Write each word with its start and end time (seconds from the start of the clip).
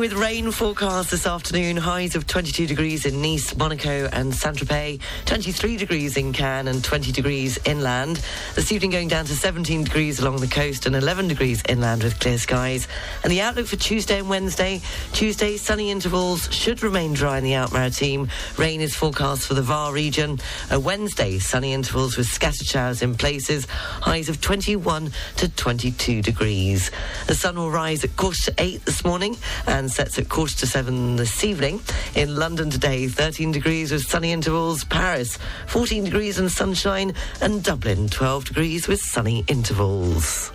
with 0.00 0.14
rain 0.14 0.50
forecast 0.50 1.10
this 1.10 1.26
afternoon. 1.26 1.76
Highs 1.76 2.16
of 2.16 2.26
22 2.26 2.66
degrees 2.66 3.04
in 3.04 3.20
Nice, 3.20 3.54
Monaco, 3.54 4.08
and 4.10 4.34
Saint 4.34 4.56
Tropez. 4.56 4.98
23 5.26 5.76
degrees 5.76 6.16
in 6.16 6.32
Cannes 6.32 6.68
and 6.68 6.82
20 6.82 7.12
degrees 7.12 7.58
inland. 7.66 8.18
This 8.54 8.72
evening 8.72 8.92
going 8.92 9.08
down 9.08 9.26
to 9.26 9.34
17 9.34 9.84
degrees 9.84 10.18
along 10.18 10.36
the 10.36 10.46
coast 10.46 10.86
and 10.86 10.96
11 10.96 11.28
degrees 11.28 11.62
inland 11.68 12.02
with 12.02 12.18
clear 12.18 12.38
skies. 12.38 12.88
And 13.24 13.30
the 13.30 13.42
outlook 13.42 13.66
for 13.66 13.76
Tuesday 13.76 14.18
and 14.18 14.30
Wednesday. 14.30 14.80
Tuesday, 15.12 15.58
sunny 15.58 15.90
intervals 15.90 16.50
should 16.50 16.82
remain 16.82 17.12
dry 17.12 17.36
in 17.36 17.44
the 17.44 17.52
Alpes-Maritimes. 17.52 18.30
Rain 18.56 18.80
is 18.80 18.96
forecast 18.96 19.46
for 19.46 19.52
the 19.52 19.62
Var 19.62 19.92
region. 19.92 20.40
A 20.70 20.80
Wednesday, 20.80 21.38
sunny 21.38 21.74
intervals 21.74 22.16
with 22.16 22.26
scattered 22.26 22.66
showers 22.66 23.02
in 23.02 23.16
places. 23.16 23.66
Highs 23.66 24.30
of 24.30 24.40
21 24.40 25.12
to 25.36 25.48
22 25.50 26.22
degrees. 26.22 26.90
The 27.26 27.34
sun 27.34 27.56
will 27.56 27.70
rise 27.70 28.02
at 28.02 28.16
quarter 28.16 28.50
to 28.50 28.54
eight 28.56 28.82
this 28.86 29.04
morning 29.04 29.36
and 29.66 29.89
sets 29.90 30.18
at 30.18 30.28
quarter 30.28 30.56
to 30.56 30.66
seven 30.66 31.16
this 31.16 31.42
evening. 31.44 31.80
In 32.14 32.36
London 32.36 32.70
today, 32.70 33.08
13 33.08 33.52
degrees 33.52 33.92
with 33.92 34.02
sunny 34.02 34.32
intervals. 34.32 34.84
Paris, 34.84 35.38
14 35.66 36.04
degrees 36.04 36.38
and 36.38 36.50
sunshine. 36.50 37.14
And 37.40 37.62
Dublin, 37.62 38.08
12 38.08 38.46
degrees 38.46 38.88
with 38.88 39.00
sunny 39.00 39.44
intervals. 39.48 40.52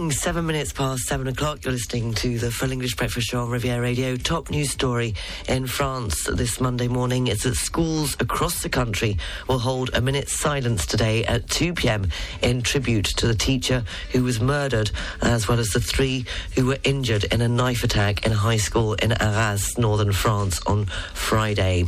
Morning, 0.00 0.16
seven 0.16 0.46
minutes 0.46 0.72
past 0.72 1.02
seven 1.02 1.26
o'clock. 1.26 1.62
You're 1.62 1.74
listening 1.74 2.14
to 2.14 2.38
the 2.38 2.50
Full 2.50 2.72
English 2.72 2.96
Breakfast 2.96 3.28
Show 3.28 3.42
on 3.42 3.50
Riviera 3.50 3.82
Radio. 3.82 4.16
Top 4.16 4.48
news 4.48 4.70
story 4.70 5.14
in 5.46 5.66
France 5.66 6.24
this 6.24 6.58
Monday 6.58 6.88
morning 6.88 7.26
is 7.26 7.42
that 7.42 7.54
schools 7.54 8.16
across 8.18 8.62
the 8.62 8.70
country 8.70 9.18
will 9.46 9.58
hold 9.58 9.90
a 9.92 10.00
minute's 10.00 10.32
silence 10.32 10.86
today 10.86 11.22
at 11.26 11.50
2 11.50 11.74
p.m. 11.74 12.08
in 12.40 12.62
tribute 12.62 13.04
to 13.04 13.26
the 13.26 13.34
teacher 13.34 13.84
who 14.12 14.24
was 14.24 14.40
murdered, 14.40 14.90
as 15.20 15.48
well 15.48 15.58
as 15.58 15.68
the 15.68 15.80
three 15.80 16.24
who 16.54 16.64
were 16.64 16.78
injured 16.82 17.24
in 17.24 17.42
a 17.42 17.48
knife 17.48 17.84
attack 17.84 18.24
in 18.24 18.32
a 18.32 18.36
high 18.36 18.56
school 18.56 18.94
in 18.94 19.12
Arras, 19.12 19.76
northern 19.76 20.12
France, 20.12 20.62
on 20.66 20.86
Friday. 21.12 21.84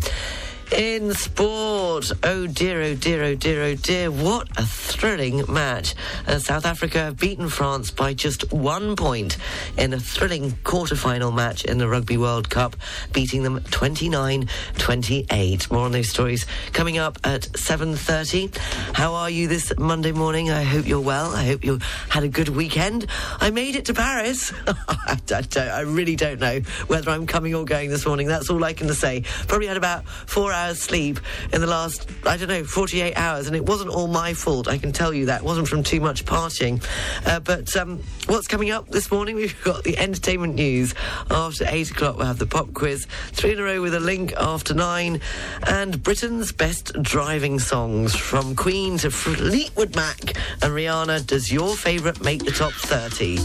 In 0.72 1.12
sport, 1.12 2.10
oh 2.22 2.46
dear, 2.46 2.80
oh 2.80 2.94
dear, 2.94 3.22
oh 3.24 3.34
dear, 3.34 3.62
oh 3.62 3.74
dear, 3.74 4.10
what 4.10 4.48
a 4.56 4.62
thrilling 4.62 5.44
match. 5.46 5.94
Uh, 6.26 6.38
South 6.38 6.64
Africa 6.64 6.96
have 6.98 7.18
beaten 7.18 7.50
France 7.50 7.90
by 7.90 8.14
just 8.14 8.50
one 8.50 8.96
point 8.96 9.36
in 9.76 9.92
a 9.92 10.00
thrilling 10.00 10.56
quarter-final 10.64 11.30
match 11.30 11.66
in 11.66 11.76
the 11.76 11.86
Rugby 11.86 12.16
World 12.16 12.48
Cup, 12.48 12.74
beating 13.12 13.42
them 13.42 13.60
29-28. 13.60 15.70
More 15.70 15.84
on 15.84 15.92
those 15.92 16.08
stories 16.08 16.46
coming 16.72 16.96
up 16.96 17.18
at 17.22 17.42
7.30. 17.42 18.56
How 18.96 19.12
are 19.12 19.28
you 19.28 19.48
this 19.48 19.74
Monday 19.76 20.12
morning? 20.12 20.50
I 20.50 20.62
hope 20.62 20.86
you're 20.86 21.00
well. 21.00 21.34
I 21.34 21.44
hope 21.44 21.64
you 21.64 21.80
had 22.08 22.24
a 22.24 22.28
good 22.28 22.48
weekend. 22.48 23.08
I 23.40 23.50
made 23.50 23.76
it 23.76 23.84
to 23.86 23.94
Paris. 23.94 24.54
I, 24.66 25.18
I, 25.30 25.44
I 25.68 25.80
really 25.80 26.16
don't 26.16 26.40
know 26.40 26.60
whether 26.86 27.10
I'm 27.10 27.26
coming 27.26 27.54
or 27.54 27.66
going 27.66 27.90
this 27.90 28.06
morning. 28.06 28.26
That's 28.26 28.48
all 28.48 28.64
I 28.64 28.72
can 28.72 28.88
say. 28.94 29.24
Probably 29.48 29.66
had 29.66 29.76
about 29.76 30.06
four 30.06 30.50
hours 30.50 30.61
hours 30.62 30.80
sleep 30.80 31.18
in 31.52 31.60
the 31.60 31.66
last, 31.66 32.08
I 32.24 32.36
don't 32.36 32.48
know, 32.48 32.64
48 32.64 33.16
hours, 33.16 33.46
and 33.46 33.56
it 33.56 33.66
wasn't 33.66 33.90
all 33.90 34.06
my 34.06 34.32
fault, 34.34 34.68
I 34.68 34.78
can 34.78 34.92
tell 34.92 35.12
you 35.12 35.26
that. 35.26 35.40
It 35.40 35.44
wasn't 35.44 35.68
from 35.68 35.82
too 35.82 36.00
much 36.00 36.24
partying. 36.24 36.84
Uh, 37.26 37.40
but 37.40 37.76
um, 37.76 38.00
what's 38.26 38.46
coming 38.46 38.70
up 38.70 38.88
this 38.88 39.10
morning? 39.10 39.36
We've 39.42 39.64
got 39.64 39.82
the 39.82 39.98
entertainment 39.98 40.54
news. 40.54 40.94
After 41.30 41.64
8 41.66 41.90
o'clock, 41.90 42.16
we'll 42.16 42.26
have 42.26 42.38
the 42.38 42.46
pop 42.46 42.72
quiz, 42.74 43.06
three 43.32 43.52
in 43.52 43.58
a 43.58 43.64
row 43.64 43.80
with 43.80 43.94
a 43.94 44.00
link 44.00 44.32
after 44.36 44.74
9, 44.74 45.20
and 45.66 46.02
Britain's 46.02 46.52
best 46.52 46.92
driving 47.02 47.58
songs 47.58 48.14
from 48.14 48.54
Queen 48.54 48.98
to 48.98 49.10
Fleetwood 49.10 49.96
Mac 49.96 50.20
and 50.62 50.72
Rihanna. 50.72 51.26
Does 51.26 51.50
your 51.50 51.74
favourite 51.76 52.22
make 52.22 52.44
the 52.44 52.52
top 52.52 52.72
30? 52.72 53.38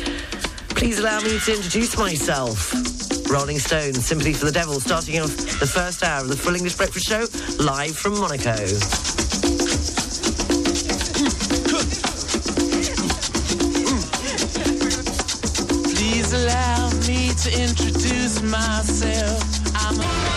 Please 0.69 0.99
allow 0.99 1.19
me 1.21 1.39
to 1.39 1.55
introduce 1.55 1.97
myself. 1.97 3.16
Rolling 3.29 3.59
Stones, 3.59 4.05
Sympathy 4.05 4.33
for 4.33 4.45
the 4.45 4.51
Devil, 4.51 4.79
starting 4.79 5.19
off 5.19 5.35
the 5.35 5.67
first 5.67 6.03
hour 6.03 6.21
of 6.21 6.29
the 6.29 6.37
Full 6.37 6.55
English 6.55 6.75
Breakfast 6.75 7.07
Show, 7.07 7.25
live 7.61 7.95
from 7.95 8.13
Monaco. 8.19 8.55
Please 15.93 16.33
allow 16.33 16.89
me 17.07 17.33
to 17.43 17.61
introduce 17.61 18.41
myself. 18.41 19.43
I'm 19.75 19.99
I've 19.99 20.36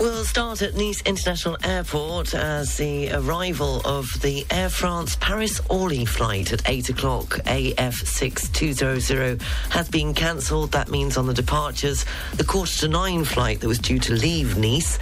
We'll 0.00 0.24
start 0.24 0.60
at 0.60 0.74
Nice 0.74 1.00
International 1.02 1.56
Airport 1.62 2.34
as 2.34 2.76
the 2.76 3.12
arrival 3.12 3.80
of 3.84 4.20
the 4.22 4.44
Air 4.50 4.68
France 4.68 5.16
Paris 5.20 5.60
Orly 5.70 6.04
flight 6.04 6.52
at 6.52 6.68
8 6.68 6.88
o'clock 6.90 7.28
AF6200 7.46 9.40
has 9.70 9.88
been 9.88 10.12
cancelled. 10.12 10.72
That 10.72 10.90
means 10.90 11.16
on 11.16 11.26
the 11.26 11.32
departures, 11.32 12.04
the 12.34 12.42
quarter 12.42 12.76
to 12.80 12.88
nine 12.88 13.22
flight 13.24 13.60
that 13.60 13.68
was 13.68 13.78
due 13.78 14.00
to 14.00 14.14
leave 14.14 14.58
Nice, 14.58 14.98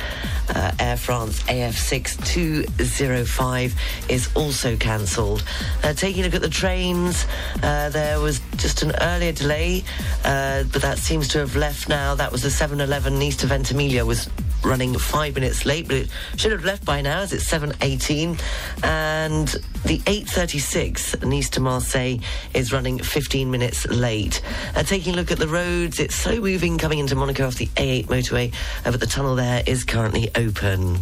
uh, 0.50 0.72
Air 0.78 0.98
France 0.98 1.42
AF6205, 1.44 3.72
is 4.10 4.28
also 4.34 4.76
cancelled. 4.76 5.42
Uh, 5.82 5.94
taking 5.94 6.20
a 6.20 6.24
look 6.26 6.34
at 6.34 6.42
the 6.42 6.50
trains, 6.50 7.24
uh, 7.62 7.88
there 7.88 8.20
was 8.20 8.42
just 8.58 8.82
an 8.82 8.92
earlier 9.00 9.32
delay, 9.32 9.84
uh, 10.24 10.64
but 10.64 10.82
that 10.82 10.98
seems 10.98 11.28
to 11.28 11.38
have 11.38 11.56
left 11.56 11.88
now. 11.88 12.14
That 12.14 12.30
was 12.30 12.42
the 12.42 12.50
711 12.50 13.18
Nice 13.18 13.36
to 13.38 13.46
Ventimiglia 13.46 14.04
was 14.04 14.28
running 14.64 14.91
five 14.98 15.34
minutes 15.34 15.64
late, 15.64 15.88
but 15.88 15.96
it 15.96 16.08
should 16.36 16.52
have 16.52 16.64
left 16.64 16.84
by 16.84 17.00
now 17.00 17.20
as 17.20 17.32
it's 17.32 17.44
7.18. 17.50 18.40
And 18.84 19.48
the 19.84 19.98
8.36 20.00 21.24
Nice 21.24 21.50
to 21.50 21.60
Marseille 21.60 22.18
is 22.54 22.72
running 22.72 22.98
15 22.98 23.50
minutes 23.50 23.86
late. 23.88 24.42
Uh, 24.74 24.82
taking 24.82 25.14
a 25.14 25.16
look 25.16 25.30
at 25.30 25.38
the 25.38 25.48
roads, 25.48 26.00
it's 26.00 26.14
slow 26.14 26.40
moving 26.40 26.78
coming 26.78 26.98
into 26.98 27.14
Monaco 27.14 27.46
off 27.46 27.56
the 27.56 27.66
A8 27.76 28.06
motorway, 28.06 28.54
uh, 28.84 28.90
but 28.90 29.00
the 29.00 29.06
tunnel 29.06 29.34
there 29.34 29.62
is 29.66 29.84
currently 29.84 30.30
open. 30.34 30.98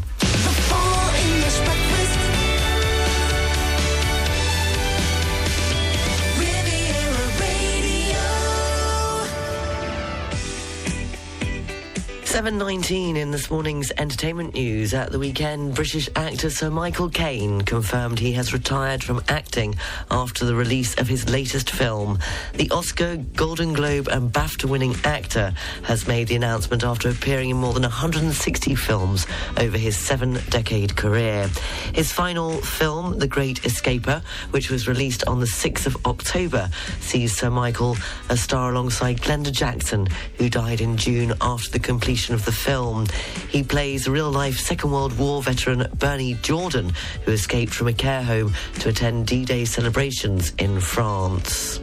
7.19 12.41 13.17
in 13.17 13.31
this 13.33 13.51
morning's 13.51 13.93
entertainment 13.99 14.55
news. 14.55 14.95
At 14.95 15.13
the 15.13 15.19
weekend, 15.19 15.75
British 15.75 16.09
actor 16.17 16.49
Sir 16.49 16.71
Michael 16.71 17.11
Caine 17.11 17.61
confirmed 17.61 18.19
he 18.19 18.33
has 18.33 18.55
retired 18.55 19.05
from 19.05 19.23
acting 19.29 19.75
after 20.11 20.47
the 20.47 20.55
release 20.55 20.95
of 20.95 21.07
his 21.07 21.29
latest 21.29 21.69
film. 21.69 22.19
The 22.55 22.71
Oscar, 22.71 23.19
Golden 23.37 23.75
Globe 23.75 24.09
and 24.09 24.33
BAFTA-winning 24.33 24.97
actor 25.05 25.53
has 25.83 26.09
made 26.09 26.29
the 26.29 26.35
announcement 26.35 26.83
after 26.83 27.11
appearing 27.11 27.51
in 27.51 27.59
more 27.59 27.75
than 27.75 27.83
160 27.83 28.75
films 28.75 29.27
over 29.59 29.77
his 29.77 29.95
seven-decade 29.99 30.97
career. 30.97 31.51
His 31.93 32.11
final 32.11 32.53
film, 32.63 33.19
The 33.19 33.29
Great 33.29 33.67
Escaper, 33.67 34.23
which 34.51 34.71
was 34.71 34.89
released 34.89 35.25
on 35.27 35.41
the 35.41 35.47
6th 35.47 35.85
of 35.85 36.07
October, 36.07 36.71
sees 37.01 37.37
Sir 37.37 37.51
Michael 37.51 37.99
a 38.31 38.37
star 38.39 38.71
alongside 38.71 39.21
Glenda 39.21 39.53
Jackson, 39.53 40.09
who 40.39 40.49
died 40.49 40.81
in 40.81 40.97
June 40.97 41.35
after 41.43 41.69
the 41.69 41.79
completion 41.79 42.30
of 42.33 42.45
the 42.45 42.53
film. 42.53 43.07
He 43.49 43.63
plays 43.63 44.09
real-life 44.09 44.59
Second 44.59 44.93
World 44.93 45.17
War 45.19 45.43
veteran 45.43 45.87
Bernie 45.99 46.35
Jordan, 46.35 46.93
who 47.25 47.33
escaped 47.33 47.73
from 47.73 47.89
a 47.89 47.93
care 47.93 48.23
home 48.23 48.55
to 48.81 48.89
attend 48.89 49.27
D-Day 49.27 49.65
celebrations 49.65 50.53
in 50.59 50.81
France. 50.81 51.81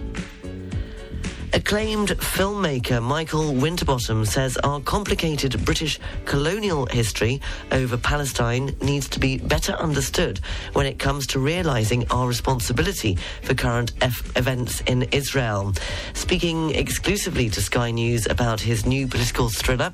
Acclaimed 1.54 2.10
filmmaker 2.10 3.02
Michael 3.02 3.54
Winterbottom 3.54 4.26
says 4.26 4.58
our 4.58 4.82
complicated 4.82 5.64
British 5.64 5.98
colonial 6.26 6.86
history 6.88 7.42
over 7.72 7.96
Palestine 7.96 8.76
needs 8.82 9.08
to 9.10 9.20
be 9.20 9.38
better 9.38 9.72
understood 9.74 10.42
when 10.74 10.86
it 10.86 11.00
comes 11.00 11.26
to 11.28 11.40
realizing 11.40 12.06
our 12.12 12.28
responsibility 12.28 13.18
for 13.44 13.54
current 13.54 13.94
F- 14.02 14.36
events 14.36 14.82
in 14.82 15.04
Israel. 15.14 15.74
Speaking 16.14 16.76
exclusively 16.76 17.50
to 17.52 17.62
Sky 17.62 17.92
News 17.92 18.28
about 18.28 18.60
his 18.60 18.86
new 18.86 19.08
political 19.08 19.48
thriller, 19.48 19.94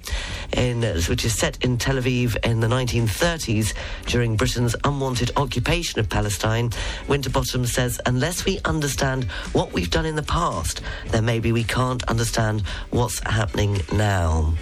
in, 0.54 0.82
which 1.08 1.24
is 1.24 1.38
set 1.38 1.64
in 1.64 1.78
Tel 1.78 1.98
Aviv 1.98 2.36
in 2.44 2.62
the 2.62 2.68
1930s 2.68 3.74
during 4.08 4.36
Britain's 4.36 4.76
unwanted 4.84 5.30
occupation 5.38 6.00
of 6.00 6.10
Palestine, 6.10 6.72
Winterbottom 7.08 7.68
says 7.68 8.02
unless 8.08 8.44
we 8.44 8.60
understand 8.66 9.26
what 9.54 9.72
we've 9.72 9.92
done 9.92 10.08
in 10.08 10.16
the 10.16 10.24
past, 10.24 10.82
there 11.10 11.22
may 11.22 11.43
maybe 11.44 11.52
we 11.52 11.64
can't 11.66 12.02
understand 12.06 12.62
what's 12.92 13.20
happening 13.20 13.82
now. 13.92 14.54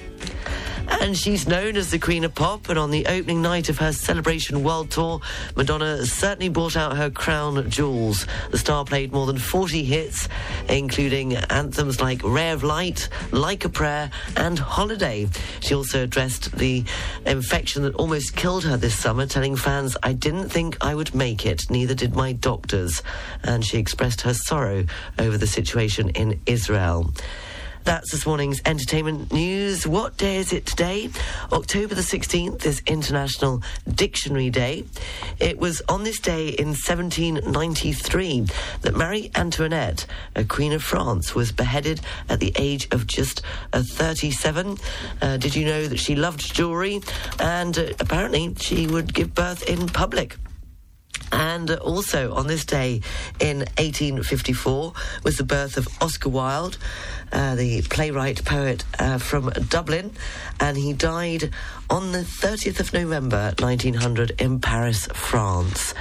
And 1.00 1.18
she's 1.18 1.48
known 1.48 1.78
as 1.78 1.90
the 1.90 2.00
Queen 2.00 2.24
of 2.26 2.36
Pop, 2.36 2.70
and 2.70 2.78
on 2.78 2.92
the 2.92 3.08
opening 3.08 3.42
night 3.42 3.70
of 3.70 3.78
her 3.80 3.92
Celebration 3.92 4.62
World 4.62 4.92
Tour, 4.92 5.22
Madonna 5.56 6.06
certainly 6.06 6.50
brought 6.50 6.76
out 6.76 6.98
her 6.98 7.10
crown 7.10 7.70
jewels. 7.70 8.28
The 8.52 8.58
star 8.58 8.84
played 8.86 9.12
more 9.12 9.26
than 9.26 9.38
40 9.38 9.84
hits, 9.84 10.28
including 10.70 11.36
anthems 11.36 12.02
like 12.02 12.22
Ray 12.24 12.52
of 12.52 12.64
Light, 12.64 13.10
Like 13.32 13.66
a 13.66 13.70
Prayer, 13.70 14.12
and 14.36 14.60
Holiday. 14.60 15.28
She 15.62 15.74
also 15.74 16.04
addressed 16.04 16.52
the 16.58 16.84
infection 17.26 17.84
that 17.84 17.96
almost 17.96 18.36
killed 18.36 18.66
her 18.66 18.78
this 18.78 18.96
summer, 18.96 19.26
telling 19.26 19.56
fans, 19.56 19.98
I 20.04 20.14
didn't 20.14 20.50
think 20.50 20.78
I 20.82 20.94
would 20.94 21.16
make 21.16 21.46
it, 21.46 21.70
neither 21.70 21.96
did 21.96 22.16
my 22.16 22.34
doctors. 22.34 23.02
And 23.44 23.66
she 23.66 23.80
expressed 23.80 24.22
her 24.22 24.34
sorrow 24.34 24.86
over 25.18 25.38
the 25.38 25.48
situation 25.48 26.10
in 26.10 26.40
Israel. 26.46 27.12
That's 27.84 28.12
this 28.12 28.26
morning's 28.26 28.62
entertainment 28.66 29.34
news. 29.34 29.88
What 29.88 30.16
day 30.16 30.38
is 30.38 30.54
it 30.54 30.66
today? 30.66 31.10
October 31.52 31.96
the 31.96 32.02
16th 32.02 32.64
is 32.66 32.82
International 32.86 33.64
Dictionary 33.92 34.50
Day. 34.52 34.86
It 35.40 35.58
was 35.58 35.82
on 35.90 36.04
this 36.04 36.20
day 36.20 36.50
in 36.50 36.70
1793 36.70 38.46
that 38.82 38.96
Marie 38.96 39.32
Antoinette, 39.36 40.06
a 40.36 40.44
Queen 40.44 40.74
of 40.74 40.84
France, 40.84 41.34
was 41.34 41.52
beheaded 41.52 42.02
at 42.30 42.40
the 42.40 42.54
age 42.56 42.88
of 42.92 43.08
just 43.08 43.42
uh, 43.74 43.82
37. 43.84 44.78
Uh, 45.22 45.38
did 45.38 45.56
you 45.56 45.66
know 45.66 45.88
that 45.88 45.98
she 45.98 46.16
loved 46.16 46.54
jewellery? 46.54 47.02
And 47.40 47.78
uh, 47.78 47.94
apparently 48.00 48.54
she 48.60 48.86
would 48.86 49.14
give 49.14 49.34
birth 49.34 49.68
in 49.68 49.88
public. 49.88 50.38
And 51.32 51.72
also 51.72 52.34
on 52.34 52.48
this 52.48 52.66
day 52.66 53.02
in 53.40 53.60
1854 53.60 54.94
was 55.24 55.38
the 55.38 55.44
birth 55.44 55.78
of 55.78 55.88
Oscar 56.02 56.30
Wilde, 56.30 56.78
uh, 57.32 57.56
the 57.56 57.82
playwright 57.84 58.44
poet 58.44 58.84
uh, 59.00 59.18
from 59.18 59.50
Dublin, 59.70 60.12
and 60.60 60.78
he 60.78 60.94
died 60.94 61.52
on 61.92 62.14
the 62.14 62.20
30th 62.20 62.80
of 62.80 62.94
November 62.94 63.54
1900 63.60 64.32
in 64.40 64.62
Paris, 64.62 65.08
France. 65.08 65.94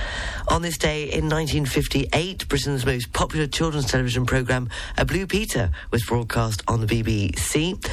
On 0.46 0.62
this 0.62 0.78
day 0.78 1.02
in 1.02 1.28
1958, 1.28 2.48
Britain's 2.48 2.86
most 2.86 3.12
popular 3.12 3.46
children's 3.46 3.86
television 3.86 4.24
programme, 4.24 4.68
A 4.96 5.04
Blue 5.04 5.26
Peter, 5.26 5.70
was 5.90 6.04
broadcast 6.04 6.62
on 6.68 6.84
the 6.84 6.86
BBC. 6.86 7.84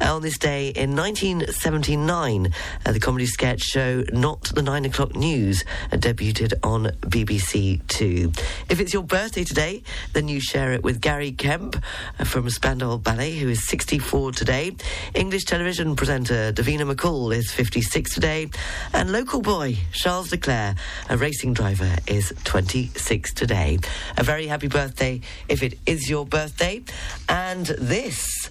Uh, 0.00 0.14
on 0.14 0.22
this 0.22 0.38
day 0.38 0.68
in 0.68 0.96
1979, 0.96 2.52
uh, 2.84 2.92
the 2.92 3.00
comedy 3.00 3.26
sketch 3.26 3.62
show 3.62 4.02
Not 4.12 4.44
the 4.54 4.62
Nine 4.62 4.84
O'Clock 4.84 5.14
News 5.14 5.64
uh, 5.90 5.96
debuted 5.96 6.54
on 6.62 6.86
BBC 7.00 7.86
Two. 7.86 8.32
If 8.68 8.80
it's 8.80 8.92
your 8.92 9.04
birthday 9.04 9.44
today, 9.44 9.82
then 10.12 10.28
you 10.28 10.40
share 10.40 10.72
it 10.72 10.82
with 10.82 11.00
Gary 11.00 11.32
Kemp 11.32 11.82
uh, 12.18 12.24
from 12.24 12.48
Spandau 12.50 12.96
Ballet, 12.96 13.38
who 13.38 13.48
is 13.48 13.66
64 13.66 14.32
today. 14.32 14.74
English 15.14 15.44
television 15.44 15.96
presenter 15.96 16.52
Davina 16.52 16.90
McCall 16.90 17.34
is 17.34 17.41
56 17.50 18.14
today. 18.14 18.48
And 18.92 19.10
local 19.10 19.40
boy 19.40 19.78
Charles 19.92 20.30
Leclerc, 20.30 20.76
a 21.08 21.16
racing 21.16 21.54
driver, 21.54 21.96
is 22.06 22.32
26 22.44 23.32
today. 23.34 23.78
A 24.16 24.22
very 24.22 24.46
happy 24.46 24.68
birthday 24.68 25.20
if 25.48 25.62
it 25.62 25.78
is 25.86 26.08
your 26.08 26.24
birthday. 26.26 26.82
And 27.28 27.66
this, 27.66 28.50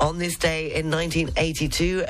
on 0.00 0.18
this 0.18 0.36
day 0.36 0.74
in 0.74 0.90
1982, 0.90 2.04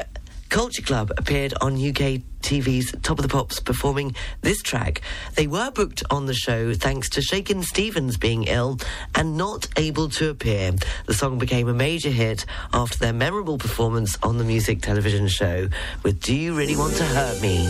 Culture 0.53 0.83
Club 0.83 1.11
appeared 1.17 1.55
on 1.63 1.77
UK 1.77 2.21
TV's 2.43 2.95
Top 3.01 3.19
of 3.19 3.23
the 3.23 3.29
Pops 3.31 3.59
performing 3.59 4.15
this 4.43 4.61
track. 4.61 5.01
They 5.35 5.47
were 5.47 5.71
booked 5.71 6.03
on 6.11 6.27
the 6.27 6.35
show 6.35 6.75
thanks 6.75 7.09
to 7.11 7.23
Shakin' 7.23 7.63
Stevens 7.63 8.19
being 8.19 8.45
ill 8.45 8.77
and 9.15 9.39
not 9.39 9.67
able 9.79 10.11
to 10.11 10.29
appear. 10.29 10.73
The 11.07 11.15
song 11.15 11.39
became 11.39 11.69
a 11.69 11.73
major 11.73 12.11
hit 12.11 12.45
after 12.75 12.99
their 12.99 13.15
memorable 13.15 13.57
performance 13.57 14.19
on 14.23 14.37
the 14.37 14.45
music 14.45 14.83
television 14.83 15.27
show 15.27 15.69
with 16.03 16.21
Do 16.21 16.37
You 16.37 16.55
Really 16.55 16.77
Want 16.77 16.97
to 16.97 17.05
Hurt 17.07 17.41
Me? 17.41 17.67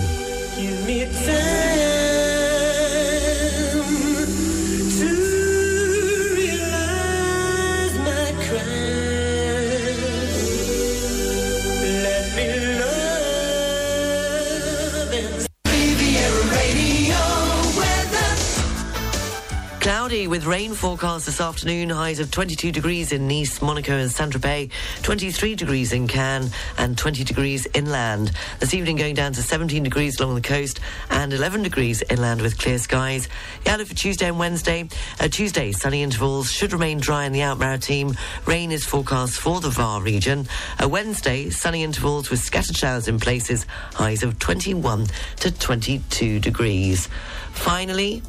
With 20.32 20.46
rain 20.46 20.73
forecast 20.73 21.26
this 21.26 21.43
afternoon. 21.43 21.90
Highs 21.90 22.19
of 22.19 22.31
22 22.31 22.73
degrees 22.73 23.12
in 23.12 23.29
Nice, 23.29 23.61
Monaco, 23.61 23.99
and 23.99 24.11
Saint 24.11 24.32
Tropez, 24.32 24.70
23 25.02 25.55
degrees 25.55 25.93
in 25.93 26.08
Cannes, 26.08 26.50
and 26.79 26.96
20 26.96 27.23
degrees 27.23 27.67
inland. 27.75 28.32
This 28.58 28.73
evening 28.73 28.96
going 28.96 29.14
down 29.14 29.34
to 29.34 29.43
17 29.43 29.82
degrees 29.82 30.19
along 30.19 30.37
the 30.37 30.40
coast 30.40 30.81
and 31.11 31.34
11 31.34 31.64
degrees 31.64 32.02
inland 32.08 32.40
with 32.40 32.56
clear 32.56 32.79
skies. 32.79 33.29
The 33.64 33.73
outlook 33.73 33.88
for 33.88 33.94
Tuesday 33.94 34.26
and 34.26 34.38
Wednesday. 34.38 34.88
Uh, 35.20 35.29
Tuesday, 35.29 35.70
sunny 35.70 36.02
intervals 36.02 36.50
should 36.50 36.73
remain 36.73 36.99
dry 36.99 37.26
in 37.26 37.32
the 37.32 37.43
Alpes-Maritimes. 37.43 38.17
Rain 38.46 38.73
is 38.73 38.87
forecast 38.87 39.38
for 39.38 39.61
the 39.61 39.69
VAR 39.69 40.00
region. 40.00 40.49
Uh, 40.82 40.88
Wednesday, 40.88 41.50
sunny 41.50 41.82
intervals 41.82 42.31
with 42.31 42.40
scattered 42.40 42.78
showers 42.78 43.06
in 43.06 43.20
places. 43.20 43.67
Highs 43.93 44.23
of 44.23 44.38
21 44.38 45.08
to 45.40 45.50
22 45.50 46.40
degrees. 46.40 47.11
Finally, 47.52 48.23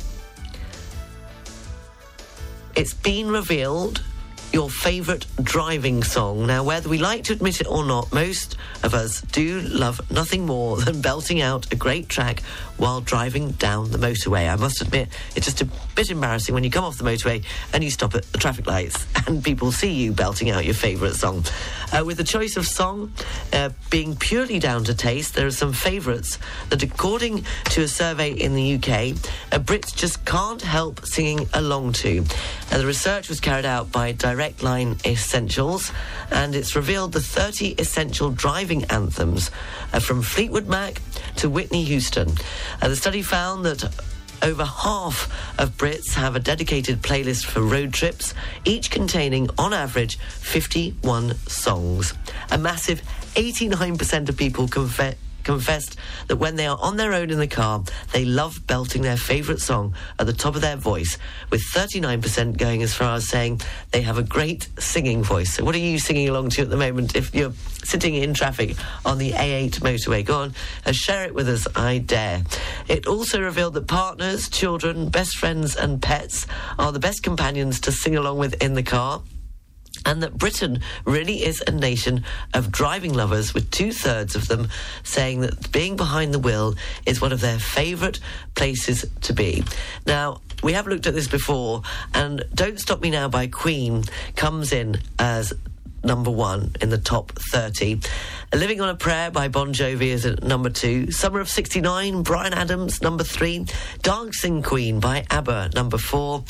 it's 2.75 2.93
been 2.93 3.29
revealed 3.29 4.03
your 4.51 4.69
favourite 4.69 5.25
driving 5.41 6.03
song. 6.03 6.45
Now, 6.45 6.63
whether 6.63 6.87
we 6.87 6.99
like 6.99 7.23
to 7.25 7.33
admit 7.33 7.59
it 7.59 7.67
or 7.67 7.83
not, 7.83 8.13
most 8.13 8.55
of 8.83 8.93
us 8.93 9.21
do 9.21 9.61
love 9.61 9.99
nothing 10.11 10.45
more 10.45 10.77
than 10.85 11.01
belting 11.01 11.41
out 11.41 11.71
a 11.71 11.75
great 11.75 12.07
track 12.07 12.43
while 12.83 13.00
driving 13.00 13.51
down 13.51 13.89
the 13.91 13.97
motorway. 13.97 14.51
I 14.51 14.57
must 14.57 14.81
admit, 14.81 15.07
it's 15.38 15.45
just 15.45 15.62
a 15.62 15.69
bit 15.95 16.12
embarrassing 16.12 16.53
when 16.53 16.65
you 16.65 16.69
come 16.69 16.83
off 16.83 16.97
the 16.97 17.06
motorway 17.06 17.41
and 17.71 17.81
you 17.81 17.89
stop 17.89 18.13
at 18.13 18.30
the 18.33 18.38
traffic 18.38 18.68
lights 18.68 19.07
and 19.25 19.41
people 19.41 19.71
see 19.71 19.94
you 19.94 20.12
belting 20.12 20.50
out 20.50 20.65
your 20.65 20.74
favourite 20.74 21.13
song. 21.13 21.45
Uh, 21.94 22.03
with 22.03 22.18
the 22.18 22.25
choice 22.25 22.57
of 22.57 22.68
song 22.68 23.13
uh, 23.53 23.69
being 23.89 24.18
purely 24.18 24.59
down 24.59 24.83
to 24.83 24.94
taste, 24.94 25.33
there 25.33 25.47
are 25.47 25.51
some 25.51 25.71
favourites 25.71 26.38
that, 26.68 26.83
according 26.83 27.45
to 27.65 27.83
a 27.83 27.88
survey 27.88 28.33
in 28.33 28.53
the 28.53 28.75
UK, 28.75 29.15
uh, 29.53 29.59
Brits 29.59 29.95
just 29.95 30.25
can't 30.25 30.62
help 30.62 31.06
singing 31.06 31.47
along 31.53 31.94
to. 31.94 32.25
Uh, 32.69 32.80
the 32.80 32.85
research 32.85 33.30
was 33.30 33.39
carried 33.39 33.65
out 33.65 33.94
by 33.94 34.12
Direct 34.12 34.62
Line 34.62 34.97
Essentials, 35.06 35.94
and 36.31 36.54
it's 36.54 36.75
revealed 36.75 37.13
the 37.13 37.21
30 37.21 37.75
essential 37.78 38.30
driving 38.30 38.83
anthems 38.85 39.52
uh, 39.94 39.99
from 39.99 40.21
Fleetwood 40.21 40.68
Mac 40.68 40.99
to 41.37 41.49
Whitney 41.49 41.83
Houston. 41.83 42.30
Uh, 42.81 42.87
the 42.87 42.95
study 42.95 43.21
found 43.21 43.66
that 43.66 43.83
over 44.42 44.66
half 44.66 45.31
of 45.57 45.78
Brits 45.78 46.13
have 46.13 46.35
a 46.35 46.40
dedicated 46.40 47.02
playlist 47.02 47.45
for 47.45 47.61
road 47.61 47.94
trips, 47.94 48.33
each 48.66 48.92
containing, 48.92 49.49
on 49.57 49.73
average, 49.73 50.18
51 50.18 51.35
songs. 51.47 52.13
A 52.52 52.57
massive 52.57 53.02
89% 53.35 54.30
of 54.30 54.37
people 54.37 54.68
confe- 54.68 55.16
confessed 55.44 55.97
that 56.28 56.38
when 56.38 56.56
they 56.56 56.68
are 56.68 56.78
on 56.81 56.97
their 56.97 57.14
own 57.14 57.30
in 57.30 57.40
the 57.40 57.47
car, 57.47 57.83
they 58.12 58.26
love 58.26 58.66
belting 58.68 59.02
their 59.02 59.18
favourite 59.18 59.59
song 59.59 59.94
at 60.19 60.26
the 60.26 60.33
top 60.33 60.56
of 60.56 60.62
their 60.62 60.76
voice, 60.76 61.18
with 61.50 61.62
39% 61.73 62.57
going 62.57 62.83
as 62.83 62.94
far 62.94 63.16
as 63.16 63.28
saying 63.28 63.62
they 63.92 64.02
have 64.02 64.18
a 64.18 64.23
great 64.23 64.68
singing 64.80 65.23
voice. 65.23 65.56
So, 65.56 65.64
what 65.64 65.76
are 65.76 65.80
you 65.80 66.00
singing 66.00 66.30
along 66.30 66.50
to 66.52 66.64
at 66.64 66.69
the 66.69 66.78
moment 66.78 67.16
if 67.16 67.33
you're 67.33 67.54
sitting 67.83 68.16
in 68.16 68.33
traffic 68.33 68.76
on 69.06 69.18
the 69.18 69.31
A8 69.31 69.80
motorway? 69.80 70.26
Go 70.26 70.42
on, 70.42 70.54
uh, 70.85 70.92
share 70.92 71.26
it 71.26 71.33
with 71.33 71.50
us, 71.50 71.68
I 71.76 72.00
dare. 72.00 72.44
It 72.88 73.07
also 73.07 73.42
revealed 73.42 73.73
that 73.76 73.88
partners, 73.88 74.50
children, 74.50 75.09
best 75.09 75.38
friends, 75.38 75.76
and 75.76 76.02
pets 76.02 76.47
are 76.80 76.92
the 76.92 77.00
best 77.00 77.23
companions 77.23 77.80
to 77.81 77.92
sing 77.92 78.16
along 78.16 78.38
with 78.38 78.62
in 78.62 78.73
the 78.73 78.83
car 78.83 79.21
and 80.06 80.24
that 80.24 80.38
Britain 80.38 80.80
really 81.06 81.44
is 81.44 81.64
a 81.66 81.72
nation 81.72 82.24
of 82.54 82.72
driving 82.72 83.14
lovers, 83.14 83.54
with 83.54 83.69
two 83.72 83.92
thirds 83.92 84.36
of 84.36 84.48
them 84.48 84.68
saying 85.04 85.42
that 85.42 85.72
being 85.72 85.95
behind 85.95 86.33
the 86.33 86.40
wheel 86.40 86.76
is 87.06 87.22
one 87.22 87.31
of 87.31 87.42
their 87.42 87.60
favourite 87.60 88.19
places 88.56 89.06
to 89.22 89.33
be. 89.33 89.64
Now, 90.06 90.42
we 90.62 90.74
have 90.74 90.88
looked 90.88 91.07
at 91.07 91.14
this 91.14 91.28
before, 91.28 91.81
and 92.14 92.44
Don't 92.54 92.80
Stop 92.80 93.02
Me 93.02 93.10
Now 93.10 93.28
by 93.28 93.48
Queen 93.48 94.04
comes 94.36 94.72
in 94.72 94.98
as 95.19 95.54
number 96.04 96.31
one 96.31 96.72
in 96.81 96.90
the 96.90 96.98
top 96.98 97.31
30. 97.52 98.00
Living 98.54 98.81
on 98.81 98.90
a 98.90 98.95
Prayer 98.95 99.31
by 99.31 99.48
Bon 99.48 99.74
Jovi 99.74 100.07
is 100.07 100.26
at 100.26 100.44
number 100.44 100.69
two. 100.69 101.12
Summer 101.12 101.40
of 101.40 101.50
69, 101.50 102.24
Bryan 102.24 102.54
Adams, 102.54 103.02
number 103.02 103.24
three. 103.24 103.66
Dancing 104.02 104.62
Queen 104.62 105.00
by 105.00 105.26
ABBA, 105.30 105.72
number 105.74 105.98
four. 105.98 106.44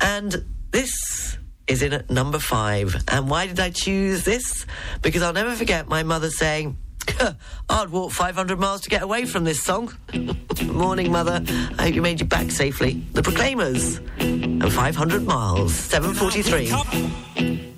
And 0.00 0.44
this 0.70 1.38
is 1.68 1.82
in 1.82 1.92
at 1.92 2.10
number 2.10 2.38
five. 2.38 2.96
And 3.08 3.28
why 3.28 3.46
did 3.46 3.60
I 3.60 3.70
choose 3.70 4.24
this? 4.24 4.66
Because 5.02 5.22
I'll 5.22 5.32
never 5.32 5.54
forget 5.54 5.88
my 5.88 6.02
mother 6.02 6.30
saying, 6.30 6.76
I'd 7.68 7.88
walk 7.90 8.12
500 8.12 8.58
miles 8.58 8.82
to 8.82 8.90
get 8.90 9.02
away 9.02 9.24
from 9.26 9.44
this 9.44 9.62
song. 9.62 9.92
Morning, 10.64 11.10
Mother. 11.12 11.42
I 11.78 11.84
hope 11.84 11.94
you 11.94 12.02
made 12.02 12.20
it 12.20 12.28
back 12.28 12.50
safely. 12.50 13.02
The 13.12 13.22
Proclaimers. 13.22 13.98
And 14.18 14.72
500 14.72 15.24
miles. 15.24 15.74
743. 15.74 16.70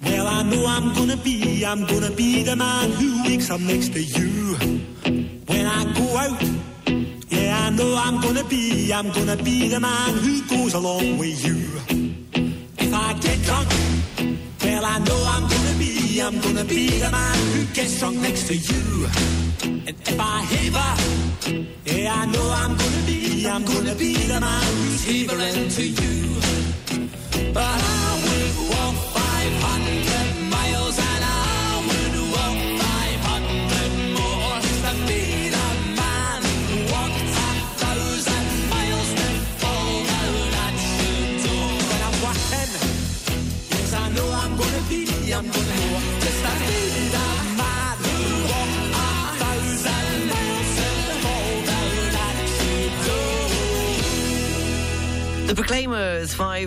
Well, 0.02 0.26
I 0.26 0.42
know 0.42 0.66
I'm 0.66 0.94
gonna 0.94 1.16
be, 1.16 1.64
I'm 1.64 1.86
gonna 1.86 2.10
be 2.10 2.42
the 2.42 2.56
man 2.56 2.90
who 2.92 3.22
wakes 3.24 3.50
up 3.50 3.60
next 3.60 3.92
to 3.92 4.02
you 4.02 4.54
when 5.46 5.66
I 5.66 5.84
go 5.94 6.16
out. 6.16 6.42
Yeah, 7.28 7.66
I 7.66 7.70
know 7.70 7.94
I'm 7.96 8.20
gonna 8.20 8.44
be, 8.44 8.92
I'm 8.92 9.10
gonna 9.12 9.36
be 9.36 9.68
the 9.68 9.80
man 9.80 10.14
who 10.14 10.42
goes 10.48 10.74
along 10.74 11.18
with 11.18 11.44
you. 11.44 11.56
If 12.78 12.94
I 12.94 13.12
get 13.14 13.42
drunk, 13.42 13.68
well, 14.80 14.90
I 14.92 14.98
know 14.98 15.20
I'm 15.26 15.42
gonna 15.48 15.78
be, 15.78 16.20
I'm 16.20 16.40
gonna 16.40 16.64
be 16.64 17.00
the 17.00 17.10
man 17.10 17.38
who 17.52 17.64
gets 17.74 17.98
drunk 17.98 18.18
next 18.18 18.46
to 18.48 18.54
you. 18.54 19.06
And 19.88 19.88
if 19.88 20.20
I 20.20 20.42
haver, 20.52 20.92
yeah, 21.84 22.14
I 22.14 22.26
know 22.26 22.50
I'm 22.62 22.76
gonna 22.76 23.06
be, 23.06 23.46
I'm 23.46 23.64
gonna 23.64 23.94
be 23.94 24.14
the 24.14 24.40
man 24.40 24.62
who's 24.76 25.04
havering 25.04 25.68
to 25.68 25.84
you. 25.84 27.52
But 27.52 27.64
I 27.64 27.97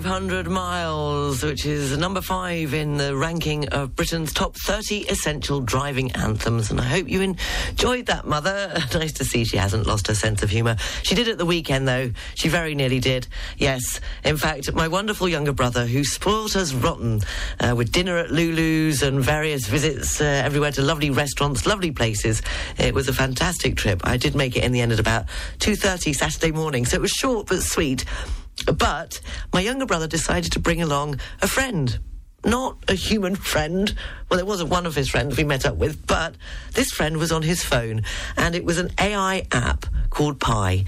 500 0.02 0.50
Miles, 0.50 1.44
which 1.44 1.64
is 1.64 1.96
number 1.96 2.22
five 2.22 2.74
in 2.74 2.98
the 2.98 3.16
ranking 3.16 3.68
of 3.70 3.96
Britain's 3.96 4.34
top 4.34 4.56
30 4.56 5.02
essential 5.10 5.62
driving 5.62 6.12
anthems. 6.14 6.72
And 6.72 6.82
I 6.82 6.86
hope 6.86 7.08
you 7.08 7.22
enjoyed 7.22 8.08
that, 8.08 8.26
Mother. 8.26 8.74
nice 8.96 9.14
to 9.14 9.26
see 9.26 9.44
she 9.44 9.58
hasn't 9.58 9.86
lost 9.86 10.08
her 10.08 10.16
sense 10.16 10.42
of 10.42 10.50
humour. 10.50 10.78
She 11.04 11.14
did 11.14 11.28
at 11.28 11.38
the 11.38 11.46
weekend, 11.46 11.88
though. 11.88 12.12
She 12.34 12.50
very 12.50 12.74
nearly 12.74 13.00
did. 13.00 13.28
Yes. 13.60 14.00
In 14.24 14.38
fact, 14.38 14.74
my 14.74 14.88
wonderful 14.88 15.30
younger 15.30 15.54
brother, 15.54 15.86
who 15.86 16.04
spoilt 16.04 16.56
us 16.56 16.74
rotten 16.74 17.22
uh, 17.60 17.76
with 17.78 17.92
dinner 17.92 18.18
at 18.18 18.32
Lulu's 18.32 19.04
and 19.04 19.22
various 19.22 19.68
visits 19.68 20.20
uh, 20.20 20.24
everywhere 20.24 20.72
to 20.72 20.82
lovely 20.82 21.12
restaurants, 21.12 21.68
lovely 21.68 21.92
places. 21.92 22.42
It 22.80 22.96
was 22.96 23.08
a 23.08 23.14
fantastic 23.14 23.76
trip. 23.76 24.02
I 24.04 24.18
did 24.18 24.34
make 24.34 24.58
it 24.58 24.64
in 24.64 24.72
the 24.72 24.82
end 24.82 24.94
at 24.94 25.00
about 25.00 25.28
2.30 25.60 26.16
Saturday 26.16 26.52
morning, 26.52 26.86
so 26.86 26.96
it 26.96 27.02
was 27.02 27.12
short 27.12 27.48
but 27.48 27.62
sweet. 27.62 28.04
But 28.66 29.22
my 29.54 29.62
younger 29.62 29.86
brother 29.86 30.08
decided 30.08 30.52
to 30.54 30.60
bring 30.60 30.82
along 30.82 31.20
a 31.42 31.48
friend. 31.48 32.00
Not 32.44 32.84
a 32.88 32.94
human 32.94 33.36
friend. 33.36 33.94
Well, 34.30 34.40
it 34.40 34.48
wasn't 34.48 34.72
one 34.72 34.86
of 34.86 34.96
his 34.96 35.10
friends 35.10 35.38
we 35.38 35.44
met 35.44 35.66
up 35.66 35.76
with, 35.76 36.08
but 36.08 36.36
this 36.74 36.92
friend 36.92 37.18
was 37.18 37.32
on 37.32 37.44
his 37.44 37.64
phone, 37.64 38.02
and 38.36 38.56
it 38.56 38.66
was 38.66 38.80
an 38.80 38.92
AI 39.00 39.46
app 39.52 39.86
called 40.10 40.40
Pi. 40.40 40.86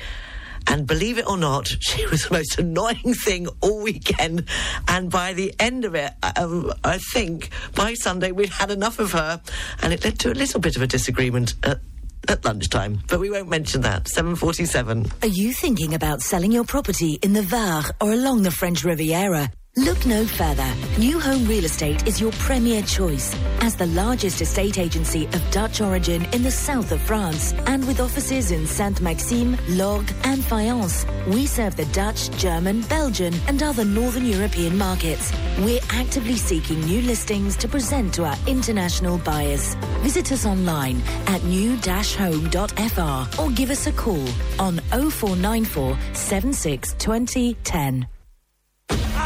And 0.65 0.87
believe 0.87 1.17
it 1.17 1.27
or 1.27 1.37
not, 1.37 1.67
she 1.79 2.05
was 2.07 2.23
the 2.23 2.33
most 2.33 2.57
annoying 2.57 3.13
thing 3.13 3.47
all 3.61 3.81
weekend. 3.81 4.47
And 4.87 5.11
by 5.11 5.33
the 5.33 5.53
end 5.59 5.85
of 5.85 5.95
it, 5.95 6.13
um, 6.37 6.73
I 6.83 6.99
think 7.13 7.49
by 7.75 7.93
Sunday 7.93 8.31
we'd 8.31 8.49
had 8.49 8.71
enough 8.71 8.99
of 8.99 9.11
her, 9.11 9.41
and 9.81 9.93
it 9.93 10.03
led 10.03 10.19
to 10.19 10.31
a 10.31 10.33
little 10.33 10.59
bit 10.59 10.75
of 10.75 10.81
a 10.81 10.87
disagreement 10.87 11.53
at, 11.63 11.79
at 12.27 12.43
lunchtime. 12.45 12.99
But 13.07 13.19
we 13.19 13.29
won't 13.29 13.49
mention 13.49 13.81
that. 13.81 14.07
747. 14.07 15.11
Are 15.21 15.27
you 15.27 15.53
thinking 15.53 15.93
about 15.93 16.21
selling 16.21 16.51
your 16.51 16.63
property 16.63 17.19
in 17.21 17.33
the 17.33 17.41
Var 17.41 17.83
or 18.01 18.11
along 18.11 18.43
the 18.43 18.51
French 18.51 18.83
Riviera? 18.83 19.51
Look 19.75 20.05
no 20.05 20.23
further. 20.23 20.71
New 20.99 21.19
Home 21.19 21.47
Real 21.47 21.65
Estate 21.65 22.07
is 22.07 22.21
your 22.21 22.31
premier 22.33 22.83
choice. 22.83 23.35
As 23.61 23.75
the 23.75 23.87
largest 23.87 24.39
estate 24.39 24.77
agency 24.77 25.25
of 25.25 25.41
Dutch 25.49 25.81
origin 25.81 26.25
in 26.25 26.43
the 26.43 26.51
south 26.51 26.91
of 26.91 27.01
France 27.01 27.53
and 27.65 27.83
with 27.87 27.99
offices 27.99 28.51
in 28.51 28.67
Sainte-Maxime, 28.67 29.57
Lorgues 29.69 30.13
and 30.25 30.43
Fayence, 30.43 31.07
we 31.25 31.47
serve 31.47 31.75
the 31.75 31.85
Dutch, 31.85 32.29
German, 32.37 32.81
Belgian 32.81 33.33
and 33.47 33.63
other 33.63 33.83
northern 33.83 34.27
European 34.27 34.77
markets. 34.77 35.33
We're 35.57 35.81
actively 35.89 36.35
seeking 36.37 36.79
new 36.81 37.01
listings 37.01 37.57
to 37.57 37.67
present 37.67 38.13
to 38.13 38.25
our 38.25 38.37
international 38.45 39.17
buyers. 39.17 39.73
Visit 40.03 40.31
us 40.33 40.45
online 40.45 41.01
at 41.25 41.43
new-home.fr 41.45 43.41
or 43.41 43.49
give 43.49 43.71
us 43.71 43.87
a 43.87 43.91
call 43.93 44.27
on 44.59 44.77
0494 44.91 45.97
76 46.13 46.95
20 46.99 47.55
10. 47.63 48.07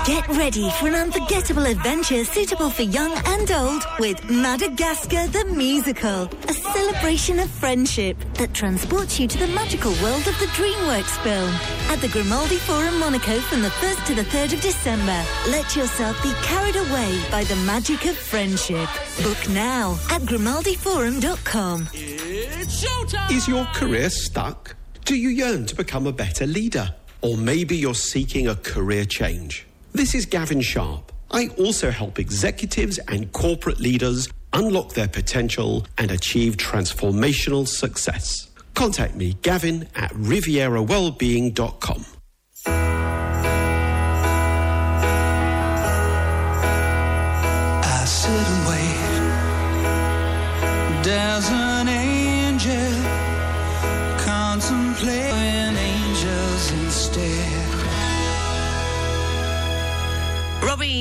Get 0.08 0.26
ready 0.30 0.70
for 0.80 0.88
an 0.88 0.96
unforgettable 0.96 1.66
adventure 1.66 2.24
suitable 2.24 2.70
for 2.70 2.84
young 2.84 3.12
and 3.26 3.52
old 3.52 3.84
with 4.00 4.24
Madagascar 4.30 5.28
the 5.28 5.44
Musical, 5.54 6.30
a 6.48 6.54
celebration 6.54 7.40
of 7.40 7.52
friendship 7.52 8.16
that 8.36 8.54
transports 8.54 9.20
you 9.20 9.28
to 9.28 9.38
the 9.38 9.48
magical 9.48 9.92
world 10.02 10.26
of 10.26 10.40
the 10.40 10.46
DreamWorks 10.56 11.22
film 11.24 11.50
at 11.92 11.98
the 11.98 12.08
Grimaldi 12.08 12.56
Forum 12.56 12.98
Monaco 13.02 13.38
from 13.42 13.62
the 13.62 13.68
1st 13.68 14.06
to 14.06 14.16
the 14.16 14.22
3rd 14.22 14.54
of 14.54 14.62
December. 14.62 15.26
Let 15.50 15.76
yourself 15.76 16.24
be 16.24 16.32
carried 16.42 16.78
away 16.78 17.22
by 17.30 17.44
the 17.44 17.58
magic 17.58 18.06
of 18.06 18.16
friendship. 18.16 18.88
Book 19.22 19.50
now 19.50 20.00
at 20.10 20.22
grimaldiforum.com. 20.22 21.90
It's 21.92 22.86
showtime! 22.86 23.32
Is 23.32 23.46
your 23.46 23.66
career 23.74 24.10
stuck? 24.10 24.74
Do 25.04 25.18
you 25.18 25.28
yearn 25.28 25.66
to 25.66 25.76
become 25.76 26.08
a 26.08 26.14
better 26.14 26.48
leader? 26.48 26.96
Or 27.22 27.36
maybe 27.36 27.76
you're 27.76 27.94
seeking 27.94 28.48
a 28.48 28.56
career 28.56 29.04
change? 29.04 29.68
This 29.94 30.14
is 30.14 30.26
Gavin 30.26 30.62
Sharp. 30.62 31.12
I 31.32 31.50
also 31.58 31.92
help 31.92 32.20
executives 32.20 33.00
and 33.08 33.32
corporate 33.32 33.80
leaders 33.80 34.30
unlock 34.54 34.94
their 34.94 35.08
potential 35.08 35.86
and 35.98 36.12
achieve 36.12 36.58
transformational 36.58 37.68
success. 37.68 38.50
Contact 38.76 39.16
me, 39.16 39.36
Gavin, 39.42 39.88
at 39.96 40.12
rivierawellbeing.com. 40.12 42.06
I 47.84 48.06
sit 48.06 48.32
and 48.32 48.68
wait. 48.68 48.78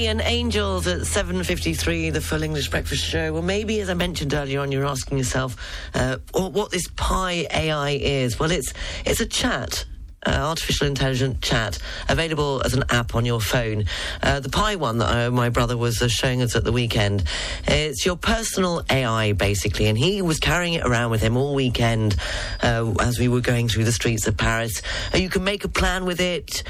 And 0.05 0.21
Angels 0.21 0.87
at 0.87 1.01
7.53, 1.01 2.13
the 2.13 2.21
full 2.21 2.43
English 2.43 2.69
breakfast 2.69 3.03
show. 3.03 3.33
Well, 3.33 3.43
maybe, 3.43 3.81
as 3.81 3.89
I 3.89 3.95
mentioned 3.95 4.35
earlier 4.35 4.61
on, 4.61 4.71
you're 4.71 4.85
asking 4.85 5.17
yourself 5.17 5.57
uh, 5.95 6.19
what 6.35 6.71
this 6.71 6.87
Pi 6.97 7.47
AI 7.51 7.91
is. 7.93 8.39
Well, 8.39 8.51
it's, 8.51 8.75
it's 9.07 9.21
a 9.21 9.27
chat 9.27 9.87
uh, 10.27 10.31
artificial 10.31 10.87
intelligent 10.87 11.41
chat 11.41 11.79
available 12.09 12.63
as 12.65 12.75
an 12.75 12.85
app 12.91 13.15
on 13.15 13.25
your 13.25 13.41
phone. 13.41 13.85
Uh, 14.23 14.41
the 14.41 14.49
Pi 14.49 14.77
one 14.77 14.99
that 14.99 15.29
uh, 15.29 15.31
my 15.31 15.49
brother 15.49 15.77
was 15.77 16.03
uh, 16.03 16.09
showing 16.09 16.43
us 16.43 16.57
at 16.57 16.65
the 16.65 16.73
weekend, 16.73 17.25
it's 17.67 18.05
your 18.05 18.17
personal 18.17 18.83
AI 18.91 19.33
basically, 19.33 19.87
and 19.87 19.97
he 19.99 20.23
was 20.23 20.39
carrying 20.39 20.75
it 20.75 20.85
around 20.85 21.11
with 21.11 21.23
him 21.23 21.37
all 21.37 21.55
weekend 21.55 22.17
uh, 22.63 22.93
as 23.01 23.19
we 23.19 23.29
were 23.29 23.41
going 23.41 23.69
through 23.69 23.85
the 23.85 23.93
streets 23.93 24.27
of 24.27 24.37
Paris. 24.37 24.83
Uh, 25.15 25.19
you 25.19 25.29
can 25.29 25.45
make 25.45 25.65
a 25.65 25.69
plan 25.69 26.05
with 26.05 26.21
it 26.21 26.63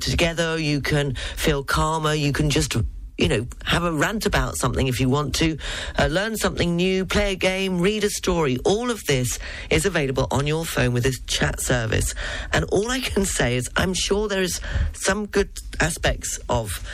together. 0.00 0.58
You 0.58 0.80
can 0.80 1.14
feel 1.36 1.64
calmer. 1.64 2.14
You 2.14 2.32
can 2.32 2.50
just 2.50 2.76
you 3.18 3.28
know, 3.28 3.46
have 3.64 3.84
a 3.84 3.92
rant 3.92 4.26
about 4.26 4.56
something 4.56 4.88
if 4.88 5.00
you 5.00 5.08
want 5.08 5.34
to, 5.36 5.56
uh, 5.98 6.06
learn 6.06 6.36
something 6.36 6.74
new, 6.74 7.04
play 7.06 7.32
a 7.32 7.36
game, 7.36 7.80
read 7.80 8.02
a 8.04 8.10
story. 8.10 8.58
All 8.64 8.90
of 8.90 9.00
this 9.06 9.38
is 9.70 9.86
available 9.86 10.26
on 10.30 10.46
your 10.46 10.64
phone 10.64 10.92
with 10.92 11.04
this 11.04 11.20
chat 11.26 11.60
service. 11.60 12.14
And 12.52 12.64
all 12.66 12.90
I 12.90 13.00
can 13.00 13.24
say 13.38 13.56
is 13.56 13.68
I'm 13.76 13.94
sure 13.94 14.28
there's 14.28 14.60
some 14.92 15.26
good 15.26 15.50
aspects 15.80 16.38
of 16.48 16.84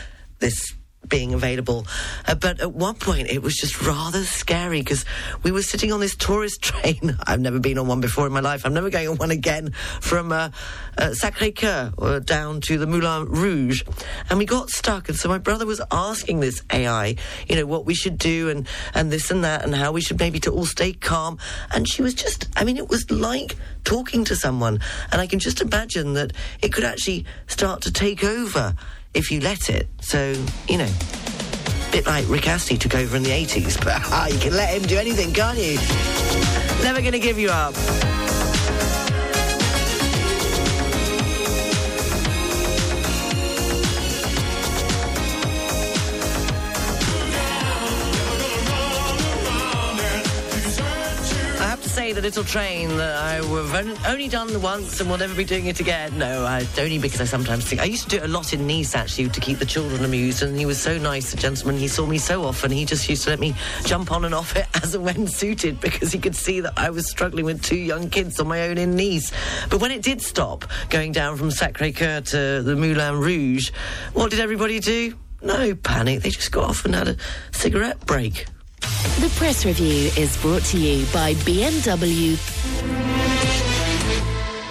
this 0.40 0.74
being 1.08 1.34
available. 1.34 1.86
Uh, 2.26 2.34
but 2.34 2.60
at 2.60 2.72
one 2.72 2.94
point, 2.94 3.28
it 3.28 3.42
was 3.42 3.56
just 3.56 3.82
rather 3.82 4.22
scary 4.24 4.80
because 4.80 5.04
we 5.42 5.50
were 5.50 5.62
sitting 5.62 5.92
on 5.92 6.00
this 6.00 6.14
tourist 6.14 6.62
train. 6.62 7.16
I've 7.26 7.40
never 7.40 7.58
been 7.58 7.78
on 7.78 7.88
one 7.88 8.00
before 8.00 8.26
in 8.26 8.32
my 8.32 8.40
life. 8.40 8.64
I'm 8.64 8.74
never 8.74 8.90
going 8.90 9.08
on 9.08 9.16
one 9.16 9.30
again 9.30 9.72
from 10.00 10.32
uh, 10.32 10.50
uh, 10.98 11.12
Sacre 11.14 11.50
Coeur 11.50 11.92
uh, 11.98 12.18
down 12.20 12.60
to 12.62 12.78
the 12.78 12.86
Moulin 12.86 13.26
Rouge. 13.26 13.82
And 14.28 14.38
we 14.38 14.46
got 14.46 14.70
stuck. 14.70 15.08
And 15.08 15.18
so 15.18 15.28
my 15.28 15.38
brother 15.38 15.66
was 15.66 15.80
asking 15.90 16.40
this 16.40 16.62
AI, 16.72 17.16
you 17.48 17.56
know, 17.56 17.66
what 17.66 17.86
we 17.86 17.94
should 17.94 18.18
do 18.18 18.48
and, 18.48 18.68
and 18.94 19.10
this 19.10 19.30
and 19.30 19.44
that 19.44 19.64
and 19.64 19.74
how 19.74 19.92
we 19.92 20.00
should 20.00 20.18
maybe 20.18 20.38
to 20.40 20.52
all 20.52 20.66
stay 20.66 20.92
calm. 20.92 21.38
And 21.72 21.88
she 21.88 22.02
was 22.02 22.14
just, 22.14 22.48
I 22.56 22.64
mean, 22.64 22.76
it 22.76 22.88
was 22.88 23.10
like 23.10 23.56
talking 23.84 24.24
to 24.24 24.36
someone. 24.36 24.80
And 25.10 25.20
I 25.20 25.26
can 25.26 25.38
just 25.38 25.60
imagine 25.60 26.14
that 26.14 26.32
it 26.62 26.72
could 26.72 26.84
actually 26.84 27.24
start 27.46 27.82
to 27.82 27.92
take 27.92 28.22
over 28.22 28.74
if 29.14 29.30
you 29.30 29.40
let 29.40 29.68
it. 29.70 29.88
So, 30.00 30.32
you 30.68 30.78
know, 30.78 30.88
a 30.88 31.92
bit 31.92 32.06
like 32.06 32.28
Rick 32.28 32.48
Astley 32.48 32.78
took 32.78 32.94
over 32.94 33.16
in 33.16 33.22
the 33.22 33.30
80s, 33.30 33.78
but 33.84 34.00
ah, 34.06 34.26
you 34.28 34.38
can 34.38 34.52
let 34.52 34.74
him 34.74 34.82
do 34.82 34.98
anything, 34.98 35.32
can't 35.32 35.58
you? 35.58 35.78
Never 36.82 37.00
going 37.00 37.12
to 37.12 37.18
give 37.18 37.38
you 37.38 37.50
up. 37.50 37.74
Say 51.90 52.12
the 52.12 52.22
little 52.22 52.44
train 52.44 52.88
that 52.98 53.16
I've 53.16 54.06
only 54.06 54.28
done 54.28 54.62
once 54.62 55.00
and 55.00 55.10
will 55.10 55.18
never 55.18 55.34
be 55.34 55.44
doing 55.44 55.66
it 55.66 55.80
again. 55.80 56.16
No, 56.16 56.44
I, 56.44 56.64
only 56.78 56.98
because 56.98 57.20
I 57.20 57.24
sometimes 57.24 57.64
think. 57.64 57.80
I 57.80 57.84
used 57.84 58.04
to 58.04 58.08
do 58.10 58.16
it 58.18 58.22
a 58.22 58.28
lot 58.28 58.52
in 58.52 58.64
Nice, 58.64 58.94
actually, 58.94 59.28
to 59.28 59.40
keep 59.40 59.58
the 59.58 59.66
children 59.66 60.04
amused, 60.04 60.44
and 60.44 60.56
he 60.56 60.66
was 60.66 60.80
so 60.80 60.98
nice, 60.98 61.32
the 61.32 61.36
gentleman. 61.36 61.78
He 61.78 61.88
saw 61.88 62.06
me 62.06 62.18
so 62.18 62.44
often, 62.44 62.70
he 62.70 62.84
just 62.84 63.08
used 63.08 63.24
to 63.24 63.30
let 63.30 63.40
me 63.40 63.54
jump 63.84 64.12
on 64.12 64.24
and 64.24 64.32
off 64.34 64.54
it 64.54 64.66
as 64.82 64.94
and 64.94 65.04
when 65.04 65.26
suited 65.26 65.80
because 65.80 66.12
he 66.12 66.20
could 66.20 66.36
see 66.36 66.60
that 66.60 66.74
I 66.76 66.90
was 66.90 67.10
struggling 67.10 67.44
with 67.44 67.60
two 67.60 67.78
young 67.78 68.08
kids 68.08 68.38
on 68.38 68.46
my 68.46 68.68
own 68.68 68.78
in 68.78 68.94
Nice. 68.94 69.32
But 69.68 69.80
when 69.80 69.90
it 69.90 70.02
did 70.02 70.22
stop, 70.22 70.70
going 70.90 71.10
down 71.10 71.36
from 71.38 71.50
Sacre 71.50 71.90
Coeur 71.90 72.20
to 72.20 72.62
the 72.62 72.76
Moulin 72.76 73.18
Rouge, 73.18 73.72
what 74.12 74.30
did 74.30 74.38
everybody 74.38 74.78
do? 74.78 75.14
No 75.42 75.74
panic. 75.74 76.22
They 76.22 76.30
just 76.30 76.52
got 76.52 76.70
off 76.70 76.84
and 76.84 76.94
had 76.94 77.08
a 77.08 77.16
cigarette 77.50 78.06
break. 78.06 78.46
The 78.80 79.32
press 79.36 79.64
review 79.64 80.10
is 80.16 80.36
brought 80.38 80.64
to 80.66 80.78
you 80.78 81.04
by 81.12 81.34
BMW. 81.34 83.19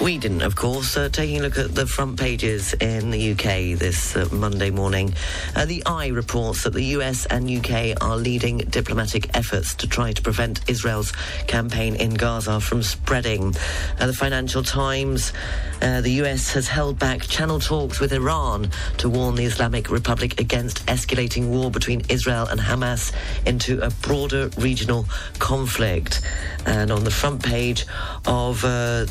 We 0.02 0.18
didn't, 0.18 0.44
of 0.44 0.56
course. 0.56 0.96
Uh, 0.96 1.10
taking 1.10 1.40
a 1.40 1.44
look 1.44 1.58
at 1.58 1.76
the 1.76 1.86
front 1.86 2.18
pages 2.18 2.74
in 2.74 3.12
the 3.12 3.32
UK 3.34 3.78
this 3.78 4.16
uh, 4.16 4.30
Monday 4.32 4.70
morning, 4.70 5.14
uh, 5.58 5.66
the 5.66 5.84
i 5.86 6.08
reports 6.08 6.64
that 6.64 6.72
the 6.74 6.86
US 6.96 7.26
and 7.26 7.52
UK 7.52 8.02
are 8.02 8.16
leading 8.16 8.60
diplomatic 8.60 9.30
efforts 9.36 9.76
to 9.76 9.88
try 9.88 10.14
to 10.14 10.22
prevent 10.22 10.62
Israel's 10.70 11.12
campaign 11.48 11.96
in 11.96 12.14
Gaza 12.14 12.62
from 12.62 12.82
spreading. 12.82 13.54
Uh, 14.00 14.08
the 14.08 14.14
Financial 14.14 14.64
Times, 14.64 15.34
uh, 15.82 16.00
the 16.00 16.12
US 16.24 16.54
has 16.54 16.70
held 16.70 16.98
back 16.98 17.24
channel 17.24 17.60
talks 17.60 18.00
with 18.00 18.14
Iran 18.14 18.72
to 19.00 19.10
warn 19.10 19.36
the 19.36 19.44
Islamic 19.44 19.92
Republic 19.92 20.40
against 20.40 20.86
escalating 20.86 21.50
war 21.50 21.70
between 21.72 22.04
Israel 22.08 22.48
and 22.48 22.62
Hamas 22.62 23.12
into 23.46 23.82
a 23.82 23.90
broader 23.90 24.50
regional 24.58 25.08
conflict. 25.40 26.22
And 26.66 26.90
on 26.90 27.04
the 27.04 27.12
front 27.12 27.44
page 27.44 27.86
of 28.26 28.64
uh, 28.64 29.06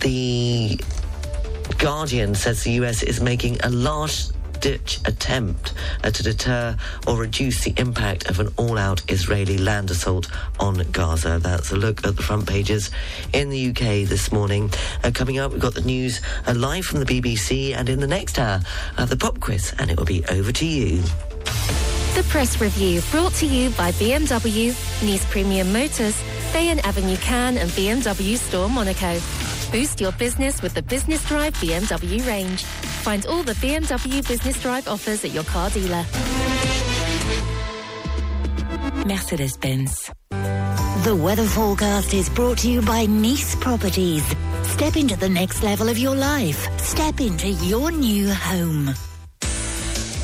the 0.00 0.80
Guardian 1.78 2.34
says 2.34 2.64
the 2.64 2.72
US 2.72 3.02
is 3.02 3.20
making 3.20 3.60
a 3.62 3.70
last 3.70 4.32
ditch 4.60 4.98
attempt 5.04 5.72
uh, 6.02 6.10
to 6.10 6.22
deter 6.22 6.76
or 7.06 7.16
reduce 7.16 7.64
the 7.64 7.72
impact 7.76 8.28
of 8.28 8.40
an 8.40 8.48
all 8.56 8.76
out 8.76 9.02
Israeli 9.08 9.58
land 9.58 9.90
assault 9.90 10.28
on 10.58 10.74
Gaza. 10.92 11.38
That's 11.38 11.70
a 11.70 11.76
look 11.76 12.04
at 12.06 12.16
the 12.16 12.22
front 12.22 12.48
pages 12.48 12.90
in 13.32 13.50
the 13.50 13.70
UK 13.70 14.08
this 14.08 14.32
morning. 14.32 14.70
Uh, 15.04 15.10
coming 15.12 15.38
up, 15.38 15.52
we've 15.52 15.60
got 15.60 15.74
the 15.74 15.82
news 15.82 16.20
uh, 16.46 16.54
live 16.54 16.84
from 16.84 17.00
the 17.00 17.06
BBC, 17.06 17.74
and 17.74 17.88
in 17.88 18.00
the 18.00 18.06
next 18.06 18.38
hour, 18.38 18.60
uh, 18.96 19.04
the 19.04 19.16
pop 19.16 19.40
quiz, 19.40 19.74
and 19.78 19.90
it 19.90 19.96
will 19.96 20.04
be 20.04 20.24
over 20.26 20.52
to 20.52 20.66
you. 20.66 21.02
The 22.18 22.24
press 22.24 22.60
review 22.60 23.00
brought 23.12 23.32
to 23.34 23.46
you 23.46 23.70
by 23.70 23.92
BMW, 23.92 24.74
Nice 25.06 25.24
Premium 25.26 25.72
Motors, 25.72 26.20
Bayonne 26.52 26.80
Avenue 26.80 27.16
Cannes, 27.18 27.58
and 27.58 27.70
BMW 27.70 28.36
Store 28.36 28.68
Monaco. 28.68 29.20
Boost 29.70 30.00
your 30.00 30.10
business 30.10 30.60
with 30.60 30.74
the 30.74 30.82
Business 30.82 31.24
Drive 31.28 31.54
BMW 31.58 32.26
range. 32.26 32.64
Find 32.64 33.24
all 33.26 33.44
the 33.44 33.52
BMW 33.52 34.26
Business 34.26 34.60
Drive 34.60 34.88
offers 34.88 35.24
at 35.24 35.30
your 35.30 35.44
car 35.44 35.70
dealer. 35.70 36.04
Mercedes 39.06 39.56
Benz. 39.56 40.10
The 41.04 41.16
weather 41.22 41.46
forecast 41.46 42.14
is 42.14 42.28
brought 42.30 42.58
to 42.58 42.68
you 42.68 42.82
by 42.82 43.06
Nice 43.06 43.54
Properties. 43.54 44.24
Step 44.64 44.96
into 44.96 45.16
the 45.16 45.28
next 45.28 45.62
level 45.62 45.88
of 45.88 45.96
your 45.96 46.16
life. 46.16 46.66
Step 46.80 47.20
into 47.20 47.48
your 47.48 47.92
new 47.92 48.34
home. 48.34 48.92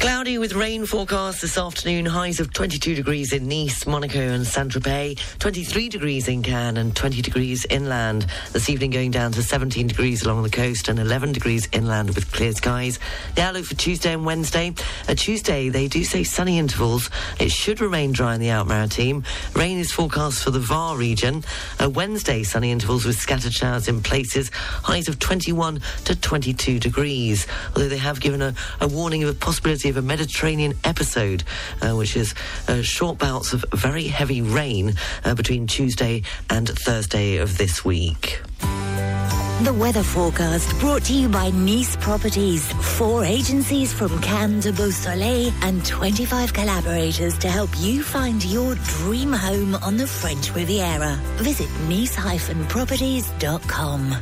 Cloudy 0.04 0.36
with 0.36 0.52
rain 0.52 0.84
forecast 0.84 1.40
this 1.40 1.56
afternoon. 1.56 2.04
Highs 2.04 2.38
of 2.38 2.52
22 2.52 2.94
degrees 2.94 3.32
in 3.32 3.48
Nice, 3.48 3.86
Monaco, 3.86 4.20
and 4.20 4.46
Saint 4.46 4.70
Tropez. 4.70 5.18
23 5.38 5.88
degrees 5.88 6.28
in 6.28 6.42
Cannes 6.42 6.76
and 6.76 6.94
20 6.94 7.22
degrees 7.22 7.64
inland. 7.70 8.26
This 8.52 8.68
evening 8.68 8.90
going 8.90 9.12
down 9.12 9.32
to 9.32 9.42
17 9.42 9.86
degrees 9.86 10.22
along 10.22 10.42
the 10.42 10.50
coast 10.50 10.88
and 10.88 10.98
11 10.98 11.32
degrees 11.32 11.70
inland 11.72 12.10
with 12.14 12.30
clear 12.32 12.52
skies. 12.52 12.98
The 13.34 13.40
outlook 13.44 13.64
for 13.64 13.76
Tuesday 13.76 14.12
and 14.12 14.26
Wednesday. 14.26 14.74
A 15.08 15.14
Tuesday, 15.14 15.70
they 15.70 15.88
do 15.88 16.04
say 16.04 16.22
sunny 16.22 16.58
intervals. 16.58 17.08
It 17.40 17.50
should 17.50 17.80
remain 17.80 18.12
dry 18.12 18.34
in 18.34 18.42
the 18.42 18.50
Alpes-Maritimes. 18.50 19.24
Rain 19.56 19.78
is 19.78 19.90
forecast 19.90 20.44
for 20.44 20.50
the 20.50 20.60
Var 20.60 20.98
region. 20.98 21.44
A 21.80 21.88
Wednesday, 21.88 22.42
sunny 22.42 22.72
intervals 22.72 23.06
with 23.06 23.16
scattered 23.16 23.54
showers 23.54 23.88
in 23.88 24.02
places. 24.02 24.50
Highs 24.52 25.08
of 25.08 25.18
21 25.18 25.80
to 26.04 26.14
22 26.14 26.78
degrees. 26.78 27.46
Although 27.68 27.88
they 27.88 27.96
have 27.96 28.20
given 28.20 28.42
a, 28.42 28.54
a 28.82 28.86
warning 28.86 29.22
of 29.22 29.30
a 29.30 29.34
possibility 29.34 29.88
of 29.88 29.93
a 29.96 30.02
Mediterranean 30.02 30.74
episode, 30.84 31.44
uh, 31.82 31.92
which 31.92 32.16
is 32.16 32.34
uh, 32.68 32.82
short 32.82 33.18
bouts 33.18 33.52
of 33.52 33.64
very 33.72 34.04
heavy 34.04 34.42
rain 34.42 34.94
uh, 35.24 35.34
between 35.34 35.66
Tuesday 35.66 36.22
and 36.50 36.68
Thursday 36.68 37.36
of 37.36 37.58
this 37.58 37.84
week. 37.84 38.40
The 39.62 39.72
weather 39.72 40.02
forecast 40.02 40.76
brought 40.80 41.04
to 41.04 41.14
you 41.14 41.28
by 41.28 41.50
Nice 41.50 41.94
Properties. 41.96 42.66
Four 42.98 43.24
agencies 43.24 43.92
from 43.92 44.20
Cannes 44.20 44.62
to 44.62 44.72
Beausoleil 44.72 45.52
and 45.62 45.86
25 45.86 46.52
collaborators 46.52 47.38
to 47.38 47.48
help 47.48 47.70
you 47.78 48.02
find 48.02 48.44
your 48.44 48.74
dream 48.74 49.32
home 49.32 49.76
on 49.76 49.96
the 49.96 50.08
French 50.08 50.52
Riviera. 50.54 51.14
Visit 51.36 51.70
nice-properties.com. 51.88 54.16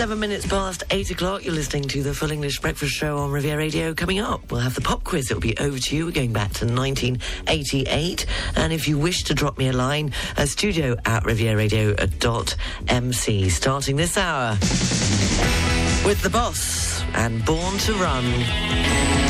Seven 0.00 0.16
minutes 0.18 0.46
past 0.46 0.82
eight 0.92 1.10
o'clock. 1.10 1.44
You're 1.44 1.52
listening 1.52 1.82
to 1.88 2.02
the 2.02 2.14
Full 2.14 2.30
English 2.30 2.60
Breakfast 2.60 2.94
Show 2.94 3.18
on 3.18 3.30
Riviera 3.30 3.58
Radio. 3.58 3.92
Coming 3.92 4.18
up, 4.18 4.50
we'll 4.50 4.62
have 4.62 4.74
the 4.74 4.80
pop 4.80 5.04
quiz. 5.04 5.30
It'll 5.30 5.42
be 5.42 5.54
over 5.58 5.78
to 5.78 5.94
you. 5.94 6.06
We're 6.06 6.12
going 6.12 6.32
back 6.32 6.54
to 6.54 6.64
1988. 6.64 8.24
And 8.56 8.72
if 8.72 8.88
you 8.88 8.96
wish 8.96 9.24
to 9.24 9.34
drop 9.34 9.58
me 9.58 9.68
a 9.68 9.74
line, 9.74 10.14
a 10.38 10.46
studio 10.46 10.96
at 11.04 11.24
rivieradio.mc. 11.24 13.48
Starting 13.50 13.96
this 13.96 14.16
hour 14.16 14.52
with 16.06 16.22
the 16.22 16.30
boss 16.30 17.02
and 17.12 17.44
Born 17.44 17.76
to 17.76 17.92
Run. 17.92 19.29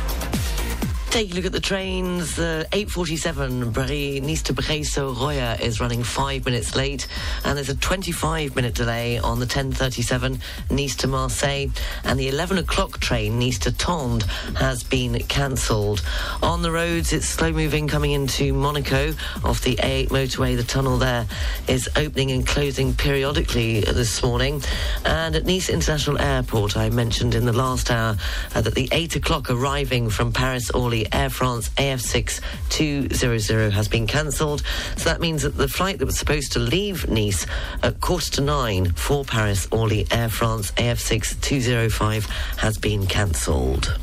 Take 1.11 1.33
a 1.33 1.35
look 1.35 1.45
at 1.45 1.51
the 1.51 1.59
trains. 1.59 2.39
Uh, 2.39 2.63
8.47, 2.71 3.73
Breil, 3.73 4.21
Nice 4.21 4.41
to 4.43 4.53
Breil-sur-Roya 4.53 5.57
is 5.59 5.81
running 5.81 6.03
five 6.03 6.45
minutes 6.45 6.73
late. 6.73 7.05
And 7.43 7.57
there's 7.57 7.67
a 7.67 7.75
25-minute 7.75 8.73
delay 8.73 9.19
on 9.19 9.41
the 9.41 9.45
10.37, 9.45 10.39
Nice 10.71 10.95
to 10.95 11.07
Marseille. 11.07 11.67
And 12.05 12.17
the 12.17 12.29
11 12.29 12.59
o'clock 12.59 13.01
train, 13.01 13.39
Nice 13.39 13.59
to 13.59 13.73
Tende, 13.73 14.23
has 14.55 14.83
been 14.83 15.19
cancelled. 15.23 16.01
On 16.41 16.61
the 16.61 16.71
roads, 16.71 17.11
it's 17.11 17.27
slow-moving 17.27 17.89
coming 17.89 18.11
into 18.11 18.53
Monaco 18.53 19.13
off 19.43 19.59
the 19.63 19.75
A8 19.75 20.07
motorway. 20.07 20.55
The 20.55 20.63
tunnel 20.63 20.97
there 20.97 21.27
is 21.67 21.89
opening 21.97 22.31
and 22.31 22.47
closing 22.47 22.93
periodically 22.93 23.81
this 23.81 24.23
morning. 24.23 24.63
And 25.03 25.35
at 25.35 25.45
Nice 25.45 25.69
International 25.69 26.17
Airport, 26.21 26.77
I 26.77 26.89
mentioned 26.89 27.35
in 27.35 27.45
the 27.45 27.53
last 27.53 27.91
hour 27.91 28.15
uh, 28.55 28.61
that 28.61 28.75
the 28.75 28.87
8 28.93 29.17
o'clock 29.17 29.49
arriving 29.49 30.09
from 30.09 30.31
Paris-Orly 30.31 31.00
Orly 31.00 31.00
Air 31.11 31.29
France 31.29 31.69
AF6 31.77 32.41
200 32.69 33.73
has 33.73 33.87
been 33.87 34.07
cancelled. 34.07 34.63
So 34.97 35.05
that 35.05 35.21
means 35.21 35.43
that 35.43 35.57
the 35.57 35.67
flight 35.67 35.99
that 35.99 36.05
was 36.05 36.17
supposed 36.17 36.51
to 36.53 36.59
leave 36.59 37.09
Nice 37.09 37.45
at 37.83 38.01
quarter 38.01 38.31
to 38.31 38.41
nine 38.41 38.91
for 38.93 39.23
Paris 39.23 39.67
Orly 39.71 40.07
Air 40.11 40.29
France 40.29 40.71
AF6 40.71 41.39
205 41.41 42.25
has 42.57 42.77
been 42.77 43.07
cancelled. 43.07 43.97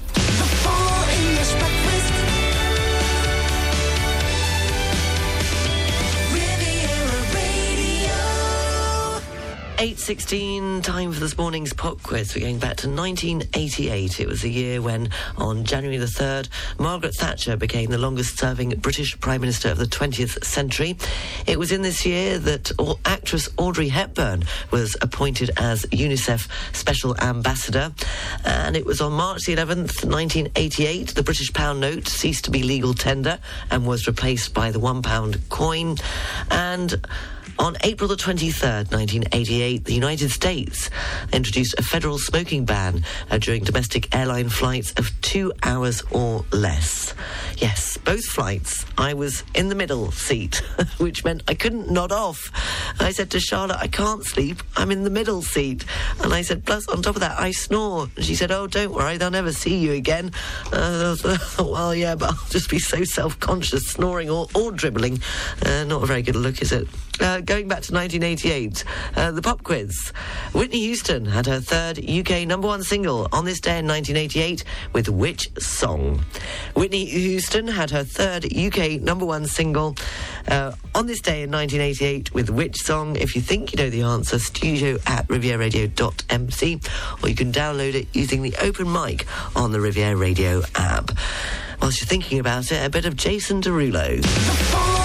8.16, 9.79 10.83
time 10.83 11.13
for 11.13 11.21
this 11.21 11.39
morning's 11.39 11.73
pop 11.73 12.03
quiz. 12.03 12.35
We're 12.35 12.41
going 12.41 12.59
back 12.59 12.79
to 12.79 12.89
1988. 12.89 14.19
It 14.19 14.27
was 14.27 14.43
a 14.43 14.49
year 14.49 14.83
when, 14.83 15.09
on 15.37 15.63
January 15.63 15.99
the 15.99 16.07
3rd, 16.07 16.49
Margaret 16.81 17.15
Thatcher 17.15 17.57
became 17.57 17.89
the 17.89 17.97
longest-serving 17.97 18.71
British 18.81 19.17
Prime 19.21 19.41
Minister 19.41 19.71
of 19.71 19.79
the 19.79 19.85
20th 19.85 20.43
century. 20.43 20.97
It 21.47 21.61
was 21.61 21.71
in 21.71 21.83
this 21.83 22.05
year 22.05 22.41
that 22.41 22.73
actress 23.05 23.49
Audrey 23.57 23.87
Hepburn 23.87 24.43
was 24.73 24.97
appointed 25.01 25.53
as 25.59 25.87
UNICEF 25.93 26.49
Special 26.75 27.17
Ambassador. 27.21 27.95
And 28.45 28.77
it 28.77 28.85
was 28.85 29.01
on 29.01 29.13
March 29.13 29.45
the 29.45 29.55
11th, 29.55 30.05
1988, 30.05 31.15
the 31.15 31.23
British 31.23 31.53
pound 31.53 31.79
note 31.79 32.09
ceased 32.09 32.47
to 32.47 32.51
be 32.51 32.65
legal 32.65 32.95
tender 32.95 33.39
and 33.71 33.87
was 33.87 34.09
replaced 34.09 34.55
by 34.55 34.73
the 34.73 34.81
£1 34.81 35.49
coin. 35.49 35.95
And... 36.51 37.01
On 37.59 37.77
April 37.83 38.09
the 38.09 38.15
23rd, 38.15 38.93
1988, 38.93 39.85
the 39.85 39.93
United 39.93 40.31
States 40.31 40.91
introduced 41.33 41.75
a 41.77 41.83
federal 41.83 42.17
smoking 42.17 42.65
ban 42.65 43.05
uh, 43.33 43.39
during 43.39 43.65
domestic 43.65 44.15
airline 44.15 44.49
flights 44.49 44.93
of 44.93 45.11
two 45.23 45.53
hours 45.65 46.03
or 46.13 46.45
less. 46.53 47.15
Yes, 47.57 47.97
both 47.97 48.25
flights, 48.25 48.87
I 48.97 49.15
was 49.15 49.43
in 49.57 49.69
the 49.69 49.75
middle 49.75 50.13
seat, 50.13 50.57
which 50.99 51.25
meant 51.25 51.43
I 51.49 51.55
couldn't 51.55 51.91
nod 51.91 52.13
off. 52.13 52.39
I 53.01 53.11
said 53.11 53.31
to 53.33 53.41
Charlotte, 53.41 53.79
I 53.79 53.89
can't 53.89 54.25
sleep, 54.25 54.63
I'm 54.77 54.93
in 54.93 55.03
the 55.03 55.11
middle 55.11 55.43
seat. 55.43 55.85
And 56.23 56.33
I 56.33 56.43
said, 56.43 56.65
plus, 56.65 56.87
on 56.89 57.03
top 57.03 57.17
of 57.17 57.21
that, 57.23 57.41
I 57.41 57.51
snore. 57.51 58.09
And 58.15 58.25
she 58.25 58.37
said, 58.37 58.53
oh, 58.53 58.69
don't 58.69 58.95
worry, 58.95 59.17
they'll 59.17 59.33
never 59.33 59.53
see 59.53 59.79
you 59.79 59.95
again. 59.95 60.31
Uh, 60.73 61.17
well, 61.59 61.93
yeah, 61.93 62.15
but 62.15 62.31
I'll 62.31 62.49
just 62.51 62.71
be 62.71 62.79
so 62.79 63.03
self-conscious, 63.03 63.89
snoring 63.89 64.31
or, 64.31 64.47
or 64.55 64.71
dribbling. 64.71 65.21
Uh, 65.67 65.83
not 65.85 66.05
a 66.05 66.07
very 66.07 66.23
good 66.23 66.37
look, 66.37 66.63
is 66.63 66.71
it? 66.71 66.87
Uh, 67.21 67.41
going 67.41 67.67
back 67.67 67.83
to 67.83 67.93
1988, 67.93 68.85
uh, 69.17 69.31
the 69.33 69.43
pop 69.43 69.63
quiz. 69.63 70.11
Whitney 70.53 70.81
Houston 70.81 71.25
had 71.25 71.47
her 71.47 71.61
third 71.61 71.99
UK 71.99 72.47
number 72.47 72.69
one 72.69 72.83
single 72.83 73.29
on 73.33 73.45
this 73.45 73.61
day 73.61 73.79
in 73.79 73.87
1988 73.87 74.65
with 74.93 75.09
which 75.09 75.51
song? 75.61 76.25
Whitney 76.75 77.07
Houston 77.07 77.67
had 77.67 77.91
her 77.91 78.05
third 78.05 78.47
UK 78.57 79.01
number 79.01 79.25
one 79.25 79.47
single 79.47 79.97
uh, 80.49 80.73
on 80.95 81.07
this 81.07 81.21
day 81.21 81.43
in 81.43 81.51
1988 81.51 82.35
with 82.35 82.51
which 82.51 82.77
song? 82.77 83.17
If 83.17 83.35
you 83.35 83.43
think 83.43 83.73
you 83.73 83.83
know 83.83 83.91
the 83.91 84.03
answer, 84.03 84.39
studio 84.39 84.99
at 85.07 85.27
rivieradio.mc 85.29 86.81
or 87.23 87.29
you 87.29 87.35
can 87.35 87.53
download 87.53 87.95
it 87.95 88.09
using 88.13 88.43
the 88.43 88.55
open 88.61 88.91
mic 88.93 89.27
on 89.57 89.73
the 89.73 89.81
Riviera 89.81 90.17
Radio 90.17 90.63
app. 90.75 91.11
Whilst 91.81 92.01
you're 92.01 92.07
thinking 92.07 92.39
about 92.41 92.71
it, 92.73 92.85
a 92.85 92.91
bit 92.91 93.05
of 93.05 93.17
Jason 93.17 93.61
Derulo. 93.61 94.98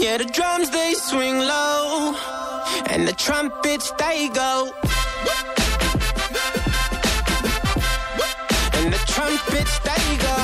Yeah, 0.00 0.16
the 0.16 0.24
drums 0.24 0.70
they 0.70 0.94
swing 0.94 1.38
low, 1.38 2.14
and 2.86 3.06
the 3.06 3.12
trumpets 3.12 3.90
they 3.98 4.28
go. 4.28 4.70
And 8.74 8.92
the 8.92 9.02
trumpets 9.06 9.78
they 9.80 10.16
go. 10.26 10.38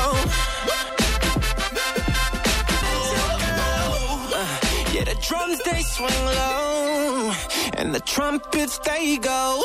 Yeah, 4.93 5.05
the 5.05 5.17
drums 5.21 5.61
they 5.63 5.83
swing 5.83 6.25
low, 6.25 7.33
and 7.75 7.95
the 7.95 8.01
trumpets 8.01 8.79
they 8.79 9.17
go. 9.19 9.63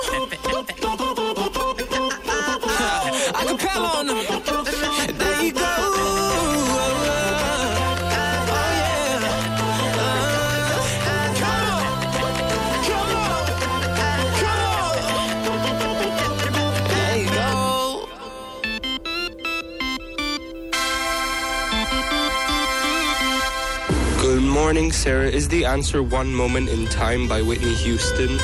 Sarah. 24.92 25.28
Is 25.28 25.48
the 25.48 25.66
answer 25.66 26.02
One 26.04 26.34
Moment 26.34 26.70
in 26.70 26.86
Time 26.88 27.28
by 27.28 27.42
Whitney 27.42 27.74
Houston? 27.74 28.40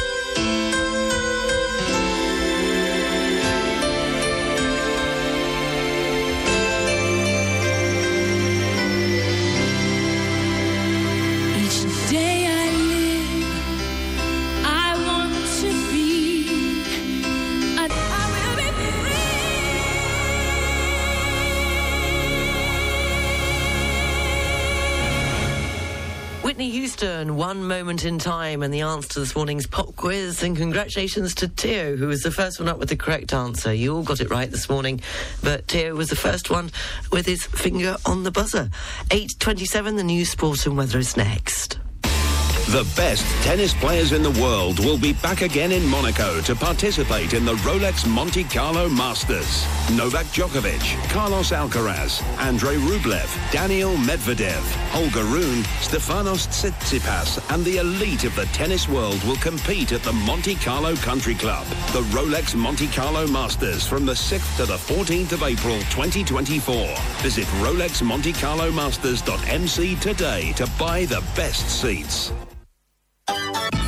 Houston, 27.06 27.36
one 27.36 27.68
moment 27.68 28.04
in 28.04 28.18
time, 28.18 28.64
and 28.64 28.74
the 28.74 28.82
answer 28.82 29.10
to 29.10 29.20
this 29.20 29.36
morning's 29.36 29.68
pop 29.68 29.96
quiz. 29.96 30.42
And 30.42 30.58
congratulations 30.58 31.36
to 31.36 31.48
Teo, 31.48 31.96
who 31.96 32.08
was 32.08 32.24
the 32.24 32.32
first 32.32 32.60
one 32.60 32.68
up 32.68 32.80
with 32.80 32.90
the 32.90 32.96
correct 32.96 33.32
answer. 33.32 33.72
You 33.72 33.96
all 33.96 34.02
got 34.02 34.22
it 34.22 34.32
right 34.32 34.50
this 34.50 34.70
morning, 34.70 35.02
but 35.44 35.68
Teo 35.68 35.94
was 35.94 36.10
the 36.10 36.16
first 36.16 36.50
one 36.50 36.72
with 37.12 37.28
his 37.28 37.46
finger 37.46 37.98
on 38.08 38.24
the 38.24 38.32
buzzer. 38.32 38.72
8.27, 39.10 39.98
the 39.98 40.04
news, 40.04 40.30
sport 40.30 40.66
and 40.66 40.78
weather 40.78 40.98
is 40.98 41.16
next. 41.16 41.78
The 42.70 42.84
best 42.96 43.24
tennis 43.44 43.76
players 43.76 44.12
in 44.12 44.24
the 44.24 44.32
world 44.42 44.80
will 44.80 44.98
be 44.98 45.14
back 45.14 45.44
again 45.44 45.72
in 45.72 45.86
Monaco 45.86 46.42
to 46.42 46.56
participate 46.56 47.34
in 47.34 47.46
the 47.46 47.54
Rolex 47.58 48.08
Monte 48.10 48.44
Carlo 48.46 48.90
Masters. 48.90 49.68
Novak 49.96 50.26
Djokovic, 50.34 50.82
Carlos 51.10 51.52
Alcaraz, 51.52 52.24
Andrei 52.40 52.78
Rublev, 52.78 53.30
Daniel 53.52 53.96
Medvedev, 53.98 54.64
Holger 54.90 55.26
Rune, 55.26 55.62
Stefanos 55.80 56.48
Tsitsipas, 56.48 57.40
and 57.54 57.64
the 57.64 57.78
elite 57.78 58.24
of 58.24 58.36
the 58.36 58.48
tennis 58.48 58.90
world 58.90 59.24
will 59.26 59.38
compete 59.38 59.92
at 59.92 60.02
the 60.02 60.12
Monte 60.12 60.56
Carlo 60.56 60.96
Country 60.96 61.36
Club. 61.36 61.68
The 61.94 62.02
Rolex 62.10 62.56
Monte 62.56 62.88
Carlo 62.88 63.28
Masters 63.28 63.86
from 63.86 64.08
the 64.08 64.14
6th 64.14 64.58
to 64.58 64.66
the 64.66 64.78
14th 64.78 65.34
of 65.34 65.44
April 65.44 65.78
2024. 65.92 66.96
Visit 67.22 67.46
RolexMonteCarloMasters.mc 67.62 69.96
today 69.98 70.52
to 70.54 70.68
buy 70.80 71.06
the 71.06 71.22
best 71.36 71.70
seats. 71.70 72.32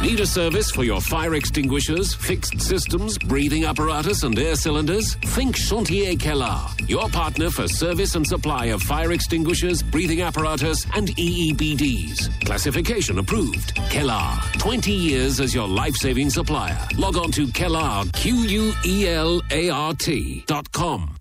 Need 0.01 0.19
a 0.19 0.25
service 0.27 0.71
for 0.71 0.83
your 0.83 1.01
fire 1.01 1.33
extinguishers, 1.33 2.13
fixed 2.13 2.61
systems, 2.61 3.17
breathing 3.17 3.65
apparatus, 3.65 4.23
and 4.23 4.37
air 4.37 4.55
cylinders? 4.55 5.15
Think 5.15 5.55
Chantier 5.55 6.15
Quelart, 6.15 6.87
your 6.87 7.09
partner 7.09 7.49
for 7.49 7.67
service 7.67 8.15
and 8.15 8.25
supply 8.25 8.65
of 8.67 8.81
fire 8.81 9.11
extinguishers, 9.11 9.81
breathing 9.81 10.21
apparatus, 10.21 10.85
and 10.93 11.09
EEBDs. 11.09 12.45
Classification 12.45 13.17
approved. 13.19 13.75
Quelart, 13.89 14.59
20 14.59 14.91
years 14.91 15.39
as 15.39 15.53
your 15.53 15.67
life 15.67 15.95
saving 15.95 16.29
supplier. 16.29 16.87
Log 16.95 17.17
on 17.17 17.31
to 17.31 17.47
Quelart, 17.47 18.13
Q 18.13 18.35
U 18.35 18.73
E 18.85 19.07
L 19.07 19.41
A 19.51 19.69
R 19.69 19.93
T 19.95 20.43
dot 20.47 20.71
com. 20.71 21.16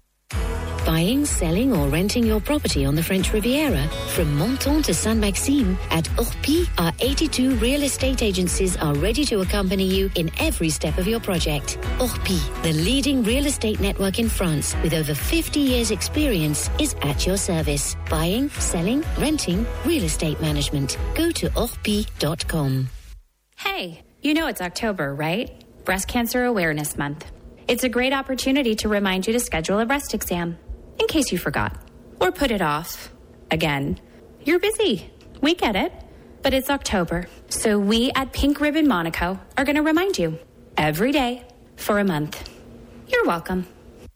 Buying, 0.87 1.27
selling, 1.27 1.73
or 1.75 1.89
renting 1.89 2.25
your 2.25 2.41
property 2.41 2.85
on 2.85 2.95
the 2.95 3.03
French 3.03 3.33
Riviera? 3.33 3.89
From 4.15 4.39
Menton 4.39 4.85
to 4.85 4.95
Saint 4.95 5.19
Maxime, 5.19 5.77
at 5.91 6.05
Orpi, 6.11 6.69
our 6.79 6.93
82 7.01 7.57
real 7.57 7.83
estate 7.83 8.23
agencies 8.23 8.77
are 8.77 8.95
ready 8.95 9.25
to 9.25 9.41
accompany 9.41 9.85
you 9.85 10.09
in 10.15 10.31
every 10.39 10.71
step 10.71 10.97
of 10.97 11.09
your 11.09 11.19
project. 11.19 11.77
Orpi, 11.99 12.41
the 12.63 12.73
leading 12.73 13.25
real 13.25 13.47
estate 13.47 13.81
network 13.81 14.21
in 14.21 14.29
France 14.29 14.77
with 14.85 14.95
over 14.95 15.13
50 15.13 15.59
years' 15.59 15.91
experience, 15.91 16.71
is 16.79 16.95
at 17.03 17.27
your 17.27 17.37
service. 17.37 17.97
Buying, 18.09 18.49
selling, 18.51 19.05
renting, 19.19 19.67
real 19.85 20.05
estate 20.05 20.41
management. 20.41 20.99
Go 21.17 21.33
to 21.33 21.49
orpi.com. 21.51 22.89
Hey, 23.57 24.03
you 24.23 24.35
know 24.35 24.47
it's 24.47 24.61
October, 24.61 25.13
right? 25.13 25.51
Breast 25.85 26.07
Cancer 26.07 26.45
Awareness 26.45 26.97
Month. 26.97 27.27
It's 27.67 27.83
a 27.83 27.89
great 27.89 28.13
opportunity 28.13 28.77
to 28.77 28.89
remind 28.89 29.27
you 29.27 29.33
to 29.33 29.41
schedule 29.41 29.81
a 29.81 29.87
breast 29.87 30.15
exam, 30.15 30.57
in 30.99 31.07
case 31.07 31.33
you 31.33 31.39
forgot, 31.39 31.77
or 32.21 32.33
put 32.33 32.51
it 32.51 32.63
off. 32.63 33.11
Again, 33.51 34.01
you're 34.45 34.59
busy. 34.59 35.11
We 35.41 35.55
get 35.55 35.77
it. 35.77 35.93
But 36.43 36.55
it's 36.55 36.71
October, 36.71 37.27
so 37.49 37.77
we 37.77 38.13
at 38.15 38.33
Pink 38.33 38.61
Ribbon 38.61 38.87
Monaco 38.87 39.41
are 39.57 39.65
going 39.65 39.75
to 39.77 39.83
remind 39.83 40.17
you 40.17 40.39
every 40.77 41.11
day 41.11 41.45
for 41.75 41.99
a 41.99 42.05
month. 42.05 42.49
You're 43.09 43.25
welcome. 43.25 43.67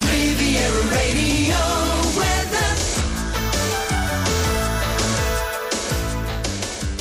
Riviera 0.05 0.83
Radio 0.93 1.40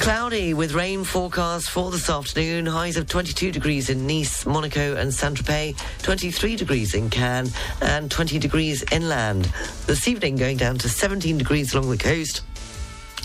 Cloudy 0.09 0.55
with 0.55 0.73
rain 0.73 1.03
forecast 1.03 1.69
for 1.69 1.91
this 1.91 2.09
afternoon. 2.09 2.65
Highs 2.65 2.97
of 2.97 3.07
22 3.07 3.51
degrees 3.51 3.91
in 3.91 4.07
Nice, 4.07 4.43
Monaco, 4.43 4.95
and 4.95 5.13
Saint 5.13 5.37
Tropez, 5.37 5.77
23 6.01 6.55
degrees 6.55 6.95
in 6.95 7.11
Cannes, 7.11 7.53
and 7.83 8.09
20 8.09 8.39
degrees 8.39 8.83
inland. 8.91 9.45
This 9.85 10.07
evening, 10.07 10.35
going 10.35 10.57
down 10.57 10.79
to 10.79 10.89
17 10.89 11.37
degrees 11.37 11.75
along 11.75 11.91
the 11.91 11.97
coast. 11.97 12.41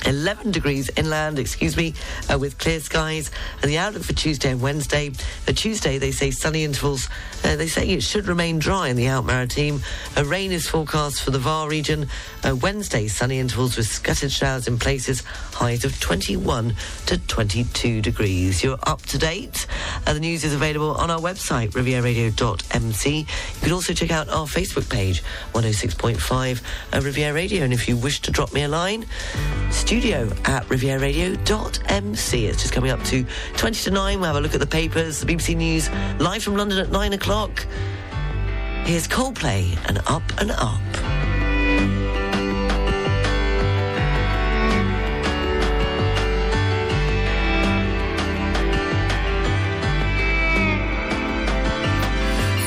11 0.07 0.50
degrees 0.50 0.90
inland, 0.96 1.38
excuse 1.38 1.76
me, 1.76 1.94
uh, 2.33 2.38
with 2.38 2.59
clear 2.59 2.80
skies. 2.80 3.30
And 3.62 3.70
the 3.70 3.78
outlook 3.78 4.04
for 4.04 4.12
Tuesday 4.12 4.50
and 4.50 4.61
Wednesday. 4.61 5.12
Uh, 5.48 5.52
Tuesday, 5.52 5.98
they 5.98 6.11
say 6.11 6.30
sunny 6.30 6.64
intervals. 6.64 7.09
Uh, 7.42 7.57
they 7.57 7.68
say 7.68 7.88
it 7.88 8.02
should 8.02 8.26
remain 8.26 8.59
dry 8.59 8.88
in 8.88 8.96
the 8.96 9.07
Alpes-Maritimes. 9.07 9.83
Uh, 10.16 10.24
rain 10.24 10.52
is 10.52 10.68
forecast 10.68 11.22
for 11.22 11.30
the 11.30 11.38
VAR 11.38 11.68
region. 11.68 12.09
Uh, 12.42 12.54
Wednesday, 12.57 13.09
sunny 13.09 13.38
intervals 13.38 13.76
with 13.76 13.87
scattered 13.87 14.33
showers 14.33 14.68
in 14.68 14.78
places. 14.78 15.22
Highs 15.52 15.85
of 15.85 15.98
21 16.00 16.74
to 17.07 17.18
22 17.18 18.00
degrees. 18.00 18.62
You're 18.62 18.78
up 18.85 19.02
to 19.02 19.18
date. 19.18 19.66
Uh, 20.07 20.12
the 20.12 20.20
news 20.20 20.44
is 20.44 20.54
available 20.54 20.92
on 20.94 21.11
our 21.11 21.20
website, 21.20 21.70
rivieradio.mc. 21.70 23.18
You 23.18 23.26
can 23.61 23.72
also 23.72 23.92
check 23.92 24.11
out 24.11 24.28
our 24.28 24.46
Facebook 24.46 24.90
page, 24.90 25.22
106.5 25.52 26.62
uh, 26.92 27.00
Riviera 27.00 27.35
Radio. 27.35 27.64
And 27.64 27.72
if 27.72 27.88
you 27.88 27.96
wish 27.96 28.20
to 28.22 28.30
drop 28.30 28.52
me 28.52 28.62
a 28.62 28.68
line, 28.68 29.07
studio 30.00 30.28
at 30.46 30.64
rivieradio.mc. 30.64 32.46
It's 32.46 32.61
just 32.61 32.72
coming 32.72 32.90
up 32.90 33.00
to 33.04 33.24
20 33.57 33.85
to 33.85 33.90
9. 33.92 34.18
We'll 34.18 34.26
have 34.26 34.35
a 34.35 34.40
look 34.40 34.52
at 34.52 34.59
the 34.59 34.66
papers, 34.66 35.20
the 35.20 35.26
BBC 35.33 35.54
News, 35.57 35.88
live 36.18 36.42
from 36.42 36.57
London 36.57 36.80
at 36.80 36.90
9 36.90 37.12
o'clock. 37.12 37.64
Here's 38.83 39.07
Coldplay 39.07 39.78
and 39.87 39.98
Up 40.09 40.24
and 40.38 40.50
Up. 40.50 40.80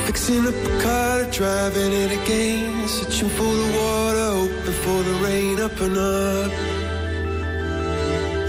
Fixing 0.06 0.46
up 0.46 0.54
a 0.54 0.82
car, 0.82 1.24
driving 1.30 1.92
it 1.92 2.10
again. 2.22 2.88
Searching 2.88 3.28
for 3.28 3.42
the 3.42 3.78
water, 3.78 4.30
hoping 4.48 4.72
for 4.72 5.02
the 5.02 5.12
rain. 5.22 5.60
Up 5.60 5.78
and 5.78 5.98
up, 5.98 6.77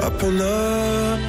up 0.01 0.23
and 0.23 0.41
up. 0.41 1.19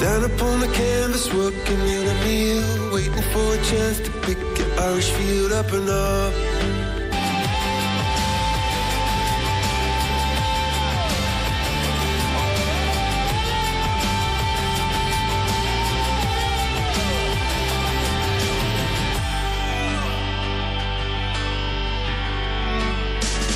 Down 0.00 0.24
upon 0.24 0.60
the 0.60 0.68
canvas, 0.68 1.32
working 1.32 1.80
in 1.96 2.06
a 2.08 2.24
meal. 2.24 2.92
Waiting 2.92 3.24
for 3.32 3.54
a 3.54 3.60
chance 3.64 3.98
to 4.00 4.10
pick 4.22 4.38
an 4.38 4.78
Irish 4.78 5.10
field. 5.10 5.52
Up 5.52 5.72
and 5.72 5.88
up. 5.88 6.79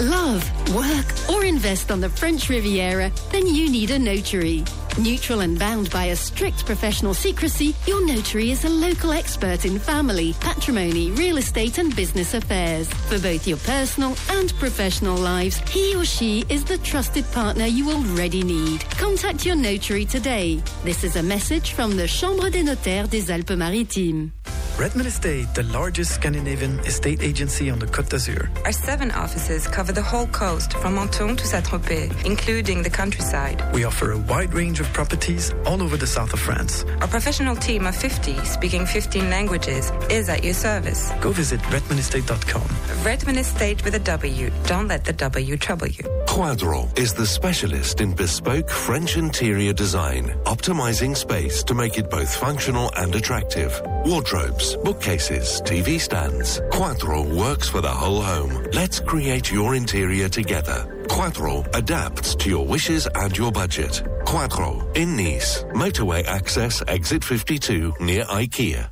love, 0.00 0.42
work, 0.74 1.06
or 1.30 1.44
invest 1.44 1.90
on 1.90 2.00
the 2.00 2.08
French 2.08 2.48
Riviera, 2.48 3.10
then 3.30 3.46
you 3.46 3.70
need 3.70 3.90
a 3.90 3.98
notary. 3.98 4.64
Neutral 4.98 5.40
and 5.40 5.58
bound 5.58 5.90
by 5.90 6.06
a 6.06 6.16
strict 6.16 6.64
professional 6.64 7.14
secrecy, 7.14 7.74
your 7.86 8.06
notary 8.06 8.52
is 8.52 8.64
a 8.64 8.68
local 8.68 9.12
expert 9.12 9.64
in 9.64 9.78
family, 9.78 10.34
patrimony, 10.40 11.10
real 11.12 11.36
estate, 11.36 11.78
and 11.78 11.94
business 11.96 12.34
affairs. 12.34 12.88
For 13.08 13.18
both 13.18 13.46
your 13.46 13.58
personal 13.58 14.16
and 14.30 14.52
professional 14.54 15.16
lives, 15.16 15.58
he 15.70 15.96
or 15.96 16.04
she 16.04 16.44
is 16.48 16.64
the 16.64 16.78
trusted 16.78 17.24
partner 17.32 17.66
you 17.66 17.90
already 17.90 18.44
need. 18.44 18.88
Contact 18.90 19.44
your 19.44 19.56
notary 19.56 20.04
today. 20.04 20.62
This 20.84 21.02
is 21.02 21.16
a 21.16 21.22
message 21.22 21.72
from 21.72 21.96
the 21.96 22.06
Chambre 22.06 22.50
des 22.50 22.62
Notaires 22.62 23.08
des 23.08 23.32
Alpes-Maritimes. 23.32 24.30
Redmond 24.76 25.06
Estate, 25.06 25.46
the 25.54 25.62
largest 25.62 26.10
Scandinavian 26.14 26.80
estate 26.80 27.22
agency 27.22 27.70
on 27.70 27.78
the 27.78 27.86
Côte 27.86 28.08
d'Azur. 28.08 28.48
Our 28.64 28.72
seven 28.72 29.12
offices 29.12 29.68
cover 29.68 29.92
the 29.92 30.02
whole 30.02 30.26
coast 30.26 30.72
from 30.78 30.96
Menton 30.96 31.36
to 31.36 31.46
Saint-Tropez, 31.46 32.26
including 32.26 32.82
the 32.82 32.90
countryside. 32.90 33.62
We 33.72 33.84
offer 33.84 34.10
a 34.10 34.18
wide 34.18 34.52
range 34.52 34.80
of 34.80 34.92
properties 34.92 35.54
all 35.64 35.80
over 35.80 35.96
the 35.96 36.08
south 36.08 36.32
of 36.32 36.40
France. 36.40 36.84
Our 37.00 37.06
professional 37.06 37.54
team 37.54 37.86
of 37.86 37.94
50, 37.94 38.34
speaking 38.44 38.84
15 38.84 39.30
languages, 39.30 39.92
is 40.10 40.28
at 40.28 40.42
your 40.42 40.54
service. 40.54 41.12
Go 41.20 41.30
visit 41.30 41.60
redmondestate.com. 41.60 43.04
Redmond 43.04 43.38
Estate 43.38 43.84
with 43.84 43.94
a 43.94 44.00
W. 44.00 44.50
Don't 44.66 44.88
let 44.88 45.04
the 45.04 45.12
W 45.12 45.56
trouble 45.56 45.86
you. 45.86 46.02
Quadro 46.26 46.88
is 46.98 47.14
the 47.14 47.26
specialist 47.26 48.00
in 48.00 48.12
bespoke 48.12 48.68
French 48.68 49.16
interior 49.16 49.72
design, 49.72 50.34
optimizing 50.46 51.16
space 51.16 51.62
to 51.62 51.74
make 51.74 51.96
it 51.96 52.10
both 52.10 52.34
functional 52.34 52.90
and 52.96 53.14
attractive. 53.14 53.80
Wardrobes, 54.04 54.63
bookcases, 54.84 55.60
TV 55.62 56.00
stands. 56.00 56.60
Quattro 56.70 57.22
works 57.22 57.68
for 57.68 57.80
the 57.80 57.88
whole 58.02 58.22
home. 58.22 58.66
Let's 58.72 59.00
create 59.00 59.52
your 59.52 59.74
interior 59.74 60.28
together. 60.28 61.04
Quattro 61.08 61.64
adapts 61.74 62.34
to 62.36 62.48
your 62.48 62.66
wishes 62.66 63.06
and 63.14 63.36
your 63.36 63.52
budget. 63.52 64.02
Quattro 64.24 64.90
in 64.94 65.16
Nice, 65.16 65.64
motorway 65.74 66.24
access, 66.24 66.82
exit 66.88 67.22
52 67.22 67.94
near 68.00 68.24
IKEA. 68.24 68.90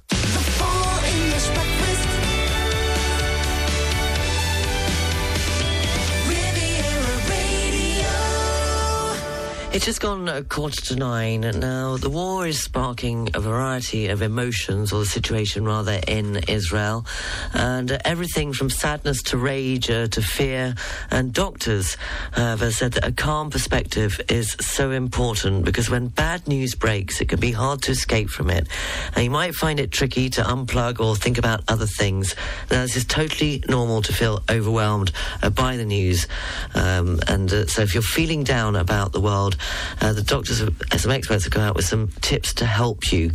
It's 9.75 9.87
just 9.87 10.03
gone 10.03 10.29
a 10.29 10.43
quarter 10.45 10.83
to 10.83 10.97
nine. 10.97 11.41
Now, 11.41 11.97
the 11.97 12.11
war 12.11 12.47
is 12.47 12.63
sparking 12.63 13.31
a 13.33 13.41
variety 13.41 14.09
of 14.09 14.21
emotions, 14.21 14.93
or 14.93 15.01
the 15.01 15.07
situation 15.07 15.65
rather, 15.65 15.99
in 16.07 16.37
Israel. 16.47 17.07
And 17.55 17.91
uh, 17.91 17.99
everything 18.05 18.53
from 18.53 18.69
sadness 18.69 19.23
to 19.23 19.39
rage 19.39 19.89
uh, 19.89 20.09
to 20.09 20.21
fear. 20.21 20.75
And 21.11 21.33
doctors 21.33 21.97
uh, 22.37 22.55
have 22.55 22.75
said 22.75 22.93
that 22.93 23.07
a 23.07 23.13
calm 23.13 23.49
perspective 23.49 24.21
is 24.29 24.59
so 24.61 24.91
important 24.91 25.65
because 25.65 25.89
when 25.89 26.09
bad 26.09 26.47
news 26.47 26.75
breaks, 26.75 27.23
it 27.23 27.31
can 27.31 27.41
be 27.41 27.53
hard 27.53 27.81
to 27.85 27.93
escape 27.93 28.29
from 28.29 28.51
it. 28.51 28.69
And 29.15 29.25
you 29.25 29.31
might 29.31 29.55
find 29.55 29.81
it 29.81 29.91
tricky 29.91 30.29
to 30.31 30.43
unplug 30.43 31.01
or 31.01 31.17
think 31.17 31.39
about 31.39 31.65
other 31.69 31.87
things. 31.87 32.37
Now, 32.71 32.83
this 32.83 32.97
is 32.97 33.07
totally 33.07 33.65
normal 33.71 34.03
to 34.03 34.13
feel 34.13 34.43
overwhelmed 34.51 35.13
uh, 35.43 35.49
by 35.49 35.79
the 35.79 35.87
news. 35.87 36.29
Um, 36.75 37.21
and 37.27 37.51
uh, 37.51 37.67
so 37.69 37.81
if 37.81 37.95
you're 37.95 38.03
feeling 38.03 38.45
down 38.45 38.77
about 38.77 39.13
the 39.13 39.21
world, 39.21 39.57
Uh, 40.01 40.13
the 40.13 40.23
doctors, 40.23 40.61
have, 40.61 40.75
some 40.99 41.11
experts, 41.11 41.45
have 41.45 41.53
come 41.53 41.63
out 41.63 41.75
with 41.75 41.85
some 41.85 42.09
tips 42.21 42.55
to 42.55 42.67
help 42.67 43.13
you. 43.13 43.31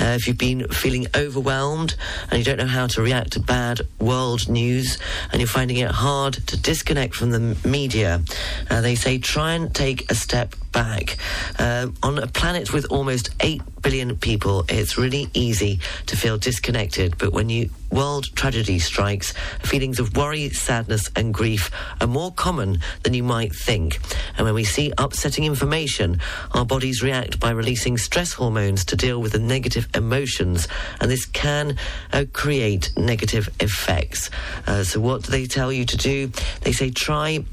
Uh, 0.00 0.16
if 0.16 0.26
you've 0.26 0.38
been 0.38 0.66
feeling 0.68 1.06
overwhelmed 1.14 1.94
and 2.30 2.38
you 2.38 2.44
don't 2.44 2.58
know 2.58 2.66
how 2.66 2.86
to 2.86 3.02
react 3.02 3.32
to 3.32 3.40
bad 3.40 3.80
world 3.98 4.48
news 4.48 4.98
and 5.32 5.40
you're 5.40 5.48
finding 5.48 5.78
it 5.78 5.90
hard 5.90 6.34
to 6.34 6.56
disconnect 6.56 7.14
from 7.14 7.30
the 7.30 7.56
media, 7.68 8.22
uh, 8.70 8.80
they 8.80 8.94
say 8.94 9.18
try 9.18 9.52
and 9.52 9.74
take 9.74 10.10
a 10.10 10.14
step 10.14 10.54
back. 10.72 11.16
Uh, 11.58 11.88
on 12.02 12.18
a 12.18 12.26
planet 12.26 12.72
with 12.72 12.86
almost 12.90 13.30
8 13.40 13.62
billion 13.82 14.16
people, 14.16 14.64
it's 14.68 14.98
really 14.98 15.28
easy 15.34 15.80
to 16.06 16.16
feel 16.16 16.38
disconnected. 16.38 17.16
But 17.18 17.32
when 17.32 17.48
you 17.48 17.70
world 17.90 18.26
tragedy 18.34 18.78
strikes, 18.78 19.32
feelings 19.62 19.98
of 19.98 20.16
worry, 20.16 20.50
sadness, 20.50 21.10
and 21.16 21.32
grief 21.32 21.70
are 22.00 22.06
more 22.06 22.32
common 22.32 22.80
than 23.02 23.14
you 23.14 23.22
might 23.22 23.54
think. 23.54 23.98
And 24.36 24.44
when 24.44 24.54
we 24.54 24.64
see 24.64 24.92
upsetting 24.98 25.44
information, 25.44 26.20
our 26.52 26.64
bodies 26.64 27.02
react 27.02 27.40
by 27.40 27.50
releasing 27.50 27.96
stress 27.96 28.32
hormones 28.32 28.84
to 28.86 28.96
deal 28.96 29.20
with 29.20 29.32
the 29.32 29.38
negative 29.38 29.88
emotions, 29.94 30.68
and 31.00 31.10
this 31.10 31.24
can 31.26 31.76
uh, 32.12 32.24
create 32.32 32.90
negative 32.96 33.48
effects. 33.60 34.30
Uh, 34.66 34.84
so, 34.84 35.00
what 35.00 35.22
do 35.22 35.32
they 35.32 35.46
tell 35.46 35.72
you 35.72 35.84
to 35.86 35.96
do? 35.96 36.30
They 36.62 36.72
say 36.72 36.90
try 36.90 37.44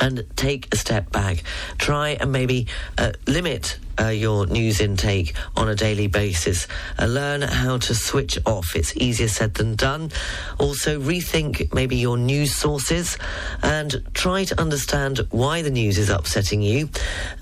and 0.00 0.24
take 0.36 0.72
a 0.72 0.76
step 0.76 1.12
back. 1.12 1.42
Try 1.78 2.10
and 2.10 2.32
maybe 2.32 2.66
uh, 2.98 3.12
limit 3.26 3.78
uh, 4.00 4.08
your 4.08 4.46
news 4.46 4.80
intake 4.80 5.34
on 5.56 5.68
a 5.68 5.74
daily 5.74 6.06
basis. 6.06 6.66
Uh, 6.98 7.06
learn 7.06 7.42
how 7.42 7.78
to 7.78 7.94
switch 7.94 8.38
off. 8.46 8.74
It's 8.74 8.96
easier 8.96 9.28
said 9.28 9.54
than 9.54 9.76
done. 9.76 10.10
Also, 10.58 10.98
rethink 10.98 11.72
maybe 11.74 11.96
your 11.96 12.16
news 12.16 12.54
sources 12.54 13.18
and 13.62 14.02
try 14.14 14.44
to 14.44 14.60
understand 14.60 15.26
why 15.30 15.62
the 15.62 15.70
news 15.70 15.98
is 15.98 16.08
upsetting 16.08 16.62
you 16.62 16.88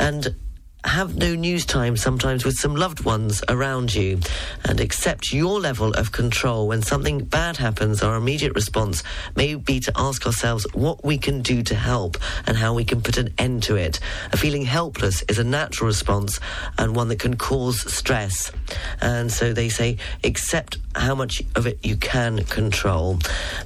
and 0.01 0.35
have 0.85 1.17
no 1.17 1.35
news 1.35 1.67
time 1.67 1.97
sometimes 1.97 2.45
with 2.45 2.55
some 2.55 2.77
loved 2.77 3.05
ones 3.05 3.43
around 3.49 3.95
you 3.95 4.21
and 4.65 4.81
accept 4.81 5.33
your 5.33 5.61
level 5.61 5.93
of 5.95 6.13
control. 6.13 6.69
When 6.69 6.83
something 6.83 7.25
bad 7.25 7.57
happens, 7.57 8.03
our 8.03 8.17
immediate 8.17 8.55
response 8.55 9.03
may 9.37 9.55
be 9.55 9.81
to 9.81 9.93
ask 9.97 10.25
ourselves 10.25 10.67
what 10.75 11.05
we 11.05 11.19
can 11.19 11.43
do 11.43 11.63
to 11.65 11.75
help 11.75 12.17
and 12.47 12.57
how 12.57 12.75
we 12.75 12.85
can 12.85 13.03
put 13.03 13.19
an 13.19 13.35
end 13.39 13.65
to 13.65 13.77
it. 13.77 13.99
A 14.33 14.37
feeling 14.37 14.65
helpless 14.65 15.23
is 15.23 15.39
a 15.39 15.45
natural 15.45 15.89
response 15.89 16.39
and 16.79 16.95
one 16.95 17.09
that 17.09 17.19
can 17.19 17.37
cause 17.37 17.93
stress. 17.93 18.53
And 19.01 19.33
so 19.33 19.53
they 19.53 19.69
say 19.69 19.97
accept 20.23 20.79
how 20.95 21.15
much 21.15 21.43
of 21.57 21.67
it 21.67 21.85
you 21.85 21.97
can 21.97 22.45
control. 22.45 23.19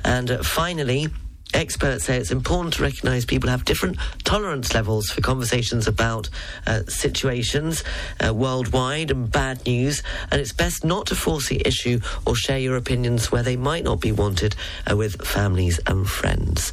And 0.04 0.30
uh, 0.30 0.42
finally, 0.42 1.08
Experts 1.54 2.04
say 2.04 2.16
it's 2.16 2.30
important 2.30 2.74
to 2.74 2.82
recognise 2.82 3.24
people 3.24 3.50
have 3.50 3.64
different 3.64 3.98
tolerance 4.24 4.74
levels 4.74 5.10
for 5.10 5.20
conversations 5.20 5.86
about 5.86 6.28
uh, 6.66 6.80
situations 6.88 7.84
uh, 8.24 8.32
worldwide 8.32 9.10
and 9.10 9.30
bad 9.30 9.64
news, 9.66 10.02
and 10.30 10.40
it's 10.40 10.52
best 10.52 10.84
not 10.84 11.06
to 11.06 11.14
force 11.14 11.48
the 11.48 11.60
issue 11.66 12.00
or 12.26 12.34
share 12.34 12.58
your 12.58 12.76
opinions 12.76 13.30
where 13.30 13.42
they 13.42 13.56
might 13.56 13.84
not 13.84 14.00
be 14.00 14.12
wanted 14.12 14.54
uh, 14.90 14.96
with 14.96 15.20
families 15.26 15.78
and 15.86 16.08
friends. 16.08 16.72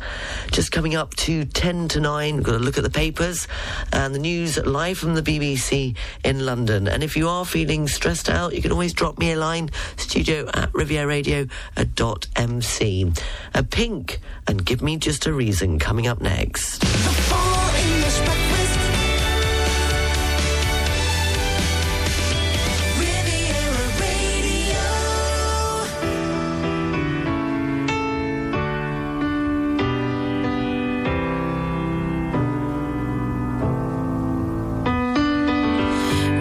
Just 0.52 0.72
coming 0.72 0.96
up 0.96 1.14
to 1.16 1.46
10 1.46 1.90
to 1.90 2.00
9, 2.00 2.38
we've 2.38 2.46
got 2.46 2.54
to 2.54 2.60
look 2.60 2.78
at 2.78 2.84
the 2.84 2.90
papers 2.90 3.48
and 3.92 4.16
the 4.16 4.20
news 4.20 4.58
live 4.58 4.98
from 4.98 5.16
the 5.16 5.22
BBC 5.22 5.96
in 6.24 6.46
London. 6.46 6.88
And 6.88 7.04
if 7.04 7.18
you 7.18 7.28
are 7.28 7.46
feeling 7.46 7.88
stressed 7.88 8.30
out, 8.30 8.56
you 8.56 8.62
can 8.62 8.72
always 8.72 8.94
drop 8.94 9.18
me 9.18 9.34
a 9.34 9.38
line, 9.38 9.70
studio 9.98 10.48
at 10.54 10.72
rivieraradio.mc. 10.72 13.14
A 13.54 13.64
pink 13.64 14.20
and 14.48 14.66
Give 14.70 14.84
Me 14.84 14.98
Just 14.98 15.26
a 15.26 15.34
Reason 15.34 15.80
coming 15.80 16.06
up 16.06 16.22
next. 16.22 16.84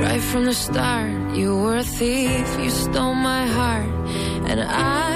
Right 0.03 0.21
from 0.21 0.45
the 0.45 0.53
start, 0.53 1.35
you 1.35 1.57
were 1.57 1.79
a 1.79 1.83
thief, 1.83 2.59
you 2.61 2.69
stole 2.69 3.15
my 3.15 3.47
heart, 3.47 3.89
and 4.51 4.61
I, 4.61 5.08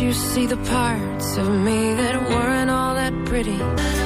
you 0.00 0.12
see 0.12 0.46
the 0.46 0.56
parts 0.56 1.36
of 1.36 1.48
me 1.48 1.94
that 1.94 2.20
weren't 2.28 2.70
all 2.70 2.94
that 2.94 3.12
pretty. 3.26 4.03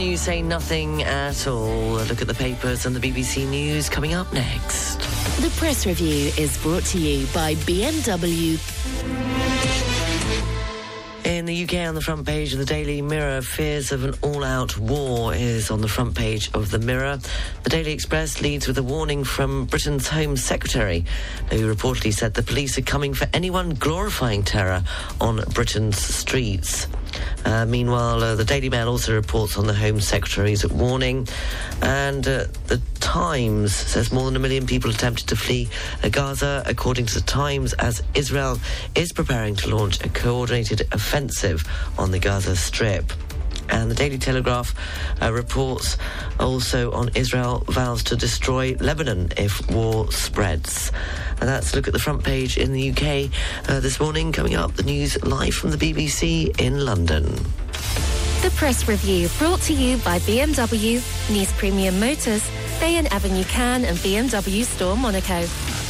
You 0.00 0.16
say 0.16 0.40
nothing 0.40 1.02
at 1.02 1.46
all. 1.46 2.00
A 2.00 2.04
look 2.04 2.22
at 2.22 2.28
the 2.28 2.34
papers 2.34 2.86
and 2.86 2.96
the 2.96 3.00
BBC 3.00 3.48
News 3.48 3.88
coming 3.88 4.14
up 4.14 4.32
next. 4.32 4.98
The 5.40 5.52
press 5.56 5.86
review 5.86 6.32
is 6.38 6.56
brought 6.58 6.84
to 6.86 6.98
you 6.98 7.26
by 7.34 7.54
BMW. 7.56 8.58
In 11.24 11.44
the 11.44 11.64
UK, 11.64 11.86
on 11.86 11.94
the 11.94 12.00
front 12.00 12.26
page 12.26 12.52
of 12.52 12.58
the 12.58 12.64
Daily 12.64 13.02
Mirror, 13.02 13.42
fears 13.42 13.92
of 13.92 14.04
an 14.04 14.14
all 14.22 14.42
out 14.42 14.76
war 14.78 15.34
is 15.34 15.70
on 15.70 15.80
the 15.80 15.88
front 15.88 16.14
page 16.14 16.50
of 16.54 16.70
the 16.70 16.78
Mirror. 16.78 17.18
The 17.62 17.70
Daily 17.70 17.92
Express 17.92 18.40
leads 18.40 18.66
with 18.66 18.78
a 18.78 18.82
warning 18.82 19.24
from 19.24 19.66
Britain's 19.66 20.08
Home 20.08 20.36
Secretary, 20.36 21.04
who 21.50 21.72
reportedly 21.72 22.12
said 22.12 22.34
the 22.34 22.42
police 22.42 22.78
are 22.78 22.82
coming 22.82 23.12
for 23.14 23.28
anyone 23.32 23.74
glorifying 23.74 24.42
terror 24.42 24.82
on 25.20 25.42
Britain's 25.52 25.98
streets. 25.98 26.86
Uh, 27.44 27.64
meanwhile, 27.66 28.22
uh, 28.22 28.34
the 28.34 28.44
Daily 28.44 28.68
Mail 28.68 28.88
also 28.88 29.14
reports 29.14 29.56
on 29.56 29.66
the 29.66 29.74
Home 29.74 30.00
Secretary's 30.00 30.66
warning. 30.68 31.26
And 31.82 32.26
uh, 32.26 32.44
the 32.66 32.80
Times 33.00 33.74
says 33.74 34.12
more 34.12 34.24
than 34.26 34.36
a 34.36 34.38
million 34.38 34.66
people 34.66 34.90
attempted 34.90 35.26
to 35.28 35.36
flee 35.36 35.68
Gaza, 36.10 36.62
according 36.66 37.06
to 37.06 37.14
the 37.14 37.26
Times, 37.26 37.72
as 37.74 38.02
Israel 38.14 38.58
is 38.94 39.12
preparing 39.12 39.56
to 39.56 39.74
launch 39.74 40.04
a 40.04 40.08
coordinated 40.08 40.86
offensive 40.92 41.64
on 41.98 42.10
the 42.10 42.18
Gaza 42.18 42.56
Strip. 42.56 43.12
And 43.70 43.90
the 43.90 43.94
Daily 43.94 44.18
Telegraph 44.18 44.74
uh, 45.22 45.32
reports 45.32 45.96
also 46.38 46.90
on 46.92 47.10
Israel 47.14 47.64
vows 47.68 48.02
to 48.04 48.16
destroy 48.16 48.76
Lebanon 48.80 49.32
if 49.36 49.68
war 49.70 50.10
spreads. 50.12 50.92
And 51.40 51.48
that's 51.48 51.72
a 51.72 51.76
look 51.76 51.86
at 51.86 51.92
the 51.92 51.98
front 51.98 52.24
page 52.24 52.58
in 52.58 52.72
the 52.72 52.90
UK 52.90 53.30
uh, 53.68 53.80
this 53.80 54.00
morning. 54.00 54.32
Coming 54.32 54.54
up, 54.54 54.74
the 54.74 54.82
news 54.82 55.22
live 55.22 55.54
from 55.54 55.70
the 55.70 55.76
BBC 55.76 56.60
in 56.60 56.84
London. 56.84 57.24
The 58.42 58.50
press 58.56 58.88
review 58.88 59.28
brought 59.38 59.60
to 59.62 59.74
you 59.74 59.98
by 59.98 60.18
BMW, 60.20 60.96
Nice 61.30 61.52
Premium 61.58 62.00
Motors, 62.00 62.48
Bayonne 62.80 63.06
Avenue 63.08 63.44
Cannes, 63.44 63.84
and 63.84 63.98
BMW 63.98 64.64
Store 64.64 64.96
Monaco. 64.96 65.46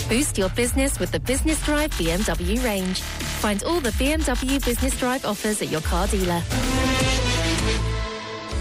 Boost 0.08 0.36
your 0.36 0.48
business 0.50 0.98
with 0.98 1.12
the 1.12 1.20
Business 1.20 1.64
Drive 1.64 1.92
BMW 1.92 2.62
range. 2.64 3.00
Find 3.00 3.62
all 3.62 3.78
the 3.78 3.90
BMW 3.90 4.64
Business 4.64 4.98
Drive 4.98 5.24
offers 5.24 5.62
at 5.62 5.70
your 5.70 5.80
car 5.82 6.08
dealer. 6.08 6.42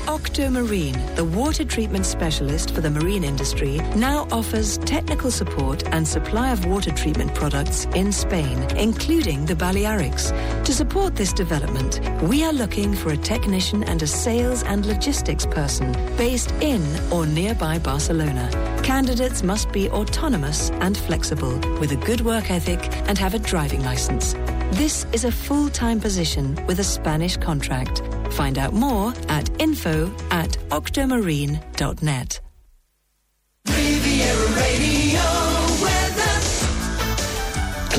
Octomarine, 0.09 1.15
the 1.15 1.23
water 1.23 1.63
treatment 1.63 2.03
specialist 2.03 2.73
for 2.73 2.81
the 2.81 2.89
marine 2.89 3.23
industry, 3.23 3.77
now 3.95 4.27
offers 4.31 4.79
technical 4.79 5.29
support 5.29 5.83
and 5.93 6.07
supply 6.07 6.49
of 6.51 6.65
water 6.65 6.89
treatment 6.89 7.35
products 7.35 7.85
in 7.93 8.11
Spain, 8.11 8.57
including 8.75 9.45
the 9.45 9.53
Balearics. 9.53 10.31
To 10.65 10.73
support 10.73 11.15
this 11.15 11.31
development, 11.31 12.01
we 12.23 12.43
are 12.43 12.51
looking 12.51 12.95
for 12.95 13.11
a 13.11 13.17
technician 13.17 13.83
and 13.83 14.01
a 14.01 14.07
sales 14.07 14.63
and 14.63 14.83
logistics 14.87 15.45
person 15.45 15.91
based 16.17 16.51
in 16.53 16.81
or 17.11 17.27
nearby 17.27 17.77
Barcelona. 17.77 18.49
Candidates 18.83 19.43
must 19.43 19.71
be 19.71 19.91
autonomous 19.91 20.71
and 20.81 20.97
flexible, 20.97 21.55
with 21.79 21.91
a 21.91 22.03
good 22.07 22.21
work 22.21 22.49
ethic 22.49 22.79
and 23.07 23.19
have 23.19 23.35
a 23.35 23.39
driving 23.39 23.83
license. 23.83 24.33
This 24.71 25.05
is 25.13 25.25
a 25.25 25.31
full-time 25.31 25.99
position 25.99 26.55
with 26.67 26.79
a 26.79 26.83
Spanish 26.83 27.37
contract. 27.37 28.01
Find 28.33 28.57
out 28.57 28.73
more 28.73 29.13
at 29.27 29.49
info 29.59 30.13
at 30.29 30.51
octomarine.net. 30.69 32.39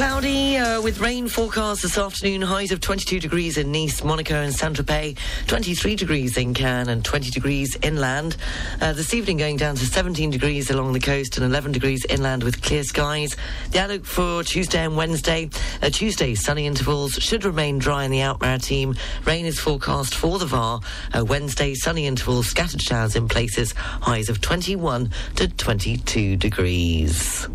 Cloudy 0.00 0.56
uh, 0.56 0.80
with 0.80 0.98
rain 0.98 1.28
forecast 1.28 1.82
this 1.82 1.98
afternoon. 1.98 2.40
Highs 2.40 2.72
of 2.72 2.80
22 2.80 3.20
degrees 3.20 3.58
in 3.58 3.70
Nice, 3.70 4.02
Monaco, 4.02 4.36
and 4.36 4.54
Saint 4.54 4.74
Tropez. 4.74 5.18
23 5.46 5.94
degrees 5.94 6.38
in 6.38 6.54
Cannes 6.54 6.88
and 6.88 7.04
20 7.04 7.30
degrees 7.30 7.76
inland. 7.82 8.38
Uh, 8.80 8.94
this 8.94 9.12
evening 9.12 9.36
going 9.36 9.58
down 9.58 9.74
to 9.74 9.84
17 9.84 10.30
degrees 10.30 10.70
along 10.70 10.94
the 10.94 11.00
coast 11.00 11.36
and 11.36 11.44
11 11.44 11.72
degrees 11.72 12.06
inland 12.06 12.44
with 12.44 12.62
clear 12.62 12.82
skies. 12.82 13.36
The 13.72 13.80
outlook 13.80 14.06
for 14.06 14.42
Tuesday 14.42 14.86
and 14.86 14.96
Wednesday. 14.96 15.50
Uh, 15.82 15.90
Tuesday, 15.90 16.34
sunny 16.34 16.66
intervals 16.66 17.12
should 17.12 17.44
remain 17.44 17.78
dry 17.78 18.04
in 18.04 18.10
the 18.10 18.22
Alpes-Maritimes. 18.22 18.98
Rain 19.26 19.44
is 19.44 19.60
forecast 19.60 20.14
for 20.14 20.38
the 20.38 20.46
Var. 20.46 20.80
Uh, 21.12 21.26
Wednesday, 21.26 21.74
sunny 21.74 22.06
intervals, 22.06 22.46
scattered 22.46 22.80
showers 22.80 23.16
in 23.16 23.28
places. 23.28 23.72
Highs 23.76 24.30
of 24.30 24.40
21 24.40 25.10
to 25.36 25.48
22 25.48 26.38
degrees. 26.38 27.46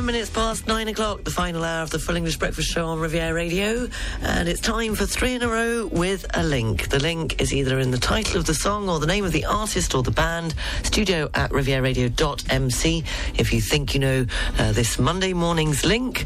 Seven 0.00 0.14
minutes 0.14 0.30
past 0.30 0.66
nine 0.66 0.88
o'clock, 0.88 1.24
the 1.24 1.30
final 1.30 1.62
hour 1.62 1.82
of 1.82 1.90
the 1.90 1.98
Full 1.98 2.16
English 2.16 2.38
Breakfast 2.38 2.70
Show 2.70 2.86
on 2.86 3.00
Riviera 3.00 3.34
Radio. 3.34 3.86
And 4.22 4.48
it's 4.48 4.58
time 4.58 4.94
for 4.94 5.04
three 5.04 5.34
in 5.34 5.42
a 5.42 5.46
row 5.46 5.88
with 5.88 6.24
a 6.32 6.42
link. 6.42 6.88
The 6.88 6.98
link 6.98 7.38
is 7.38 7.52
either 7.52 7.78
in 7.78 7.90
the 7.90 7.98
title 7.98 8.38
of 8.38 8.46
the 8.46 8.54
song 8.54 8.88
or 8.88 8.98
the 8.98 9.06
name 9.06 9.26
of 9.26 9.32
the 9.32 9.44
artist 9.44 9.94
or 9.94 10.02
the 10.02 10.10
band. 10.10 10.54
Studio 10.84 11.28
at 11.34 11.50
rivieraradio.mc. 11.50 13.04
If 13.36 13.52
you 13.52 13.60
think 13.60 13.92
you 13.92 14.00
know 14.00 14.26
uh, 14.58 14.72
this 14.72 14.98
Monday 14.98 15.34
morning's 15.34 15.84
link, 15.84 16.24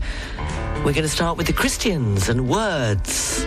we're 0.84 0.92
going 0.92 1.02
to 1.02 1.08
start 1.08 1.36
with 1.36 1.48
the 1.48 1.52
Christians 1.52 2.28
and 2.28 2.48
words. 2.48 3.44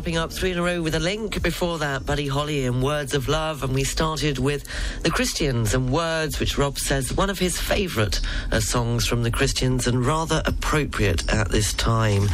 Wrapping 0.00 0.16
up 0.16 0.32
three 0.32 0.50
in 0.50 0.56
a 0.56 0.62
row 0.62 0.80
with 0.80 0.94
a 0.94 0.98
link. 0.98 1.42
Before 1.42 1.76
that, 1.76 2.06
Buddy 2.06 2.26
Holly 2.26 2.64
and 2.64 2.82
Words 2.82 3.12
of 3.12 3.28
Love. 3.28 3.62
And 3.62 3.74
we 3.74 3.84
started 3.84 4.38
with 4.38 4.64
the 5.02 5.10
Christians 5.10 5.74
and 5.74 5.90
Words, 5.90 6.40
which 6.40 6.56
Rob 6.56 6.78
says 6.78 7.12
one 7.12 7.28
of 7.28 7.38
his 7.38 7.60
favourite 7.60 8.18
uh, 8.50 8.60
songs 8.60 9.06
from 9.06 9.24
the 9.24 9.30
Christians 9.30 9.86
and 9.86 10.06
rather 10.06 10.42
appropriate 10.70 11.28
at 11.32 11.48
this 11.48 11.72
time. 11.72 12.28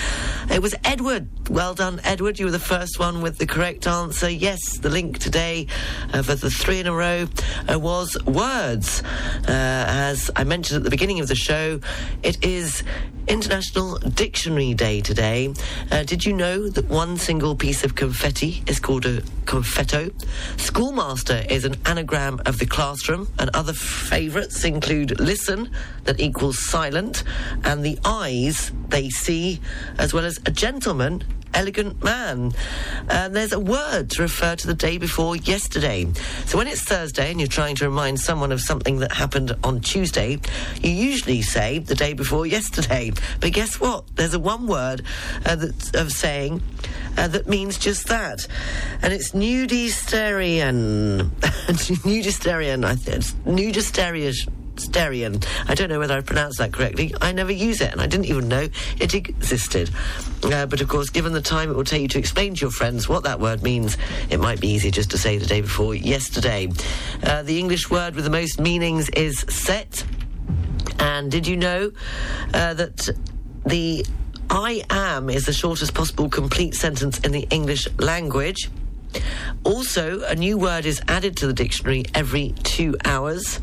It 0.50 0.60
was 0.60 0.74
Edward. 0.84 1.26
Well 1.48 1.72
done, 1.72 2.02
Edward. 2.04 2.38
You 2.38 2.44
were 2.44 2.50
the 2.50 2.58
first 2.58 2.98
one 2.98 3.22
with 3.22 3.38
the 3.38 3.46
correct 3.46 3.86
answer. 3.86 4.28
Yes, 4.28 4.76
the 4.76 4.90
link 4.90 5.18
today 5.18 5.68
uh, 6.12 6.22
for 6.22 6.34
the 6.34 6.50
three 6.50 6.80
in 6.80 6.86
a 6.86 6.92
row 6.92 7.28
uh, 7.66 7.78
was 7.78 8.14
Words. 8.26 9.02
Uh, 9.02 9.44
as 9.48 10.30
I 10.36 10.44
mentioned 10.44 10.76
at 10.76 10.84
the 10.84 10.90
beginning 10.90 11.20
of 11.20 11.28
the 11.28 11.34
show, 11.34 11.80
it 12.22 12.44
is 12.44 12.84
International 13.26 13.98
Dictionary 13.98 14.74
Day 14.74 15.00
today. 15.00 15.52
Uh, 15.90 16.04
did 16.04 16.24
you 16.24 16.32
know 16.32 16.68
that 16.68 16.86
one 16.88 17.16
single 17.16 17.56
piece 17.56 17.84
of 17.84 17.94
confetti 17.94 18.62
is 18.66 18.78
called 18.78 19.06
a 19.06 19.20
confetto? 19.46 20.12
Schoolmaster 20.60 21.42
is 21.48 21.64
an 21.64 21.76
anagram 21.86 22.40
of 22.46 22.58
the 22.58 22.66
classroom, 22.66 23.28
and 23.38 23.50
other 23.54 23.72
favourites 23.72 24.64
include 24.64 25.18
listen, 25.18 25.70
that 26.04 26.20
equals 26.20 26.64
silent, 26.68 27.24
and 27.64 27.84
the 27.84 27.98
eyes 28.26 28.72
they 28.88 29.08
see, 29.08 29.60
as 29.98 30.12
well 30.12 30.24
as 30.24 30.38
a 30.46 30.50
gentleman 30.50 31.22
elegant 31.54 32.04
man. 32.04 32.52
And 33.08 33.34
there's 33.34 33.52
a 33.52 33.58
word 33.58 34.10
to 34.10 34.22
refer 34.22 34.56
to 34.56 34.66
the 34.66 34.74
day 34.74 34.98
before 34.98 35.36
yesterday. 35.36 36.06
So 36.44 36.58
when 36.58 36.68
it's 36.68 36.82
Thursday 36.82 37.30
and 37.30 37.40
you're 37.40 37.48
trying 37.48 37.76
to 37.76 37.88
remind 37.88 38.20
someone 38.20 38.52
of 38.52 38.60
something 38.60 38.98
that 38.98 39.12
happened 39.12 39.56
on 39.64 39.80
Tuesday, 39.80 40.38
you 40.82 40.90
usually 40.90 41.42
say 41.42 41.78
the 41.78 41.94
day 41.94 42.12
before 42.12 42.46
yesterday. 42.46 43.12
But 43.40 43.52
guess 43.52 43.80
what? 43.80 44.04
There's 44.16 44.34
a 44.34 44.38
one 44.38 44.66
word 44.66 45.02
uh, 45.46 45.56
that's 45.56 45.94
of 45.94 46.12
saying 46.12 46.62
uh, 47.16 47.28
that 47.28 47.48
means 47.48 47.78
just 47.78 48.08
that. 48.08 48.46
And 49.00 49.12
it's 49.12 49.30
nudisterian. 49.30 51.30
nudisterian, 51.30 52.84
I 52.84 52.96
think. 52.96 53.24
Nudisterian. 53.46 54.34
Sterian. 54.76 55.44
I 55.68 55.74
don't 55.74 55.88
know 55.88 55.98
whether 55.98 56.16
I 56.16 56.20
pronounced 56.20 56.58
that 56.58 56.72
correctly. 56.72 57.14
I 57.20 57.32
never 57.32 57.52
use 57.52 57.80
it, 57.80 57.92
and 57.92 58.00
I 58.00 58.06
didn't 58.06 58.26
even 58.26 58.48
know 58.48 58.68
it 59.00 59.14
existed. 59.14 59.90
Uh, 60.42 60.66
but 60.66 60.80
of 60.80 60.88
course, 60.88 61.10
given 61.10 61.32
the 61.32 61.40
time 61.40 61.70
it 61.70 61.76
will 61.76 61.84
take 61.84 62.02
you 62.02 62.08
to 62.08 62.18
explain 62.18 62.54
to 62.54 62.60
your 62.60 62.70
friends 62.70 63.08
what 63.08 63.24
that 63.24 63.40
word 63.40 63.62
means, 63.62 63.96
it 64.30 64.38
might 64.38 64.60
be 64.60 64.68
easy 64.68 64.90
just 64.90 65.10
to 65.10 65.18
say 65.18 65.38
the 65.38 65.46
day 65.46 65.60
before 65.60 65.94
yesterday. 65.94 66.68
Uh, 67.22 67.42
the 67.42 67.58
English 67.58 67.90
word 67.90 68.14
with 68.14 68.24
the 68.24 68.30
most 68.30 68.60
meanings 68.60 69.08
is 69.10 69.40
set. 69.48 70.04
And 70.98 71.30
did 71.30 71.46
you 71.46 71.56
know 71.56 71.92
uh, 72.54 72.74
that 72.74 73.08
the 73.64 74.04
I 74.48 74.84
am 74.90 75.28
is 75.28 75.46
the 75.46 75.52
shortest 75.52 75.94
possible 75.94 76.28
complete 76.28 76.74
sentence 76.74 77.18
in 77.20 77.32
the 77.32 77.46
English 77.50 77.88
language? 77.98 78.70
Also, 79.64 80.22
a 80.22 80.34
new 80.34 80.58
word 80.58 80.86
is 80.86 81.00
added 81.08 81.36
to 81.38 81.46
the 81.46 81.52
dictionary 81.52 82.04
every 82.14 82.50
two 82.62 82.96
hours 83.04 83.60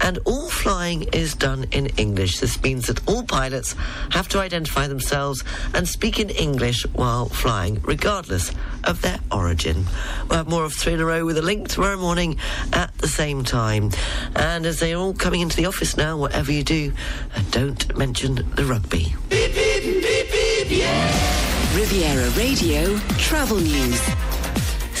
and 0.00 0.18
all 0.24 0.48
flying 0.48 1.02
is 1.12 1.34
done 1.34 1.66
in 1.72 1.86
English. 1.96 2.38
This 2.38 2.60
means 2.62 2.86
that 2.86 3.06
all 3.08 3.22
pilots 3.22 3.74
have 4.10 4.28
to 4.28 4.40
identify 4.40 4.86
themselves 4.86 5.44
and 5.74 5.86
speak 5.86 6.18
in 6.18 6.30
English 6.30 6.86
while 6.94 7.26
flying, 7.26 7.80
regardless 7.82 8.52
of 8.84 9.02
their 9.02 9.18
origin. 9.30 9.86
We'll 10.28 10.38
have 10.38 10.48
more 10.48 10.64
of 10.64 10.72
Three 10.74 10.94
in 10.94 11.00
a 11.00 11.04
Row 11.04 11.24
with 11.24 11.38
a 11.38 11.42
link 11.42 11.68
tomorrow 11.68 11.96
morning 11.96 12.38
at 12.72 12.96
the 12.98 13.08
same 13.08 13.44
time. 13.44 13.90
And 14.34 14.66
as 14.66 14.80
they're 14.80 14.96
all 14.96 15.14
coming 15.14 15.40
into 15.40 15.56
the 15.56 15.66
office 15.66 15.96
now, 15.96 16.16
whatever 16.16 16.52
you 16.52 16.64
do, 16.64 16.92
uh, 17.36 17.42
don't 17.50 17.96
mention 17.96 18.34
the 18.54 18.64
rugby. 18.64 19.14
Beep, 19.28 19.54
beep, 19.54 19.82
beep, 19.82 20.70
yeah. 20.70 21.76
Riviera 21.76 22.28
Radio 22.30 22.98
Travel 23.18 23.58
News. 23.58 24.41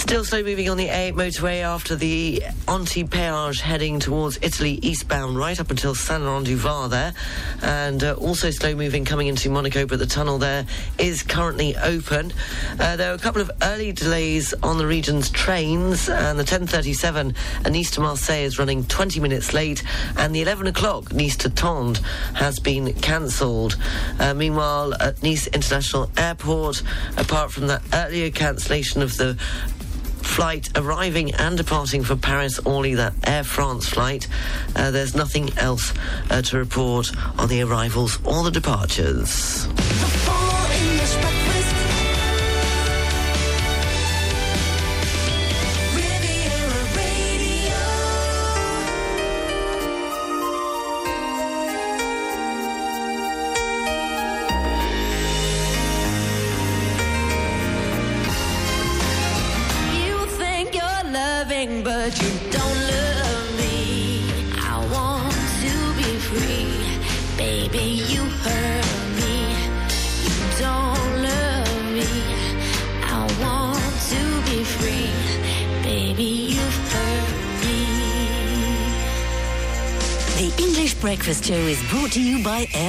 Still 0.02 0.24
slow 0.24 0.42
moving 0.42 0.68
on 0.68 0.76
the 0.76 0.88
A8 0.88 1.12
motorway 1.12 1.62
after 1.62 1.94
the 1.94 2.42
anti-peage 2.66 3.60
heading 3.60 4.00
towards 4.00 4.36
Italy 4.42 4.80
eastbound 4.82 5.38
right 5.38 5.58
up 5.58 5.70
until 5.70 5.94
Saint 5.94 6.24
Laurent 6.24 6.44
du 6.44 6.56
Var 6.56 6.88
there. 6.88 7.14
And 7.62 8.02
uh, 8.02 8.14
also 8.14 8.50
slow 8.50 8.74
moving 8.74 9.04
coming 9.04 9.28
into 9.28 9.48
Monaco, 9.48 9.86
but 9.86 10.00
the 10.00 10.06
tunnel 10.06 10.38
there 10.38 10.66
is 10.98 11.22
currently 11.22 11.76
open. 11.76 12.32
Uh, 12.80 12.96
there 12.96 13.12
are 13.12 13.14
a 13.14 13.18
couple 13.18 13.40
of 13.40 13.52
early 13.62 13.92
delays 13.92 14.52
on 14.64 14.76
the 14.76 14.86
region's 14.86 15.30
trains, 15.30 16.08
and 16.08 16.36
the 16.36 16.42
1037 16.42 17.34
Nice 17.70 17.92
to 17.92 18.00
Marseille 18.00 18.42
is 18.42 18.58
running 18.58 18.84
20 18.84 19.20
minutes 19.20 19.54
late, 19.54 19.84
and 20.18 20.34
the 20.34 20.42
11 20.42 20.66
o'clock 20.66 21.12
Nice 21.12 21.36
to 21.36 21.48
Tende 21.48 21.98
has 22.34 22.58
been 22.58 22.92
cancelled. 22.94 23.78
Uh, 24.18 24.34
meanwhile, 24.34 24.94
at 25.00 25.22
Nice 25.22 25.46
International 25.46 26.10
Airport, 26.16 26.82
apart 27.16 27.52
from 27.52 27.68
that 27.68 27.82
earlier 27.94 28.30
cancellation 28.30 29.00
of 29.00 29.16
the 29.16 29.38
flight 30.32 30.70
arriving 30.76 31.34
and 31.34 31.58
departing 31.58 32.02
for 32.02 32.16
Paris 32.16 32.58
Orly, 32.60 32.94
that 32.94 33.12
Air 33.26 33.44
France 33.44 33.86
flight. 33.86 34.26
Uh, 34.74 34.90
there's 34.90 35.14
nothing 35.14 35.50
else 35.58 35.92
uh, 36.30 36.40
to 36.40 36.56
report 36.56 37.10
on 37.38 37.48
the 37.48 37.60
arrivals 37.60 38.18
or 38.24 38.42
the 38.42 38.50
departures. 38.50 39.68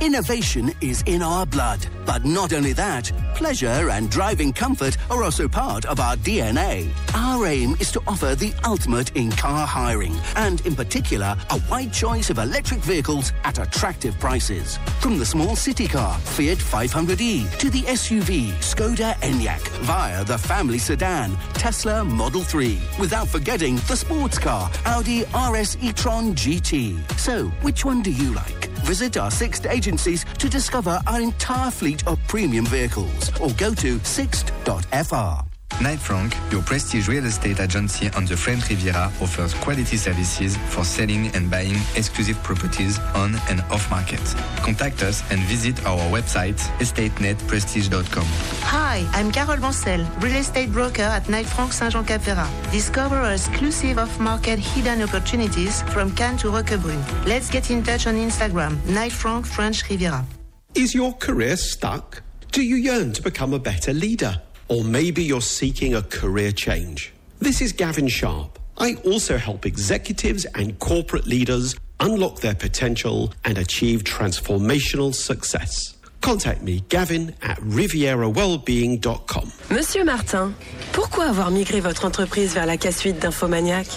innovation 0.00 0.72
is 0.80 1.02
in 1.06 1.22
our 1.22 1.46
blood. 1.46 1.86
But 2.04 2.24
not 2.24 2.52
only 2.52 2.72
that, 2.72 3.12
pleasure 3.34 3.90
and 3.90 4.10
driving 4.10 4.52
comfort 4.52 4.96
are 5.10 5.22
also 5.22 5.48
part 5.48 5.84
of 5.84 6.00
our 6.00 6.16
DNA. 6.16 6.90
Our 7.14 7.46
aim 7.46 7.76
is 7.80 7.92
to 7.92 8.02
offer 8.06 8.34
the 8.34 8.52
ultimate 8.64 9.16
in 9.16 9.30
car 9.30 9.66
hiring, 9.66 10.14
and 10.36 10.64
in 10.66 10.74
particular, 10.74 11.36
a 11.50 11.60
wide 11.70 11.92
choice 11.92 12.30
of 12.30 12.38
electric 12.38 12.80
vehicles 12.80 13.32
at 13.44 13.58
attractive 13.58 14.18
prices. 14.18 14.78
From 15.00 15.18
the 15.18 15.26
small 15.26 15.56
city 15.56 15.86
car, 15.86 16.18
Fiat 16.18 16.58
500e, 16.58 17.58
to 17.58 17.70
the 17.70 17.82
SUV, 17.82 18.48
Skoda 18.60 19.14
Enyaq, 19.20 19.60
via 19.84 20.24
the 20.24 20.38
family 20.38 20.78
sedan, 20.78 21.36
Tesla 21.54 22.04
Model 22.04 22.42
3, 22.42 22.80
without 22.98 23.28
forgetting 23.28 23.76
the 23.88 23.96
sports 23.96 24.38
car, 24.38 24.70
Audi 24.86 25.22
RS 25.34 25.76
e-tron 25.82 26.34
GT. 26.34 26.98
So, 27.18 27.48
which 27.62 27.84
one 27.84 28.02
do 28.02 28.10
you 28.10 28.34
like? 28.34 28.59
Visit 28.84 29.16
our 29.16 29.30
Sixt 29.30 29.66
agencies 29.66 30.24
to 30.38 30.48
discover 30.48 31.00
our 31.06 31.20
entire 31.20 31.70
fleet 31.70 32.06
of 32.06 32.18
premium 32.28 32.66
vehicles 32.66 33.30
or 33.40 33.50
go 33.56 33.74
to 33.74 33.98
sixt.fr. 34.00 35.49
Knight 35.80 35.98
Frank, 35.98 36.36
your 36.52 36.60
prestige 36.60 37.08
real 37.08 37.24
estate 37.24 37.58
agency 37.58 38.10
on 38.10 38.26
the 38.26 38.36
French 38.36 38.68
Riviera, 38.68 39.10
offers 39.18 39.54
quality 39.54 39.96
services 39.96 40.54
for 40.68 40.84
selling 40.84 41.28
and 41.28 41.50
buying 41.50 41.76
exclusive 41.96 42.36
properties 42.42 42.98
on 43.14 43.34
and 43.48 43.62
off 43.72 43.90
market. 43.90 44.20
Contact 44.58 45.02
us 45.02 45.22
and 45.30 45.40
visit 45.44 45.82
our 45.86 46.02
website 46.10 46.58
estatenetprestige.com. 46.80 48.26
Hi, 48.64 49.08
I'm 49.12 49.32
Carole 49.32 49.56
Vancel, 49.56 50.06
real 50.20 50.36
estate 50.36 50.70
broker 50.70 51.00
at 51.00 51.26
Knight 51.30 51.46
Frank 51.46 51.72
Saint-Jean 51.72 52.04
Cap 52.04 52.20
Ferrat. 52.20 52.72
Discover 52.72 53.16
our 53.16 53.32
exclusive 53.32 53.96
off-market 53.96 54.58
hidden 54.58 55.00
opportunities 55.00 55.80
from 55.94 56.14
Cannes 56.14 56.42
to 56.42 56.48
Roquebrune. 56.48 57.02
Let's 57.24 57.48
get 57.48 57.70
in 57.70 57.82
touch 57.82 58.06
on 58.06 58.16
Instagram, 58.16 58.84
Knight 58.84 59.12
Frank 59.12 59.46
French 59.46 59.88
Riviera. 59.88 60.26
Is 60.74 60.94
your 60.94 61.14
career 61.14 61.56
stuck? 61.56 62.22
Do 62.52 62.62
you 62.62 62.76
yearn 62.76 63.12
to 63.14 63.22
become 63.22 63.54
a 63.54 63.58
better 63.58 63.94
leader? 63.94 64.42
Or 64.70 64.84
maybe 64.84 65.24
you're 65.24 65.40
seeking 65.42 65.96
a 65.96 66.02
career 66.02 66.52
change. 66.52 67.12
This 67.40 67.60
is 67.60 67.72
Gavin 67.72 68.06
Sharp. 68.06 68.56
I 68.78 68.94
also 69.04 69.36
help 69.36 69.66
executives 69.66 70.46
and 70.54 70.78
corporate 70.78 71.26
leaders 71.26 71.74
unlock 71.98 72.40
their 72.40 72.54
potential 72.54 73.32
and 73.44 73.58
achieve 73.58 74.04
transformational 74.04 75.12
success. 75.12 75.96
Contact 76.20 76.62
me, 76.62 76.84
Gavin 76.88 77.34
at 77.42 77.58
rivierawellbeing.com. 77.60 79.50
Monsieur 79.70 80.04
Martin, 80.04 80.52
pourquoi 80.92 81.24
avoir 81.24 81.50
migré 81.50 81.80
votre 81.80 82.04
entreprise 82.04 82.54
vers 82.54 82.66
la 82.66 82.76
K-Suite 82.76 83.18
d'Infomaniak 83.18 83.88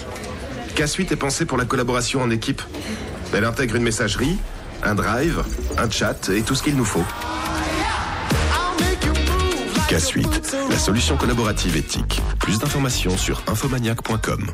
K-Suite 0.74 1.12
est 1.12 1.16
pensée 1.16 1.44
pour 1.44 1.56
la 1.56 1.66
collaboration 1.66 2.20
en 2.20 2.30
équipe. 2.30 2.62
Elle 3.32 3.44
intègre 3.44 3.76
une 3.76 3.84
messagerie, 3.84 4.38
un 4.82 4.96
drive, 4.96 5.44
un 5.78 5.88
chat 5.88 6.28
et 6.30 6.42
tout 6.42 6.56
ce 6.56 6.64
qu'il 6.64 6.76
nous 6.76 6.84
faut. 6.84 7.04
K-Suite, 9.94 10.56
la 10.70 10.76
solution 10.76 11.16
collaborative 11.16 11.76
éthique. 11.76 12.20
Plus 12.40 12.58
d'informations 12.58 13.16
sur 13.16 13.40
infomaniak.com. 13.46 14.52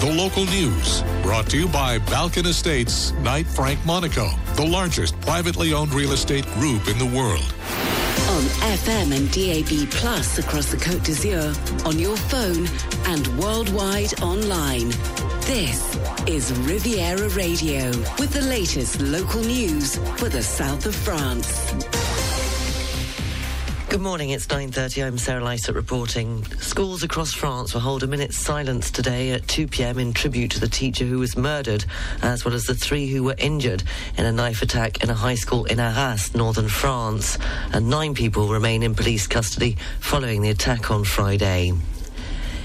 The 0.00 0.16
local 0.16 0.46
news 0.46 1.02
brought 1.22 1.46
to 1.50 1.58
you 1.58 1.68
by 1.68 1.98
Balkan 2.10 2.46
Estates, 2.46 3.12
Knight 3.22 3.46
Frank 3.46 3.78
Monaco, 3.84 4.30
the 4.56 4.64
largest 4.64 5.20
privately 5.20 5.74
owned 5.74 5.92
real 5.92 6.12
estate 6.12 6.46
group 6.54 6.88
in 6.88 6.96
the 6.96 7.04
world. 7.04 7.44
On 8.30 8.42
FM 8.72 9.12
and 9.12 9.30
DAB 9.30 9.90
Plus 9.90 10.38
across 10.38 10.70
the 10.70 10.78
Côte 10.78 11.04
d'Azur, 11.04 11.52
on 11.86 11.98
your 11.98 12.16
phone 12.16 12.66
and 13.12 13.26
worldwide 13.38 14.18
online. 14.22 14.88
This 15.42 15.98
is 16.26 16.50
Riviera 16.60 17.28
Radio 17.28 17.90
with 18.18 18.32
the 18.32 18.40
latest 18.40 19.02
local 19.02 19.42
news 19.42 19.96
for 20.16 20.30
the 20.30 20.42
south 20.42 20.86
of 20.86 20.94
France. 20.94 21.74
Good 23.92 24.00
morning, 24.00 24.30
it's 24.30 24.46
9.30. 24.46 25.06
I'm 25.06 25.18
Sarah 25.18 25.42
Lysett 25.42 25.74
reporting. 25.74 26.44
Schools 26.60 27.02
across 27.02 27.34
France 27.34 27.74
will 27.74 27.82
hold 27.82 28.02
a 28.02 28.06
minute's 28.06 28.38
silence 28.38 28.90
today 28.90 29.32
at 29.32 29.42
2pm 29.42 30.00
in 30.00 30.14
tribute 30.14 30.52
to 30.52 30.60
the 30.60 30.66
teacher 30.66 31.04
who 31.04 31.18
was 31.18 31.36
murdered, 31.36 31.84
as 32.22 32.42
well 32.42 32.54
as 32.54 32.64
the 32.64 32.74
three 32.74 33.06
who 33.08 33.22
were 33.22 33.34
injured 33.36 33.82
in 34.16 34.24
a 34.24 34.32
knife 34.32 34.62
attack 34.62 35.02
in 35.02 35.10
a 35.10 35.14
high 35.14 35.34
school 35.34 35.66
in 35.66 35.78
Arras, 35.78 36.34
northern 36.34 36.70
France. 36.70 37.36
And 37.74 37.90
nine 37.90 38.14
people 38.14 38.48
remain 38.48 38.82
in 38.82 38.94
police 38.94 39.26
custody 39.26 39.76
following 40.00 40.40
the 40.40 40.48
attack 40.48 40.90
on 40.90 41.04
Friday. 41.04 41.74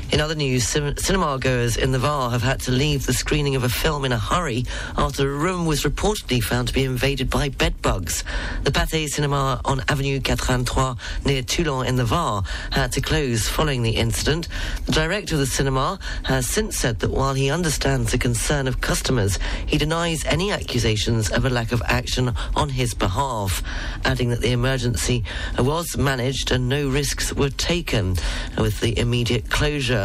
In 0.09 0.21
other 0.21 0.35
news, 0.35 0.65
cin- 0.65 0.95
cinema 0.95 1.37
goers 1.37 1.75
in 1.75 1.91
the 1.91 1.99
Var 1.99 2.29
have 2.29 2.41
had 2.41 2.61
to 2.61 2.71
leave 2.71 3.05
the 3.05 3.13
screening 3.13 3.57
of 3.57 3.65
a 3.65 3.69
film 3.69 4.05
in 4.05 4.13
a 4.13 4.17
hurry 4.17 4.65
after 4.97 5.29
a 5.29 5.37
room 5.37 5.65
was 5.65 5.83
reportedly 5.83 6.41
found 6.41 6.69
to 6.69 6.73
be 6.73 6.85
invaded 6.85 7.29
by 7.29 7.49
bedbugs. 7.49 8.23
The 8.63 8.71
Pathé 8.71 9.09
Cinema 9.09 9.59
on 9.65 9.83
Avenue 9.89 10.15
83 10.15 10.95
near 11.25 11.41
Toulon 11.41 11.85
in 11.85 11.97
the 11.97 12.05
Var 12.05 12.41
had 12.71 12.93
to 12.93 13.01
close 13.01 13.49
following 13.49 13.83
the 13.83 13.97
incident. 13.97 14.47
The 14.85 14.93
director 14.93 15.35
of 15.35 15.39
the 15.39 15.45
cinema 15.45 15.99
has 16.23 16.47
since 16.47 16.77
said 16.77 16.99
that 16.99 17.11
while 17.11 17.33
he 17.33 17.51
understands 17.51 18.13
the 18.13 18.17
concern 18.17 18.69
of 18.69 18.79
customers, 18.79 19.37
he 19.65 19.77
denies 19.77 20.23
any 20.23 20.53
accusations 20.53 21.29
of 21.31 21.43
a 21.43 21.49
lack 21.49 21.73
of 21.73 21.81
action 21.85 22.31
on 22.55 22.69
his 22.69 22.93
behalf, 22.93 23.61
adding 24.05 24.29
that 24.29 24.39
the 24.39 24.53
emergency 24.53 25.25
was 25.59 25.97
managed 25.97 26.49
and 26.51 26.69
no 26.69 26.87
risks 26.87 27.33
were 27.33 27.49
taken 27.49 28.15
with 28.57 28.79
the 28.79 28.97
immediate 28.97 29.49
closure 29.49 29.96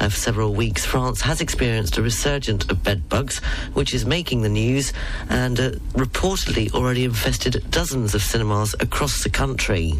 of 0.00 0.14
several 0.14 0.54
weeks, 0.54 0.84
France 0.84 1.20
has 1.22 1.40
experienced 1.40 1.98
a 1.98 2.02
resurgence 2.02 2.64
of 2.70 2.82
bed 2.82 3.08
bugs, 3.08 3.38
which 3.74 3.94
is 3.94 4.04
making 4.04 4.42
the 4.42 4.48
news 4.48 4.92
and 5.28 5.58
uh, 5.58 5.70
reportedly 5.92 6.72
already 6.74 7.04
infested 7.04 7.62
dozens 7.70 8.14
of 8.14 8.22
cinemas 8.22 8.74
across 8.80 9.22
the 9.22 9.30
country. 9.30 9.94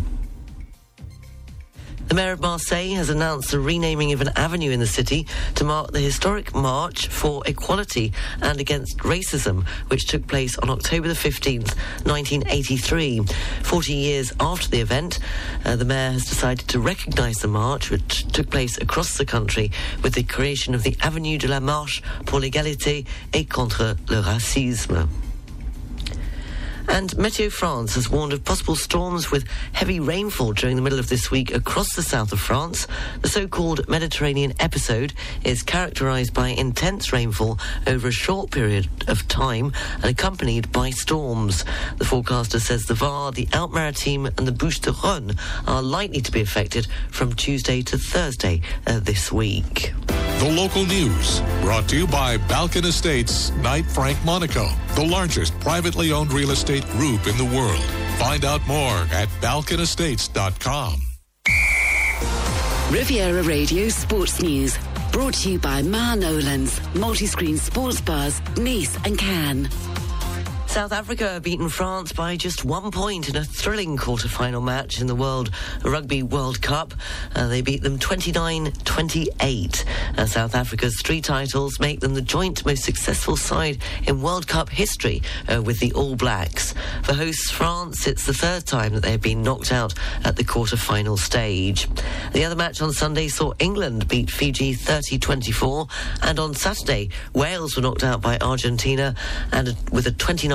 The 2.12 2.16
Mayor 2.16 2.32
of 2.32 2.42
Marseille 2.42 2.92
has 2.96 3.08
announced 3.08 3.52
the 3.52 3.58
renaming 3.58 4.12
of 4.12 4.20
an 4.20 4.28
avenue 4.36 4.70
in 4.70 4.80
the 4.80 4.86
city 4.86 5.26
to 5.54 5.64
mark 5.64 5.92
the 5.92 6.00
historic 6.00 6.54
March 6.54 7.08
for 7.08 7.42
Equality 7.46 8.12
and 8.42 8.60
Against 8.60 8.98
Racism, 8.98 9.66
which 9.88 10.08
took 10.08 10.26
place 10.26 10.58
on 10.58 10.68
October 10.68 11.08
the 11.08 11.14
15th, 11.14 11.74
1983. 12.04 13.22
40 13.62 13.94
years 13.94 14.30
after 14.40 14.68
the 14.68 14.80
event, 14.80 15.20
uh, 15.64 15.74
the 15.74 15.86
Mayor 15.86 16.10
has 16.10 16.26
decided 16.26 16.68
to 16.68 16.80
recognise 16.80 17.36
the 17.36 17.48
march, 17.48 17.88
which 17.88 18.26
took 18.26 18.50
place 18.50 18.76
across 18.76 19.16
the 19.16 19.24
country, 19.24 19.70
with 20.02 20.12
the 20.12 20.22
creation 20.22 20.74
of 20.74 20.82
the 20.82 20.94
Avenue 21.00 21.38
de 21.38 21.48
la 21.48 21.60
Marche 21.60 22.02
pour 22.26 22.40
l'égalité 22.40 23.06
et 23.32 23.48
contre 23.48 23.96
le 24.10 24.20
racisme. 24.20 25.08
And 26.88 27.10
Meteo 27.12 27.50
France 27.50 27.94
has 27.94 28.08
warned 28.08 28.32
of 28.32 28.44
possible 28.44 28.76
storms 28.76 29.30
with 29.30 29.48
heavy 29.72 30.00
rainfall 30.00 30.52
during 30.52 30.76
the 30.76 30.82
middle 30.82 30.98
of 30.98 31.08
this 31.08 31.30
week 31.30 31.54
across 31.54 31.94
the 31.94 32.02
south 32.02 32.32
of 32.32 32.40
France. 32.40 32.86
The 33.22 33.28
so-called 33.28 33.88
Mediterranean 33.88 34.52
episode 34.60 35.12
is 35.44 35.62
characterized 35.62 36.34
by 36.34 36.48
intense 36.48 37.12
rainfall 37.12 37.58
over 37.86 38.08
a 38.08 38.12
short 38.12 38.50
period 38.50 38.88
of 39.08 39.26
time 39.28 39.72
and 39.96 40.04
accompanied 40.04 40.70
by 40.70 40.90
storms. 40.90 41.64
The 41.96 42.04
forecaster 42.04 42.60
says 42.60 42.84
the 42.84 42.94
Var, 42.94 43.32
the 43.32 43.48
Alpes-Maritimes 43.52 44.30
and 44.36 44.46
the 44.46 44.52
Bouches-du-Rhône 44.52 45.38
are 45.66 45.82
likely 45.82 46.20
to 46.20 46.32
be 46.32 46.40
affected 46.40 46.86
from 47.10 47.32
Tuesday 47.34 47.82
to 47.82 47.98
Thursday 47.98 48.60
uh, 48.86 49.00
this 49.00 49.32
week. 49.32 49.92
The 50.42 50.50
local 50.50 50.84
news 50.84 51.38
brought 51.60 51.88
to 51.90 51.96
you 51.96 52.04
by 52.04 52.36
Balkan 52.36 52.84
Estates, 52.84 53.52
Knight 53.58 53.86
Frank 53.86 54.18
Monaco, 54.24 54.66
the 54.96 55.04
largest 55.04 55.56
privately 55.60 56.10
owned 56.10 56.32
real 56.32 56.50
estate 56.50 56.84
group 56.88 57.28
in 57.28 57.36
the 57.36 57.44
world. 57.44 57.84
Find 58.18 58.44
out 58.44 58.60
more 58.66 59.06
at 59.12 59.28
balkanestates.com. 59.40 61.00
Riviera 62.90 63.44
Radio 63.44 63.88
Sports 63.88 64.42
News. 64.42 64.76
Brought 65.12 65.34
to 65.34 65.52
you 65.52 65.58
by 65.60 65.80
Ma 65.80 66.16
Nolan's, 66.16 66.80
multi-screen 66.96 67.56
sports 67.56 68.00
bars, 68.00 68.42
Nice 68.56 68.96
and 69.04 69.16
Cannes. 69.16 69.68
South 70.72 70.92
Africa 70.92 71.38
beaten 71.44 71.68
France 71.68 72.14
by 72.14 72.34
just 72.34 72.64
one 72.64 72.90
point 72.90 73.28
in 73.28 73.36
a 73.36 73.44
thrilling 73.44 73.98
quarter-final 73.98 74.62
match 74.62 75.02
in 75.02 75.06
the 75.06 75.14
World 75.14 75.50
Rugby 75.84 76.22
World 76.22 76.62
Cup. 76.62 76.94
Uh, 77.34 77.46
they 77.48 77.60
beat 77.60 77.82
them 77.82 77.98
29-28. 77.98 79.84
Uh, 80.16 80.24
South 80.24 80.54
Africa's 80.54 80.98
three 81.02 81.20
titles 81.20 81.78
make 81.78 82.00
them 82.00 82.14
the 82.14 82.22
joint 82.22 82.64
most 82.64 82.84
successful 82.84 83.36
side 83.36 83.82
in 84.06 84.22
World 84.22 84.48
Cup 84.48 84.70
history 84.70 85.20
uh, 85.54 85.60
with 85.60 85.78
the 85.78 85.92
All 85.92 86.16
Blacks. 86.16 86.72
For 87.02 87.12
hosts 87.12 87.50
France, 87.50 88.06
it's 88.06 88.24
the 88.24 88.32
third 88.32 88.64
time 88.64 88.94
that 88.94 89.02
they 89.02 89.10
have 89.10 89.20
been 89.20 89.42
knocked 89.42 89.72
out 89.72 89.92
at 90.24 90.36
the 90.36 90.44
quarter-final 90.44 91.18
stage. 91.18 91.86
The 92.32 92.46
other 92.46 92.56
match 92.56 92.80
on 92.80 92.94
Sunday 92.94 93.28
saw 93.28 93.52
England 93.58 94.08
beat 94.08 94.30
Fiji 94.30 94.74
30-24, 94.74 95.90
and 96.22 96.38
on 96.38 96.54
Saturday, 96.54 97.10
Wales 97.34 97.76
were 97.76 97.82
knocked 97.82 98.04
out 98.04 98.22
by 98.22 98.38
Argentina, 98.38 99.14
and 99.52 99.76
with 99.92 100.06
a 100.06 100.12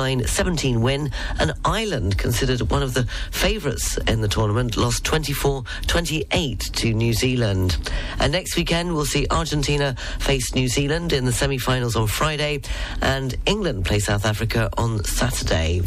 29-17 0.08 0.80
win, 0.80 1.12
and 1.38 1.52
Ireland, 1.66 2.18
considered 2.18 2.62
one 2.72 2.82
of 2.82 2.94
the 2.94 3.04
favourites 3.32 3.98
in 4.08 4.22
the 4.22 4.30
tournament, 4.30 4.78
lost 4.78 5.04
24-28 5.04 6.72
to 6.76 6.94
New 6.94 7.14
Zealand. 7.14 7.78
And 8.20 8.32
next 8.32 8.56
weekend, 8.56 8.94
we'll 8.94 9.06
see 9.06 9.28
Argentina 9.30 9.96
face 10.20 10.56
New 10.56 10.70
Zealand 10.70 11.12
in 11.12 11.26
the 11.26 11.34
semi-finals 11.34 11.98
on 11.98 12.08
Friday, 12.08 12.62
and 13.02 13.36
England 13.46 13.86
play 13.86 14.00
South 14.00 14.26
Africa 14.26 14.70
on 14.78 15.04
Saturday. 15.04 15.82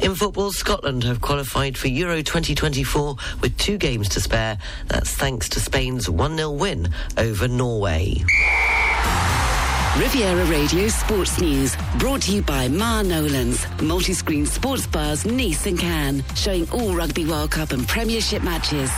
In 0.00 0.14
football, 0.14 0.52
Scotland 0.52 1.04
have 1.04 1.20
qualified 1.20 1.76
for 1.76 1.88
Euro 1.88 2.22
2024 2.22 3.16
with 3.42 3.56
two 3.58 3.76
games 3.76 4.08
to 4.10 4.20
spare. 4.20 4.56
That's 4.88 5.10
thanks 5.10 5.48
to 5.50 5.60
Spain's 5.60 6.08
1 6.08 6.36
0 6.36 6.50
win 6.52 6.88
over 7.18 7.48
Norway. 7.48 8.24
Riviera 9.98 10.44
Radio 10.44 10.88
Sports 10.88 11.40
News, 11.40 11.74
brought 11.98 12.20
to 12.22 12.32
you 12.34 12.42
by 12.42 12.68
Ma 12.68 13.00
Nolan's, 13.00 13.66
multi-screen 13.80 14.44
sports 14.44 14.86
bars 14.86 15.24
Nice 15.24 15.64
and 15.64 15.78
Cannes, 15.78 16.22
showing 16.34 16.68
all 16.70 16.94
Rugby 16.94 17.24
World 17.24 17.52
Cup 17.52 17.70
and 17.70 17.88
Premiership 17.88 18.42
matches. 18.42 18.90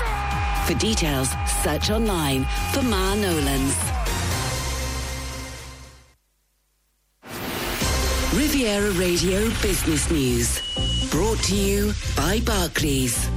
For 0.66 0.74
details, 0.74 1.28
search 1.62 1.90
online 1.90 2.44
for 2.72 2.82
Ma 2.82 3.14
Nolan's. 3.14 3.76
Riviera 8.34 8.90
Radio 8.92 9.48
Business 9.62 10.10
News, 10.10 11.10
brought 11.12 11.38
to 11.44 11.54
you 11.54 11.92
by 12.16 12.40
Barclays. 12.40 13.28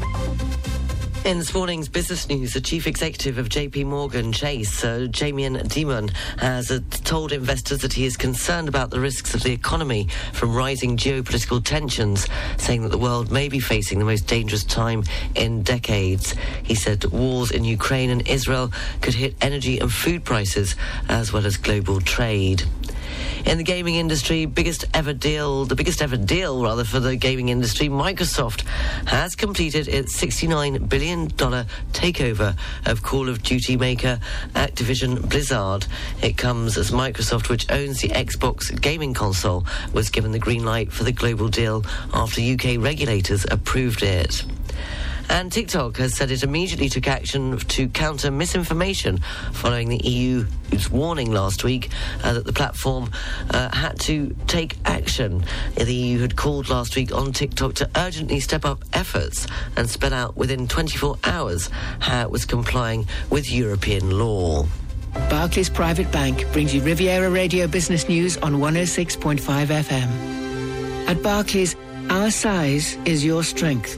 In 1.24 1.38
this 1.38 1.54
morning's 1.54 1.88
business 1.88 2.28
news, 2.30 2.54
the 2.54 2.62
chief 2.62 2.88
executive 2.88 3.38
of 3.38 3.48
JP 3.48 3.86
Morgan 3.86 4.34
Chase, 4.34 4.84
uh, 4.84 5.06
Jamie 5.12 5.48
Dimon, 5.48 6.10
has 6.40 6.72
uh, 6.72 6.80
told 7.04 7.32
investors 7.32 7.82
that 7.82 7.94
he 7.94 8.06
is 8.06 8.18
concerned 8.18 8.68
about 8.68 8.90
the 8.90 9.00
risks 9.00 9.36
of 9.36 9.44
the 9.44 9.52
economy 9.54 10.08
from 10.34 10.56
rising 10.56 10.98
geopolitical 10.98 11.64
tensions, 11.64 12.28
saying 12.58 12.82
that 12.82 12.90
the 12.90 12.98
world 12.98 13.32
may 13.32 13.50
be 13.50 13.60
facing 13.60 14.00
the 14.00 14.06
most 14.06 14.26
dangerous 14.26 14.64
time 14.64 15.04
in 15.36 15.62
decades. 15.62 16.34
He 16.64 16.74
said 16.74 17.06
wars 17.06 17.52
in 17.52 17.66
Ukraine 17.66 18.10
and 18.10 18.28
Israel 18.28 18.72
could 19.02 19.14
hit 19.14 19.36
energy 19.42 19.78
and 19.78 19.94
food 19.94 20.26
prices 20.26 20.76
as 21.08 21.32
well 21.32 21.46
as 21.46 21.56
global 21.56 22.02
trade. 22.02 22.64
In 23.46 23.58
the 23.58 23.64
gaming 23.64 23.96
industry, 23.96 24.46
biggest 24.46 24.86
ever 24.94 25.14
deal, 25.14 25.66
the 25.66 25.76
biggest 25.76 26.02
ever 26.02 26.16
deal 26.16 26.64
rather 26.64 26.84
for 26.84 27.00
the 27.00 27.16
gaming 27.16 27.50
industry, 27.50 27.90
Microsoft 27.90 28.62
has 29.08 29.36
completed 29.36 29.88
its 29.88 30.16
$69 30.16 30.88
billion 30.88 31.28
takeover 31.28 32.56
of 32.86 33.02
Call 33.02 33.28
of 33.28 33.42
Duty 33.44 33.78
maker 33.78 34.20
Activision 34.54 35.28
Blizzard. 35.28 35.88
It 36.22 36.38
comes 36.38 36.78
as 36.78 36.92
Microsoft, 36.92 37.50
which 37.50 37.70
owns 37.72 38.00
the 38.00 38.10
Xbox 38.10 38.80
gaming 38.80 39.14
console, 39.14 39.66
was 39.92 40.10
given 40.10 40.32
the 40.32 40.40
green 40.40 40.64
light 40.64 40.92
for 40.92 41.04
the 41.04 41.12
global 41.12 41.48
deal 41.48 41.84
after 42.14 42.42
UK 42.42 42.78
regulators 42.78 43.46
approved 43.50 44.04
it. 44.04 44.44
And 45.32 45.50
TikTok 45.50 45.96
has 45.96 46.14
said 46.14 46.30
it 46.30 46.44
immediately 46.44 46.90
took 46.90 47.08
action 47.08 47.58
to 47.58 47.88
counter 47.88 48.30
misinformation 48.30 49.20
following 49.54 49.88
the 49.88 49.98
EU's 50.06 50.92
warning 50.92 51.32
last 51.32 51.64
week 51.64 51.90
uh, 52.22 52.34
that 52.34 52.46
the 52.46 52.52
platform 52.52 53.10
uh, 53.50 53.74
had 53.74 53.98
to 54.02 54.36
take 54.48 54.76
action. 54.84 55.46
The 55.76 55.94
EU 55.94 56.20
had 56.20 56.36
called 56.36 56.68
last 56.68 56.98
week 56.98 57.16
on 57.16 57.32
TikTok 57.32 57.76
to 57.76 57.90
urgently 57.96 58.42
step 58.42 58.66
up 58.66 58.84
efforts 58.92 59.48
and 59.78 59.90
spell 59.90 60.14
out 60.14 60.36
within 60.36 60.68
24 60.68 61.18
hours 61.24 61.70
how 62.00 62.24
it 62.24 62.30
was 62.30 62.44
complying 62.44 63.08
with 63.30 63.50
European 63.50 64.20
law. 64.20 64.66
Barclays 65.30 65.70
Private 65.70 66.12
Bank 66.12 66.46
brings 66.52 66.76
you 66.76 66.82
Riviera 66.82 67.30
Radio 67.30 67.68
Business 67.68 68.10
News 68.10 68.36
on 68.40 68.56
106.5 68.56 69.40
FM. 69.40 71.08
At 71.08 71.24
Barclays, 71.24 71.78
our 72.10 72.32
size 72.32 72.98
is 73.06 73.24
your 73.24 73.46
strength. 73.46 73.98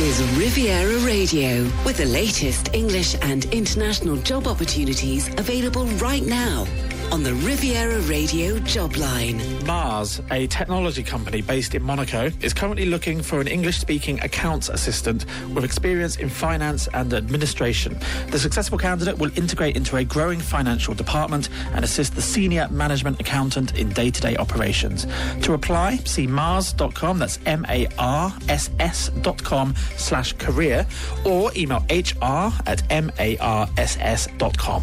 is 0.00 0.22
Riviera 0.38 0.98
Radio 1.00 1.64
with 1.84 1.98
the 1.98 2.06
latest 2.06 2.74
English 2.74 3.14
and 3.20 3.44
international 3.46 4.16
job 4.16 4.46
opportunities 4.46 5.28
available 5.36 5.84
right 5.98 6.24
now 6.24 6.66
on 7.12 7.24
the 7.24 7.34
Riviera 7.34 8.00
Radio 8.02 8.58
job 8.60 8.94
line. 8.96 9.40
MARSS, 9.66 10.22
a 10.30 10.46
technology 10.46 11.02
company 11.02 11.42
based 11.42 11.74
in 11.74 11.82
Monaco, 11.82 12.30
is 12.40 12.54
currently 12.54 12.86
looking 12.86 13.20
for 13.20 13.40
an 13.40 13.48
English 13.48 13.78
speaking 13.78 14.20
accounts 14.20 14.68
assistant 14.68 15.26
with 15.52 15.64
experience 15.64 16.16
in 16.16 16.28
finance 16.28 16.88
and 16.94 17.12
administration. 17.12 17.98
The 18.28 18.38
successful 18.38 18.78
candidate 18.78 19.18
will 19.18 19.36
integrate 19.36 19.76
into 19.76 19.96
a 19.96 20.04
growing 20.04 20.38
financial 20.38 20.94
department 20.94 21.48
and 21.72 21.84
assist 21.84 22.14
the 22.14 22.22
senior 22.22 22.68
management 22.70 23.20
accountant 23.20 23.76
in 23.76 23.88
day 23.90 24.10
to 24.10 24.20
day 24.20 24.36
operations. 24.36 25.06
To 25.42 25.54
apply, 25.54 25.96
see 26.04 26.26
marss.com, 26.26 27.18
that's 27.18 27.40
M 27.44 27.66
A 27.68 27.88
R 27.98 28.32
S 28.48 28.70
S.com 28.78 29.74
slash 29.96 30.32
career, 30.34 30.86
or 31.24 31.50
email 31.56 31.84
hr 31.90 32.52
at 32.66 32.86
marss.com. 32.88 34.82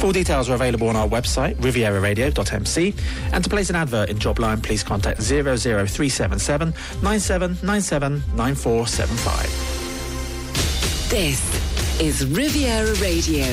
Full 0.00 0.12
details 0.12 0.48
are 0.48 0.54
available 0.54 0.88
on 0.88 0.96
our 0.96 1.06
website 1.08 1.56
rivieraradio.mc. 1.56 2.94
And 3.32 3.44
to 3.44 3.50
place 3.50 3.68
an 3.70 3.76
advert 3.76 4.08
in 4.08 4.18
Jobline, 4.18 4.62
please 4.62 4.82
contact 4.82 5.20
00377 5.20 6.72
9797 7.02 8.22
9475. 8.34 11.10
This 11.10 12.00
is 12.00 12.24
Riviera 12.26 12.94
Radio 13.00 13.44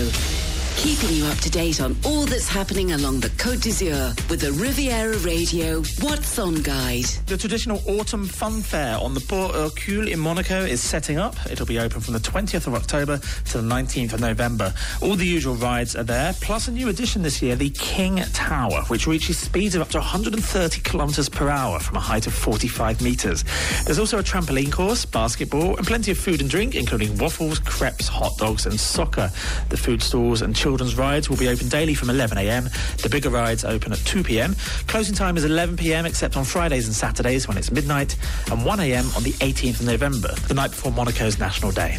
keeping 0.77 1.09
you 1.09 1.25
up 1.25 1.37
to 1.39 1.49
date 1.49 1.81
on 1.81 1.95
all 2.05 2.25
that's 2.27 2.47
happening 2.47 2.91
along 2.91 3.19
the 3.19 3.29
Côte 3.29 3.61
d'Azur 3.63 4.13
with 4.29 4.41
the 4.41 4.51
Riviera 4.51 5.17
Radio 5.17 5.81
What's 6.01 6.37
On 6.37 6.53
Guide. 6.61 7.05
The 7.25 7.35
traditional 7.35 7.81
autumn 7.87 8.27
fun 8.27 8.61
fair 8.61 8.95
on 8.99 9.15
the 9.15 9.19
Port 9.19 9.55
Hercule 9.55 10.07
in 10.07 10.19
Monaco 10.19 10.63
is 10.63 10.79
setting 10.79 11.17
up. 11.17 11.35
It'll 11.49 11.65
be 11.65 11.79
open 11.79 11.99
from 11.99 12.13
the 12.13 12.19
20th 12.19 12.67
of 12.67 12.75
October 12.75 13.17
to 13.17 13.57
the 13.57 13.67
19th 13.67 14.13
of 14.13 14.21
November. 14.21 14.71
All 15.01 15.15
the 15.15 15.25
usual 15.25 15.55
rides 15.55 15.95
are 15.95 16.03
there, 16.03 16.33
plus 16.41 16.67
a 16.67 16.71
new 16.71 16.89
addition 16.89 17.23
this 17.23 17.41
year, 17.41 17.55
the 17.55 17.71
King 17.71 18.17
Tower, 18.33 18.83
which 18.83 19.07
reaches 19.07 19.39
speeds 19.39 19.73
of 19.73 19.81
up 19.81 19.89
to 19.89 19.97
130 19.97 20.81
kilometres 20.81 21.27
per 21.27 21.49
hour 21.49 21.79
from 21.79 21.97
a 21.97 22.01
height 22.01 22.27
of 22.27 22.35
45 22.35 23.01
metres. 23.01 23.43
There's 23.85 23.99
also 23.99 24.19
a 24.19 24.23
trampoline 24.23 24.71
course, 24.71 25.05
basketball, 25.05 25.75
and 25.75 25.87
plenty 25.87 26.11
of 26.11 26.19
food 26.19 26.39
and 26.39 26.49
drink, 26.49 26.75
including 26.75 27.17
waffles, 27.17 27.57
crepes, 27.57 28.07
hot 28.07 28.37
dogs, 28.37 28.67
and 28.67 28.79
socca. 28.79 29.31
The 29.69 29.77
food 29.77 30.03
stalls 30.03 30.43
and 30.43 30.55
children's 30.67 30.97
rides 30.97 31.29
will 31.29 31.37
be 31.37 31.47
open 31.47 31.69
daily 31.69 31.93
from 31.93 32.09
11am. 32.09 32.97
The 33.01 33.07
bigger 33.07 33.29
rides 33.29 33.63
open 33.63 33.93
at 33.93 33.99
2pm. 33.99 34.51
Closing 34.89 35.15
time 35.15 35.37
is 35.37 35.45
11pm 35.45 36.05
except 36.05 36.35
on 36.35 36.43
Fridays 36.43 36.87
and 36.87 36.93
Saturdays 36.93 37.47
when 37.47 37.55
it's 37.55 37.71
midnight 37.71 38.17
and 38.51 38.59
1am 38.59 39.15
on 39.15 39.23
the 39.23 39.31
18th 39.39 39.79
of 39.79 39.85
November, 39.85 40.35
the 40.49 40.53
night 40.53 40.71
before 40.71 40.91
Monaco's 40.91 41.39
National 41.39 41.71
Day. 41.71 41.95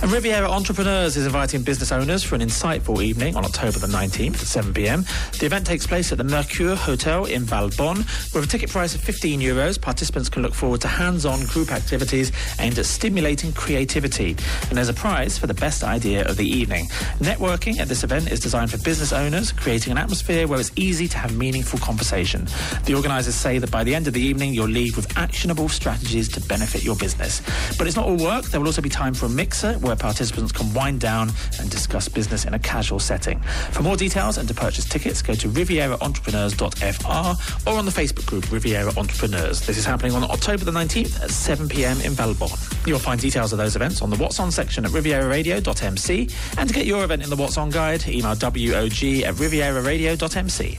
And 0.00 0.12
Riviera 0.12 0.48
Entrepreneurs 0.48 1.16
is 1.16 1.26
inviting 1.26 1.62
business 1.62 1.90
owners 1.90 2.22
for 2.22 2.36
an 2.36 2.40
insightful 2.40 3.02
evening 3.02 3.34
on 3.34 3.44
October 3.44 3.80
the 3.80 3.88
19th 3.88 4.34
at 4.34 4.64
7pm. 4.64 5.38
The 5.40 5.46
event 5.46 5.66
takes 5.66 5.88
place 5.88 6.12
at 6.12 6.18
the 6.18 6.24
Mercure 6.24 6.76
Hotel 6.76 7.24
in 7.24 7.42
Valbonne. 7.42 7.98
With 8.32 8.44
a 8.44 8.46
ticket 8.46 8.70
price 8.70 8.94
of 8.94 9.00
15 9.00 9.40
euros, 9.40 9.80
participants 9.80 10.28
can 10.28 10.42
look 10.42 10.54
forward 10.54 10.80
to 10.82 10.88
hands-on 10.88 11.44
group 11.46 11.72
activities 11.72 12.30
aimed 12.60 12.78
at 12.78 12.86
stimulating 12.86 13.52
creativity. 13.52 14.36
And 14.68 14.78
there's 14.78 14.88
a 14.88 14.94
prize 14.94 15.36
for 15.36 15.48
the 15.48 15.54
best 15.54 15.82
idea 15.82 16.24
of 16.28 16.36
the 16.36 16.46
evening. 16.46 16.86
Networking 17.18 17.80
at 17.80 17.88
this 17.88 18.04
event 18.04 18.30
is 18.30 18.38
designed 18.38 18.70
for 18.70 18.78
business 18.78 19.12
owners, 19.12 19.50
creating 19.50 19.90
an 19.90 19.98
atmosphere 19.98 20.46
where 20.46 20.60
it's 20.60 20.72
easy 20.76 21.08
to 21.08 21.18
have 21.18 21.36
meaningful 21.36 21.80
conversation. 21.80 22.46
The 22.84 22.94
organisers 22.94 23.34
say 23.34 23.58
that 23.58 23.72
by 23.72 23.82
the 23.82 23.96
end 23.96 24.06
of 24.06 24.14
the 24.14 24.22
evening, 24.22 24.54
you'll 24.54 24.68
leave 24.68 24.94
with 24.94 25.18
actionable 25.18 25.68
strategies 25.68 26.28
to 26.28 26.40
benefit 26.42 26.84
your 26.84 26.94
business. 26.94 27.42
But 27.76 27.88
it's 27.88 27.96
not 27.96 28.06
all 28.06 28.16
work. 28.16 28.44
There 28.44 28.60
will 28.60 28.68
also 28.68 28.80
be 28.80 28.88
time 28.88 29.12
for 29.12 29.26
a 29.26 29.30
mixer 29.38 29.74
where 29.74 29.94
participants 29.94 30.50
can 30.50 30.74
wind 30.74 31.00
down 31.00 31.30
and 31.60 31.70
discuss 31.70 32.08
business 32.08 32.44
in 32.44 32.54
a 32.54 32.58
casual 32.58 32.98
setting. 32.98 33.38
For 33.70 33.84
more 33.84 33.96
details 33.96 34.36
and 34.36 34.48
to 34.48 34.54
purchase 34.54 34.84
tickets, 34.84 35.22
go 35.22 35.34
to 35.34 35.48
rivieraentrepreneurs.fr 35.48 37.70
or 37.70 37.78
on 37.78 37.84
the 37.84 37.92
Facebook 37.92 38.26
group 38.26 38.50
Riviera 38.50 38.92
Entrepreneurs. 38.96 39.64
This 39.64 39.78
is 39.78 39.84
happening 39.84 40.12
on 40.12 40.24
October 40.24 40.64
the 40.64 40.72
19th 40.72 41.22
at 41.22 41.30
7 41.30 41.68
p.m. 41.68 42.00
in 42.00 42.14
Valbonne. 42.14 42.58
You'll 42.84 42.98
find 42.98 43.20
details 43.20 43.52
of 43.52 43.58
those 43.58 43.76
events 43.76 44.02
on 44.02 44.10
the 44.10 44.16
What's 44.16 44.40
On 44.40 44.50
section 44.50 44.84
at 44.84 44.90
rivieraradio.mc. 44.90 46.30
And 46.58 46.68
to 46.68 46.74
get 46.74 46.86
your 46.86 47.04
event 47.04 47.22
in 47.22 47.30
the 47.30 47.36
What's 47.36 47.56
On 47.56 47.70
guide, 47.70 48.08
email 48.08 48.34
WOG 48.34 49.22
at 49.22 49.34
rivieraradio.mc. 49.34 50.78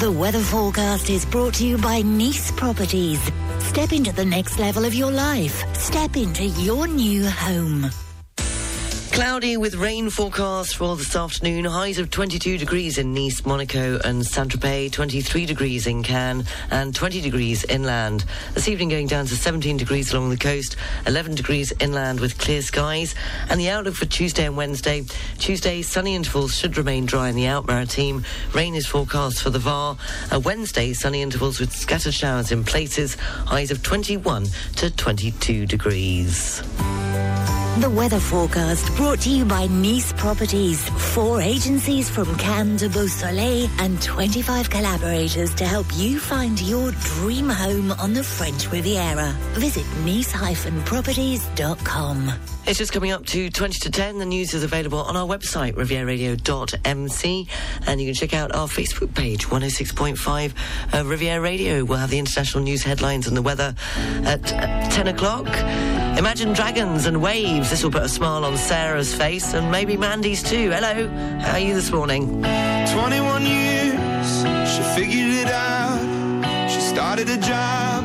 The 0.00 0.10
weather 0.10 0.40
forecast 0.40 1.10
is 1.10 1.26
brought 1.26 1.52
to 1.54 1.66
you 1.66 1.76
by 1.76 2.00
Nice 2.00 2.50
Properties. 2.52 3.20
Step 3.70 3.92
into 3.92 4.12
the 4.12 4.24
next 4.24 4.58
level 4.58 4.84
of 4.84 4.96
your 4.96 5.12
life. 5.12 5.64
Step 5.76 6.16
into 6.16 6.44
your 6.44 6.88
new 6.88 7.30
home. 7.30 7.88
Cloudy 9.20 9.58
with 9.58 9.74
rain 9.74 10.08
forecast 10.08 10.76
for 10.76 10.96
this 10.96 11.14
afternoon. 11.14 11.66
Highs 11.66 11.98
of 11.98 12.08
22 12.08 12.56
degrees 12.56 12.96
in 12.96 13.12
Nice, 13.12 13.44
Monaco, 13.44 14.00
and 14.02 14.24
Saint 14.24 14.50
Tropez. 14.50 14.92
23 14.92 15.44
degrees 15.44 15.86
in 15.86 16.02
Cannes, 16.02 16.46
and 16.70 16.94
20 16.94 17.20
degrees 17.20 17.62
inland. 17.64 18.24
This 18.54 18.66
evening 18.66 18.88
going 18.88 19.08
down 19.08 19.26
to 19.26 19.36
17 19.36 19.76
degrees 19.76 20.14
along 20.14 20.30
the 20.30 20.38
coast. 20.38 20.74
11 21.06 21.34
degrees 21.34 21.70
inland 21.80 22.18
with 22.18 22.38
clear 22.38 22.62
skies. 22.62 23.14
And 23.50 23.60
the 23.60 23.68
outlook 23.68 23.94
for 23.94 24.06
Tuesday 24.06 24.46
and 24.46 24.56
Wednesday. 24.56 25.04
Tuesday, 25.36 25.82
sunny 25.82 26.14
intervals 26.14 26.56
should 26.56 26.78
remain 26.78 27.04
dry 27.04 27.28
in 27.28 27.36
the 27.36 27.46
Alpes-Maritimes. 27.46 28.24
Rain 28.54 28.74
is 28.74 28.86
forecast 28.86 29.42
for 29.42 29.50
the 29.50 29.58
Var. 29.58 29.98
Uh, 30.32 30.40
Wednesday, 30.40 30.94
sunny 30.94 31.20
intervals 31.20 31.60
with 31.60 31.72
scattered 31.72 32.14
showers 32.14 32.52
in 32.52 32.64
places. 32.64 33.16
Highs 33.16 33.70
of 33.70 33.82
21 33.82 34.46
to 34.76 34.90
22 34.90 35.66
degrees. 35.66 36.62
The 37.78 37.88
weather 37.88 38.18
forecast 38.18 38.92
brought 38.96 39.20
to 39.20 39.30
you 39.30 39.44
by 39.44 39.68
Nice 39.68 40.12
Properties. 40.12 40.86
Four 41.14 41.40
agencies 41.40 42.10
from 42.10 42.34
Cannes 42.36 42.78
to 42.78 42.88
Beausoleil 42.90 43.70
and 43.78 44.02
25 44.02 44.68
collaborators 44.68 45.54
to 45.54 45.64
help 45.64 45.86
you 45.94 46.18
find 46.18 46.60
your 46.60 46.90
dream 46.90 47.48
home 47.48 47.92
on 47.92 48.12
the 48.12 48.24
French 48.24 48.70
Riviera. 48.70 49.30
Visit 49.52 49.86
nice-properties.com. 50.04 52.32
It's 52.66 52.78
just 52.78 52.92
coming 52.92 53.12
up 53.12 53.24
to 53.26 53.48
20 53.48 53.78
to 53.80 53.90
10. 53.90 54.18
The 54.18 54.26
news 54.26 54.52
is 54.52 54.62
available 54.62 54.98
on 54.98 55.16
our 55.16 55.26
website, 55.26 55.72
rivieraradio.mc. 55.74 57.48
And 57.86 58.00
you 58.00 58.06
can 58.06 58.14
check 58.14 58.34
out 58.34 58.54
our 58.54 58.68
Facebook 58.68 59.14
page, 59.14 59.46
106.5 59.46 60.52
uh, 60.92 61.04
Riviera 61.06 61.40
Radio. 61.40 61.82
We'll 61.84 61.98
have 61.98 62.10
the 62.10 62.18
international 62.18 62.62
news 62.64 62.82
headlines 62.82 63.26
and 63.26 63.34
the 63.36 63.42
weather 63.42 63.74
at 64.24 64.52
uh, 64.52 64.88
10 64.90 65.08
o'clock. 65.08 65.46
Imagine 66.18 66.52
dragons 66.52 67.06
and 67.06 67.22
waves. 67.22 67.59
This 67.68 67.84
will 67.84 67.90
put 67.90 68.02
a 68.02 68.08
smile 68.08 68.44
on 68.44 68.56
Sarah's 68.56 69.14
face 69.14 69.54
and 69.54 69.70
maybe 69.70 69.96
Mandy's 69.96 70.42
too. 70.42 70.70
Hello. 70.70 71.08
How 71.40 71.52
are 71.52 71.58
you 71.58 71.74
this 71.74 71.92
morning? 71.92 72.42
21 72.42 73.46
years, 73.46 74.42
she 74.72 74.82
figured 74.96 75.34
it 75.34 75.46
out. 75.46 76.00
She 76.68 76.80
started 76.80 77.28
a 77.28 77.36
job, 77.36 78.04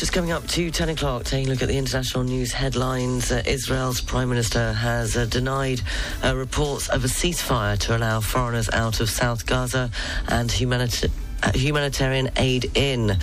Just 0.00 0.14
coming 0.14 0.32
up 0.32 0.46
to 0.46 0.70
10 0.70 0.88
o'clock, 0.88 1.24
taking 1.24 1.48
a 1.48 1.50
look 1.50 1.60
at 1.60 1.68
the 1.68 1.76
international 1.76 2.24
news 2.24 2.52
headlines. 2.52 3.30
Uh, 3.30 3.42
Israel's 3.44 4.00
Prime 4.00 4.30
Minister 4.30 4.72
has 4.72 5.14
uh, 5.14 5.26
denied 5.26 5.82
uh, 6.24 6.34
reports 6.34 6.88
of 6.88 7.04
a 7.04 7.06
ceasefire 7.06 7.78
to 7.80 7.94
allow 7.94 8.18
foreigners 8.20 8.70
out 8.70 9.00
of 9.00 9.10
South 9.10 9.44
Gaza 9.44 9.90
and 10.28 10.50
humanitarian 10.50 11.12
humanitarian 11.54 12.30
aid 12.36 12.70
in, 12.74 13.16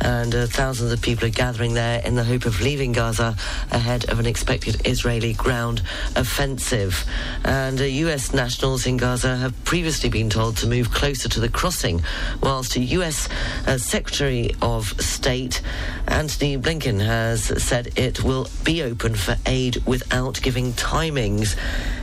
and 0.00 0.34
uh, 0.34 0.46
thousands 0.46 0.92
of 0.92 1.00
people 1.00 1.26
are 1.26 1.30
gathering 1.30 1.74
there 1.74 2.00
in 2.04 2.14
the 2.14 2.24
hope 2.24 2.44
of 2.46 2.60
leaving 2.60 2.92
Gaza 2.92 3.36
ahead 3.70 4.08
of 4.08 4.18
an 4.18 4.26
expected 4.26 4.86
Israeli 4.86 5.32
ground 5.32 5.82
offensive. 6.16 7.04
And 7.44 7.80
uh, 7.80 7.84
U.S. 7.84 8.32
nationals 8.32 8.86
in 8.86 8.96
Gaza 8.96 9.36
have 9.36 9.64
previously 9.64 10.08
been 10.08 10.30
told 10.30 10.56
to 10.58 10.66
move 10.66 10.90
closer 10.90 11.28
to 11.28 11.40
the 11.40 11.48
crossing, 11.48 12.02
whilst 12.42 12.76
U.S. 12.76 13.28
Uh, 13.66 13.78
Secretary 13.78 14.54
of 14.62 14.88
State 15.00 15.62
Antony 16.08 16.58
Blinken 16.58 17.00
has 17.04 17.44
said 17.62 17.96
it 17.96 18.22
will 18.24 18.48
be 18.64 18.82
open 18.82 19.14
for 19.14 19.36
aid 19.46 19.76
without 19.86 20.40
giving 20.42 20.72
timings. 20.72 21.56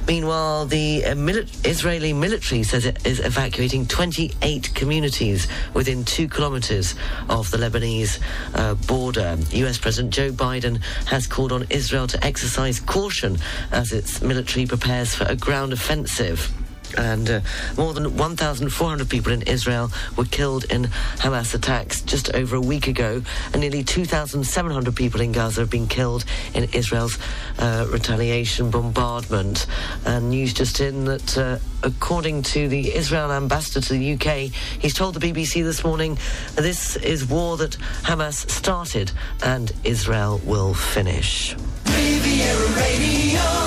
Meanwhile, 0.07 0.67
the 0.67 1.03
uh, 1.03 1.15
mili- 1.15 1.49
Israeli 1.65 2.13
military 2.13 2.63
says 2.63 2.85
it 2.85 3.05
is 3.05 3.19
evacuating 3.19 3.85
28 3.85 4.73
communities 4.73 5.47
within 5.73 6.03
two 6.03 6.27
kilometres 6.27 6.95
of 7.29 7.49
the 7.51 7.57
Lebanese 7.57 8.19
uh, 8.55 8.75
border. 8.87 9.37
US 9.51 9.77
President 9.77 10.13
Joe 10.13 10.31
Biden 10.31 10.81
has 11.05 11.27
called 11.27 11.51
on 11.51 11.65
Israel 11.69 12.07
to 12.07 12.23
exercise 12.25 12.79
caution 12.79 13.37
as 13.71 13.91
its 13.91 14.21
military 14.21 14.65
prepares 14.65 15.13
for 15.15 15.25
a 15.25 15.35
ground 15.35 15.73
offensive. 15.73 16.51
And 16.95 17.29
uh, 17.29 17.41
more 17.77 17.93
than 17.93 18.15
1,400 18.15 19.09
people 19.09 19.31
in 19.31 19.41
Israel 19.43 19.91
were 20.15 20.25
killed 20.25 20.65
in 20.65 20.83
Hamas 21.17 21.53
attacks 21.53 22.01
just 22.01 22.33
over 22.33 22.55
a 22.55 22.61
week 22.61 22.87
ago, 22.87 23.21
and 23.53 23.61
nearly 23.61 23.83
2,700 23.83 24.95
people 24.95 25.21
in 25.21 25.31
Gaza 25.31 25.61
have 25.61 25.69
been 25.69 25.87
killed 25.87 26.25
in 26.53 26.65
Israel's 26.73 27.17
uh, 27.59 27.87
retaliation 27.89 28.69
bombardment. 28.71 29.65
And 30.05 30.29
news 30.29 30.53
just 30.53 30.79
in 30.79 31.05
that, 31.05 31.37
uh, 31.37 31.57
according 31.83 32.43
to 32.43 32.67
the 32.67 32.93
Israel 32.93 33.31
ambassador 33.31 33.81
to 33.81 33.93
the 33.93 34.13
UK, 34.13 34.51
he's 34.79 34.93
told 34.93 35.15
the 35.15 35.19
BBC 35.19 35.63
this 35.63 35.83
morning 35.83 36.17
this 36.55 36.95
is 36.97 37.25
war 37.25 37.57
that 37.57 37.71
Hamas 38.03 38.49
started 38.49 39.11
and 39.43 39.71
Israel 39.83 40.41
will 40.45 40.73
finish. 40.73 41.55
Riviera 41.85 42.67
Radio. 42.75 43.66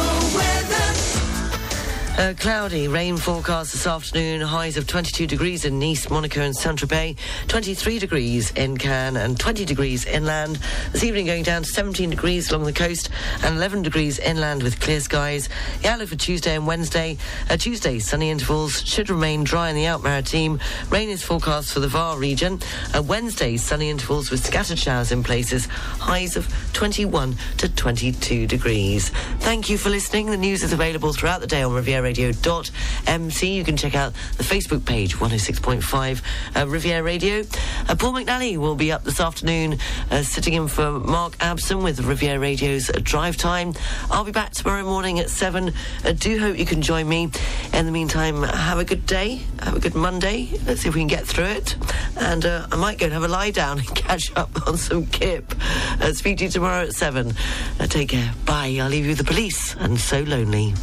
Uh, 2.20 2.34
cloudy, 2.34 2.86
rain 2.86 3.16
forecast 3.16 3.72
this 3.72 3.86
afternoon. 3.86 4.42
Highs 4.42 4.76
of 4.76 4.86
22 4.86 5.26
degrees 5.26 5.64
in 5.64 5.78
Nice, 5.78 6.10
Monaco, 6.10 6.42
and 6.42 6.54
Saint 6.54 6.78
Tropez. 6.78 7.16
23 7.48 7.98
degrees 7.98 8.50
in 8.50 8.76
Cannes 8.76 9.16
and 9.16 9.40
20 9.40 9.64
degrees 9.64 10.04
inland. 10.04 10.58
This 10.92 11.02
evening 11.02 11.24
going 11.24 11.44
down 11.44 11.62
to 11.62 11.68
17 11.70 12.10
degrees 12.10 12.50
along 12.50 12.64
the 12.64 12.74
coast 12.74 13.08
and 13.42 13.56
11 13.56 13.80
degrees 13.84 14.18
inland 14.18 14.62
with 14.62 14.80
clear 14.80 15.00
skies. 15.00 15.48
The 15.80 15.88
outlook 15.88 16.10
for 16.10 16.16
Tuesday 16.16 16.56
and 16.56 16.66
Wednesday. 16.66 17.16
Uh, 17.48 17.56
Tuesday, 17.56 17.98
sunny 17.98 18.28
intervals 18.28 18.82
should 18.82 19.08
remain 19.08 19.42
dry 19.42 19.70
in 19.70 19.74
the 19.74 19.86
Alpes-Maritimes. 19.86 20.60
Rain 20.90 21.08
is 21.08 21.22
forecast 21.22 21.72
for 21.72 21.80
the 21.80 21.88
Var 21.88 22.18
region. 22.18 22.60
Uh, 22.94 23.00
Wednesday, 23.00 23.56
sunny 23.56 23.88
intervals 23.88 24.30
with 24.30 24.44
scattered 24.44 24.78
showers 24.78 25.10
in 25.10 25.22
places. 25.22 25.64
Highs 25.64 26.36
of 26.36 26.46
21 26.74 27.34
to 27.56 27.74
22 27.74 28.46
degrees. 28.46 29.08
Thank 29.38 29.70
you 29.70 29.78
for 29.78 29.88
listening. 29.88 30.26
The 30.26 30.36
news 30.36 30.62
is 30.62 30.74
available 30.74 31.14
throughout 31.14 31.40
the 31.40 31.46
day 31.46 31.62
on 31.62 31.72
Riviera 31.72 32.09
Radio.mc. 32.10 33.46
You 33.46 33.62
can 33.62 33.76
check 33.76 33.94
out 33.94 34.12
the 34.36 34.42
Facebook 34.42 34.84
page, 34.84 35.16
106.5 35.16 36.22
uh, 36.56 36.66
Riviera 36.66 37.04
Radio. 37.04 37.44
Uh, 37.88 37.94
Paul 37.94 38.14
McNally 38.14 38.56
will 38.56 38.74
be 38.74 38.90
up 38.90 39.04
this 39.04 39.20
afternoon, 39.20 39.78
uh, 40.10 40.22
sitting 40.22 40.54
in 40.54 40.66
for 40.66 40.90
Mark 40.90 41.38
Abson 41.38 41.84
with 41.84 42.00
Riviera 42.00 42.40
Radio's 42.40 42.90
uh, 42.90 42.98
Drive 43.00 43.36
Time. 43.36 43.74
I'll 44.10 44.24
be 44.24 44.32
back 44.32 44.50
tomorrow 44.50 44.82
morning 44.82 45.20
at 45.20 45.30
7. 45.30 45.72
I 46.04 46.10
do 46.10 46.40
hope 46.40 46.58
you 46.58 46.66
can 46.66 46.82
join 46.82 47.08
me. 47.08 47.30
In 47.72 47.86
the 47.86 47.92
meantime, 47.92 48.42
have 48.42 48.80
a 48.80 48.84
good 48.84 49.06
day. 49.06 49.42
Have 49.60 49.76
a 49.76 49.80
good 49.80 49.94
Monday. 49.94 50.48
Let's 50.66 50.80
see 50.80 50.88
if 50.88 50.96
we 50.96 51.02
can 51.02 51.06
get 51.06 51.28
through 51.28 51.44
it. 51.44 51.76
And 52.16 52.44
uh, 52.44 52.66
I 52.72 52.76
might 52.76 52.98
go 52.98 53.04
and 53.04 53.12
have 53.12 53.22
a 53.22 53.28
lie 53.28 53.52
down 53.52 53.78
and 53.78 53.86
catch 53.94 54.34
up 54.34 54.66
on 54.66 54.76
some 54.76 55.06
kip. 55.06 55.54
Uh, 56.00 56.12
speak 56.12 56.38
to 56.38 56.44
you 56.46 56.50
tomorrow 56.50 56.86
at 56.86 56.92
7. 56.92 57.32
Uh, 57.78 57.86
take 57.86 58.08
care. 58.08 58.34
Bye. 58.46 58.78
I'll 58.80 58.88
leave 58.88 59.04
you 59.04 59.10
with 59.10 59.18
the 59.18 59.24
police 59.24 59.76
and 59.76 59.96
so 60.00 60.22
lonely. 60.24 60.74